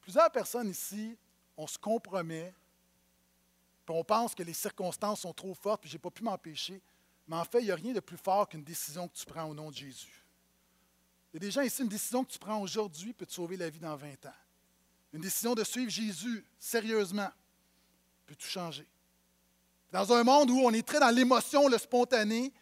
Plusieurs 0.00 0.30
personnes 0.32 0.68
ici, 0.68 1.16
on 1.56 1.66
se 1.66 1.78
compromet 1.78 2.52
on 3.90 4.04
pense 4.04 4.34
que 4.34 4.42
les 4.42 4.54
circonstances 4.54 5.20
sont 5.20 5.32
trop 5.32 5.54
fortes, 5.54 5.82
puis 5.82 5.90
je 5.90 5.96
n'ai 5.96 6.00
pas 6.00 6.10
pu 6.10 6.22
m'empêcher. 6.22 6.80
Mais 7.26 7.36
en 7.36 7.44
fait, 7.44 7.60
il 7.60 7.66
n'y 7.66 7.70
a 7.70 7.76
rien 7.76 7.92
de 7.92 8.00
plus 8.00 8.16
fort 8.16 8.48
qu'une 8.48 8.64
décision 8.64 9.08
que 9.08 9.14
tu 9.14 9.26
prends 9.26 9.44
au 9.44 9.54
nom 9.54 9.70
de 9.70 9.76
Jésus. 9.76 10.19
Il 11.32 11.36
y 11.36 11.36
a 11.36 11.40
des 11.40 11.50
gens 11.50 11.62
ici, 11.62 11.82
une 11.82 11.88
décision 11.88 12.24
que 12.24 12.32
tu 12.32 12.38
prends 12.38 12.60
aujourd'hui 12.60 13.12
peut 13.12 13.26
te 13.26 13.32
sauver 13.32 13.56
la 13.56 13.70
vie 13.70 13.78
dans 13.78 13.96
20 13.96 14.26
ans. 14.26 14.34
Une 15.12 15.20
décision 15.20 15.54
de 15.54 15.64
suivre 15.64 15.90
Jésus 15.90 16.44
sérieusement 16.58 17.30
peut 18.26 18.34
tout 18.34 18.48
changer. 18.48 18.86
Dans 19.92 20.12
un 20.12 20.22
monde 20.22 20.50
où 20.50 20.60
on 20.60 20.72
est 20.72 20.86
très 20.86 21.00
dans 21.00 21.14
l'émotion, 21.14 21.68
le 21.68 21.78
spontané, 21.78 22.52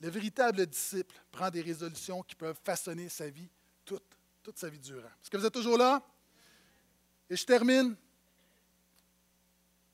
le 0.00 0.08
véritable 0.08 0.66
disciple 0.66 1.14
prend 1.30 1.50
des 1.50 1.60
résolutions 1.60 2.22
qui 2.22 2.34
peuvent 2.34 2.58
façonner 2.64 3.08
sa 3.08 3.28
vie 3.28 3.50
toute, 3.84 4.02
toute 4.42 4.58
sa 4.58 4.70
vie 4.70 4.78
durant. 4.78 5.06
Est-ce 5.06 5.30
que 5.30 5.36
vous 5.36 5.44
êtes 5.44 5.52
toujours 5.52 5.76
là? 5.76 6.02
Et 7.28 7.36
je 7.36 7.44
termine 7.44 7.96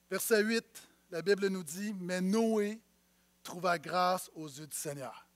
Verset 0.09 0.41
8, 0.41 0.65
la 1.11 1.21
Bible 1.21 1.47
nous 1.47 1.63
dit, 1.63 1.93
mais 1.99 2.21
Noé 2.21 2.79
trouva 3.43 3.77
grâce 3.77 4.31
aux 4.35 4.47
yeux 4.47 4.67
du 4.67 4.77
Seigneur. 4.77 5.26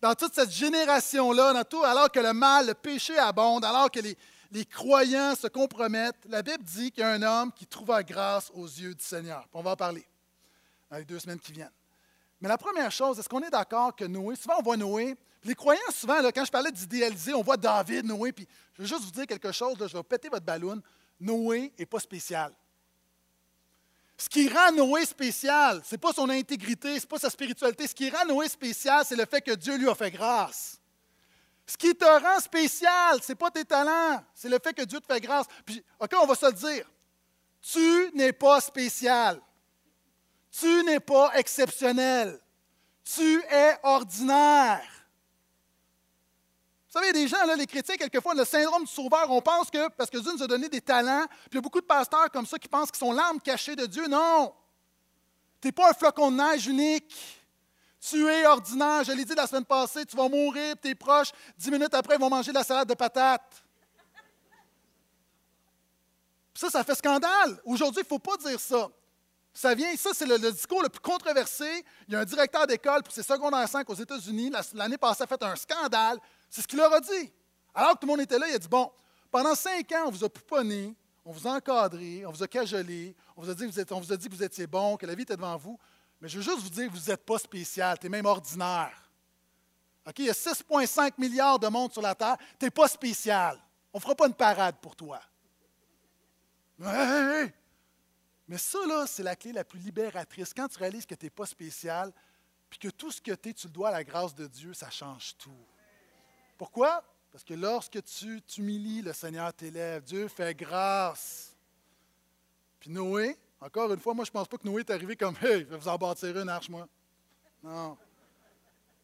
Dans 0.00 0.14
toute 0.14 0.34
cette 0.34 0.50
génération-là, 0.50 1.64
alors 1.84 2.10
que 2.10 2.20
le 2.20 2.32
mal, 2.32 2.68
le 2.68 2.74
péché 2.74 3.18
abonde, 3.18 3.64
alors 3.64 3.90
que 3.90 4.00
les, 4.00 4.64
croyants 4.66 5.34
se 5.34 5.48
compromettent, 5.48 6.24
la 6.28 6.42
Bible 6.42 6.62
dit 6.62 6.92
qu'il 6.92 7.02
y 7.02 7.06
a 7.06 7.10
un 7.10 7.22
homme 7.22 7.52
qui 7.52 7.66
trouva 7.66 8.02
grâce 8.02 8.50
aux 8.54 8.66
yeux 8.66 8.94
du 8.94 9.04
Seigneur. 9.04 9.46
On 9.52 9.62
va 9.62 9.72
en 9.72 9.76
parler 9.76 10.06
dans 10.90 10.96
les 10.98 11.04
deux 11.04 11.18
semaines 11.18 11.40
qui 11.40 11.52
viennent. 11.52 11.70
Mais 12.40 12.48
la 12.48 12.58
première 12.58 12.92
chose, 12.92 13.18
est-ce 13.18 13.28
qu'on 13.28 13.42
est 13.42 13.50
d'accord 13.50 13.94
que 13.96 14.04
Noé, 14.04 14.36
souvent 14.36 14.54
on 14.60 14.62
voit 14.62 14.76
Noé, 14.76 15.16
les 15.44 15.54
croyants, 15.54 15.80
souvent, 15.90 16.20
là, 16.20 16.30
quand 16.32 16.44
je 16.44 16.50
parlais 16.50 16.70
d'idéaliser, 16.70 17.34
on 17.34 17.42
voit 17.42 17.56
David, 17.56 18.06
Noé, 18.06 18.32
puis 18.32 18.46
je 18.74 18.82
veux 18.82 18.88
juste 18.88 19.02
vous 19.02 19.10
dire 19.10 19.26
quelque 19.26 19.50
chose, 19.52 19.76
je 19.80 19.96
vais 19.96 20.02
péter 20.02 20.28
votre 20.28 20.44
ballon. 20.46 20.80
Noé 21.20 21.72
n'est 21.78 21.86
pas 21.86 22.00
spécial. 22.00 22.52
Ce 24.20 24.28
qui 24.28 24.48
rend 24.48 24.72
Noé 24.72 25.06
spécial, 25.06 25.80
ce 25.84 25.94
n'est 25.94 25.98
pas 25.98 26.12
son 26.12 26.28
intégrité, 26.28 26.96
ce 26.96 27.04
n'est 27.04 27.08
pas 27.08 27.20
sa 27.20 27.30
spiritualité. 27.30 27.86
Ce 27.86 27.94
qui 27.94 28.10
rend 28.10 28.26
Noé 28.26 28.48
spécial, 28.48 29.04
c'est 29.06 29.14
le 29.14 29.24
fait 29.26 29.40
que 29.40 29.52
Dieu 29.52 29.76
lui 29.76 29.88
a 29.88 29.94
fait 29.94 30.10
grâce. 30.10 30.80
Ce 31.64 31.76
qui 31.76 31.94
te 31.94 32.04
rend 32.04 32.40
spécial, 32.40 33.22
ce 33.22 33.30
n'est 33.30 33.36
pas 33.36 33.50
tes 33.52 33.64
talents, 33.64 34.24
c'est 34.34 34.48
le 34.48 34.58
fait 34.58 34.74
que 34.74 34.82
Dieu 34.82 34.98
te 34.98 35.06
fait 35.06 35.20
grâce. 35.20 35.46
Puis, 35.64 35.84
OK, 36.00 36.10
on 36.20 36.26
va 36.26 36.34
se 36.34 36.46
le 36.46 36.52
dire. 36.52 36.90
Tu 37.60 38.10
n'es 38.14 38.32
pas 38.32 38.60
spécial. 38.60 39.40
Tu 40.50 40.82
n'es 40.82 41.00
pas 41.00 41.30
exceptionnel. 41.34 42.40
Tu 43.04 43.40
es 43.50 43.78
ordinaire. 43.84 44.97
Vous 46.98 47.04
savez, 47.04 47.16
il 47.16 47.22
des 47.22 47.28
gens, 47.28 47.46
là, 47.46 47.54
les 47.54 47.66
chrétiens, 47.66 47.94
quelquefois, 47.94 48.34
le 48.34 48.44
syndrome 48.44 48.82
du 48.82 48.90
sauveur, 48.90 49.30
on 49.30 49.40
pense 49.40 49.70
que 49.70 49.88
parce 49.90 50.10
que 50.10 50.18
Dieu 50.18 50.32
nous 50.32 50.42
a 50.42 50.48
donné 50.48 50.68
des 50.68 50.80
talents, 50.80 51.26
puis 51.28 51.50
il 51.52 51.54
y 51.54 51.58
a 51.58 51.60
beaucoup 51.60 51.80
de 51.80 51.86
pasteurs 51.86 52.28
comme 52.32 52.44
ça 52.44 52.58
qui 52.58 52.66
pensent 52.66 52.90
qu'ils 52.90 52.98
sont 52.98 53.12
l'arme 53.12 53.40
cachée 53.40 53.76
de 53.76 53.86
Dieu. 53.86 54.08
Non! 54.08 54.52
Tu 55.60 55.68
n'es 55.68 55.72
pas 55.72 55.90
un 55.90 55.92
flocon 55.92 56.32
de 56.32 56.36
neige 56.38 56.66
unique. 56.66 57.14
Tu 58.00 58.26
es 58.26 58.44
ordinaire. 58.46 59.04
Je 59.04 59.12
l'ai 59.12 59.24
dit 59.24 59.34
la 59.36 59.46
semaine 59.46 59.64
passée, 59.64 60.06
tu 60.06 60.16
vas 60.16 60.28
mourir, 60.28 60.74
tes 60.82 60.96
proches, 60.96 61.30
dix 61.56 61.70
minutes 61.70 61.94
après, 61.94 62.16
ils 62.16 62.20
vont 62.20 62.30
manger 62.30 62.50
de 62.50 62.56
la 62.56 62.64
salade 62.64 62.88
de 62.88 62.94
patates. 62.94 63.62
Ça, 66.52 66.68
ça 66.70 66.82
fait 66.82 66.96
scandale. 66.96 67.60
Aujourd'hui, 67.64 68.00
il 68.00 68.06
ne 68.06 68.08
faut 68.08 68.18
pas 68.18 68.36
dire 68.38 68.58
ça. 68.58 68.88
Ça 69.54 69.72
vient, 69.72 69.94
ça, 69.96 70.10
c'est 70.14 70.26
le, 70.26 70.38
discours 70.50 70.82
le 70.82 70.88
plus 70.88 71.00
controversé. 71.00 71.84
Il 72.08 72.14
y 72.14 72.16
a 72.16 72.20
un 72.20 72.24
directeur 72.24 72.66
d'école 72.66 73.04
pour 73.04 73.12
ses 73.12 73.22
secondaires 73.22 73.68
5 73.68 73.88
aux 73.88 73.94
États-Unis. 73.94 74.50
L'année 74.74 74.98
passée, 74.98 75.22
a 75.22 75.26
fait 75.28 75.42
un 75.44 75.54
scandale 75.54 76.18
c'est 76.48 76.62
ce 76.62 76.66
qu'il 76.66 76.78
leur 76.78 76.92
a 76.92 77.00
dit. 77.00 77.32
Alors 77.74 77.94
que 77.94 78.00
tout 78.00 78.06
le 78.06 78.12
monde 78.12 78.20
était 78.20 78.38
là, 78.38 78.48
il 78.48 78.54
a 78.54 78.58
dit 78.58 78.68
Bon, 78.68 78.90
pendant 79.30 79.54
cinq 79.54 79.92
ans, 79.92 80.04
on 80.06 80.10
vous 80.10 80.24
a 80.24 80.28
pouponné, 80.28 80.94
on 81.24 81.32
vous 81.32 81.46
a 81.46 81.52
encadré, 81.52 82.24
on 82.24 82.30
vous 82.30 82.42
a 82.42 82.48
cajolé, 82.48 83.14
on 83.36 83.42
vous 83.42 83.50
a 83.50 83.54
dit, 83.54 83.66
vous 83.66 83.78
êtes, 83.78 83.92
on 83.92 84.00
vous 84.00 84.12
a 84.12 84.16
dit 84.16 84.28
que 84.28 84.34
vous 84.34 84.42
étiez 84.42 84.66
bon, 84.66 84.96
que 84.96 85.04
la 85.04 85.14
vie 85.14 85.22
était 85.22 85.36
devant 85.36 85.56
vous. 85.58 85.78
Mais 86.20 86.28
je 86.28 86.38
veux 86.38 86.42
juste 86.42 86.60
vous 86.60 86.70
dire 86.70 86.90
que 86.90 86.96
vous 86.96 87.10
n'êtes 87.10 87.24
pas 87.24 87.38
spécial, 87.38 87.98
tu 87.98 88.06
es 88.06 88.08
même 88.08 88.24
ordinaire. 88.26 89.10
Il 90.16 90.24
y 90.24 90.30
a 90.30 90.32
6,5 90.32 91.12
milliards 91.18 91.58
de 91.58 91.68
monde 91.68 91.92
sur 91.92 92.00
la 92.00 92.14
Terre, 92.14 92.38
tu 92.58 92.64
n'es 92.64 92.70
pas 92.70 92.88
spécial. 92.88 93.60
On 93.92 93.98
ne 93.98 94.02
fera 94.02 94.14
pas 94.14 94.26
une 94.26 94.34
parade 94.34 94.76
pour 94.80 94.96
toi. 94.96 95.20
Mais 98.48 98.56
ça, 98.56 98.78
là, 98.86 99.06
c'est 99.06 99.22
la 99.22 99.36
clé 99.36 99.52
la 99.52 99.64
plus 99.64 99.78
libératrice. 99.80 100.54
Quand 100.54 100.68
tu 100.68 100.78
réalises 100.78 101.04
que 101.04 101.14
tu 101.14 101.26
n'es 101.26 101.30
pas 101.30 101.44
spécial, 101.44 102.10
puis 102.70 102.78
que 102.78 102.88
tout 102.88 103.10
ce 103.10 103.20
que 103.20 103.32
tu 103.32 103.50
es, 103.50 103.52
tu 103.52 103.66
le 103.66 103.72
dois 103.72 103.90
à 103.90 103.92
la 103.92 104.04
grâce 104.04 104.34
de 104.34 104.46
Dieu, 104.46 104.72
ça 104.72 104.88
change 104.88 105.36
tout. 105.36 105.66
Pourquoi? 106.58 107.04
Parce 107.30 107.44
que 107.44 107.54
lorsque 107.54 108.02
tu 108.02 108.42
t'humilies, 108.42 109.00
le 109.00 109.12
Seigneur 109.12 109.54
t'élève. 109.54 110.02
Dieu 110.02 110.26
fait 110.26 110.54
grâce. 110.54 111.54
Puis 112.80 112.90
Noé, 112.90 113.38
encore 113.60 113.92
une 113.92 114.00
fois, 114.00 114.12
moi, 114.12 114.24
je 114.24 114.30
ne 114.30 114.32
pense 114.32 114.48
pas 114.48 114.58
que 114.58 114.66
Noé 114.66 114.80
est 114.80 114.90
arrivé 114.90 115.16
comme 115.16 115.36
Hey, 115.42 115.60
je 115.60 115.64
vais 115.66 115.76
vous 115.76 115.88
en 115.88 115.96
bâtir 115.96 116.36
une 116.36 116.48
arche, 116.48 116.68
moi. 116.68 116.88
Non. 117.62 117.96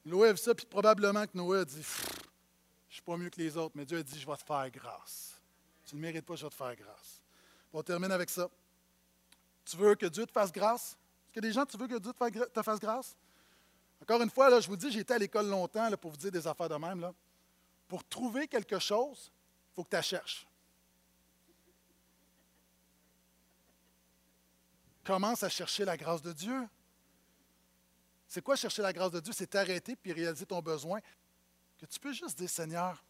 Noé 0.05 0.28
a 0.28 0.32
vu 0.32 0.38
ça, 0.38 0.55
puis 0.55 0.66
probablement 0.66 1.24
que 1.26 1.36
Noé 1.36 1.61
a 1.61 1.64
dit 1.64 1.82
Je 1.82 2.09
ne 2.09 2.92
suis 2.92 3.02
pas 3.02 3.16
mieux 3.16 3.30
que 3.30 3.40
les 3.40 3.57
autres, 3.57 3.74
mais 3.76 3.84
Dieu 3.84 3.98
a 3.98 4.02
dit 4.02 4.18
Je 4.18 4.26
vais 4.26 4.36
te 4.36 4.44
faire 4.44 4.68
grâce. 4.70 5.40
Tu 5.86 5.94
ne 5.94 6.00
mérites 6.00 6.26
pas, 6.26 6.34
je 6.34 6.44
vais 6.44 6.50
te 6.50 6.55
faire 6.55 6.74
grâce. 6.74 7.20
on 7.72 7.82
termine 7.82 8.11
avec 8.11 8.30
ça. 8.30 8.50
Tu 9.64 9.76
veux 9.76 9.94
que 9.94 10.07
Dieu 10.07 10.26
te 10.26 10.32
fasse 10.32 10.50
grâce? 10.50 10.96
Est-ce 11.26 11.34
que 11.34 11.40
des 11.40 11.52
gens, 11.52 11.64
tu 11.64 11.76
veux 11.76 11.86
que 11.86 11.98
Dieu 11.98 12.12
te 12.52 12.62
fasse 12.62 12.80
grâce? 12.80 13.16
Encore 14.02 14.20
une 14.20 14.30
fois, 14.30 14.50
là, 14.50 14.61
je 14.61 14.68
vous 14.68 14.76
dis, 14.76 14.90
j'ai 14.90 15.00
été 15.00 15.14
à 15.14 15.18
l'école 15.18 15.48
longtemps 15.48 15.88
là, 15.88 15.96
pour 15.96 16.11
vous 16.11 16.16
dire 16.16 16.30
des 16.32 16.46
affaires 16.46 16.68
de 16.68 16.74
même. 16.74 17.00
Là 17.00 17.14
pour 17.89 18.05
trouver 18.05 18.49
quelque 18.49 18.78
chose, 18.78 19.30
il 19.70 19.74
faut 19.74 19.85
que 19.85 19.91
tu 19.91 19.97
la 19.97 20.03
cherches. 20.03 20.47
Commence 25.05 25.43
à 25.43 25.49
chercher 25.49 25.85
la 25.85 25.97
grâce 25.97 26.22
de 26.22 26.32
Dieu. 26.32 26.68
C'est 28.26 28.43
quoi 28.43 28.57
chercher 28.57 28.82
la 28.82 28.93
grâce 28.93 29.11
de 29.11 29.20
Dieu? 29.20 29.32
C'est 29.37 29.49
t'arrêter 29.49 29.97
puis 29.97 30.12
réaliser 30.12 30.47
ton 30.47 30.61
besoin. 30.61 31.01
Que 31.78 31.87
tu 31.87 32.01
peux 32.01 32.12
juste 32.12 32.39
dire, 32.39 32.49
Seigneur, 32.49 33.05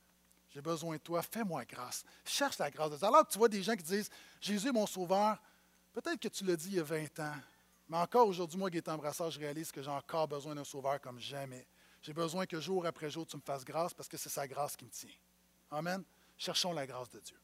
j'ai 0.51 0.61
besoin 0.61 0.97
de 0.97 1.01
toi, 1.01 1.22
fais-moi 1.22 1.64
grâce. 1.64 2.05
Cherche 2.25 2.59
la 2.59 2.70
grâce 2.70 2.91
de 2.91 2.97
Dieu. 2.97 3.07
Alors 3.07 3.27
tu 3.27 3.39
vois 3.39 3.49
des 3.49 3.62
gens 3.62 3.77
qui 3.77 3.85
disent, 3.85 4.11
Jésus 4.41 4.68
est 4.68 4.72
mon 4.72 4.87
sauveur, 4.87 5.41
peut-être 5.93 6.18
que 6.18 6.29
tu 6.29 6.45
l'as 6.45 6.57
dit 6.57 6.68
il 6.68 6.75
y 6.75 6.81
a 6.81 6.83
20 6.83 7.20
ans, 7.20 7.37
mais 7.89 7.99
encore 7.99 8.27
aujourd'hui, 8.27 8.59
moi, 8.59 8.70
Gaëtan 8.70 8.97
Brassard, 8.97 9.31
je 9.31 9.39
réalise 9.39 9.70
que 9.70 9.83
j'ai 9.83 9.91
encore 9.91 10.27
besoin 10.27 10.55
d'un 10.55 10.64
sauveur 10.64 11.01
comme 11.01 11.18
jamais. 11.18 11.66
J'ai 12.05 12.12
besoin 12.12 12.44
que 12.44 12.61
jour 12.61 12.84
après 12.84 13.09
jour, 13.09 13.26
tu 13.26 13.34
me 13.38 13.40
fasses 13.40 13.64
grâce 13.64 13.94
parce 13.94 14.11
que 14.11 14.18
c'est 14.18 14.28
sa 14.28 14.46
grâce 14.46 14.76
qui 14.76 14.84
me 14.84 14.90
tient. 14.90 15.09
Amen. 15.70 16.05
Cherchons 16.36 16.74
la 16.74 16.86
grâce 16.86 17.09
de 17.09 17.18
Dieu. 17.18 17.38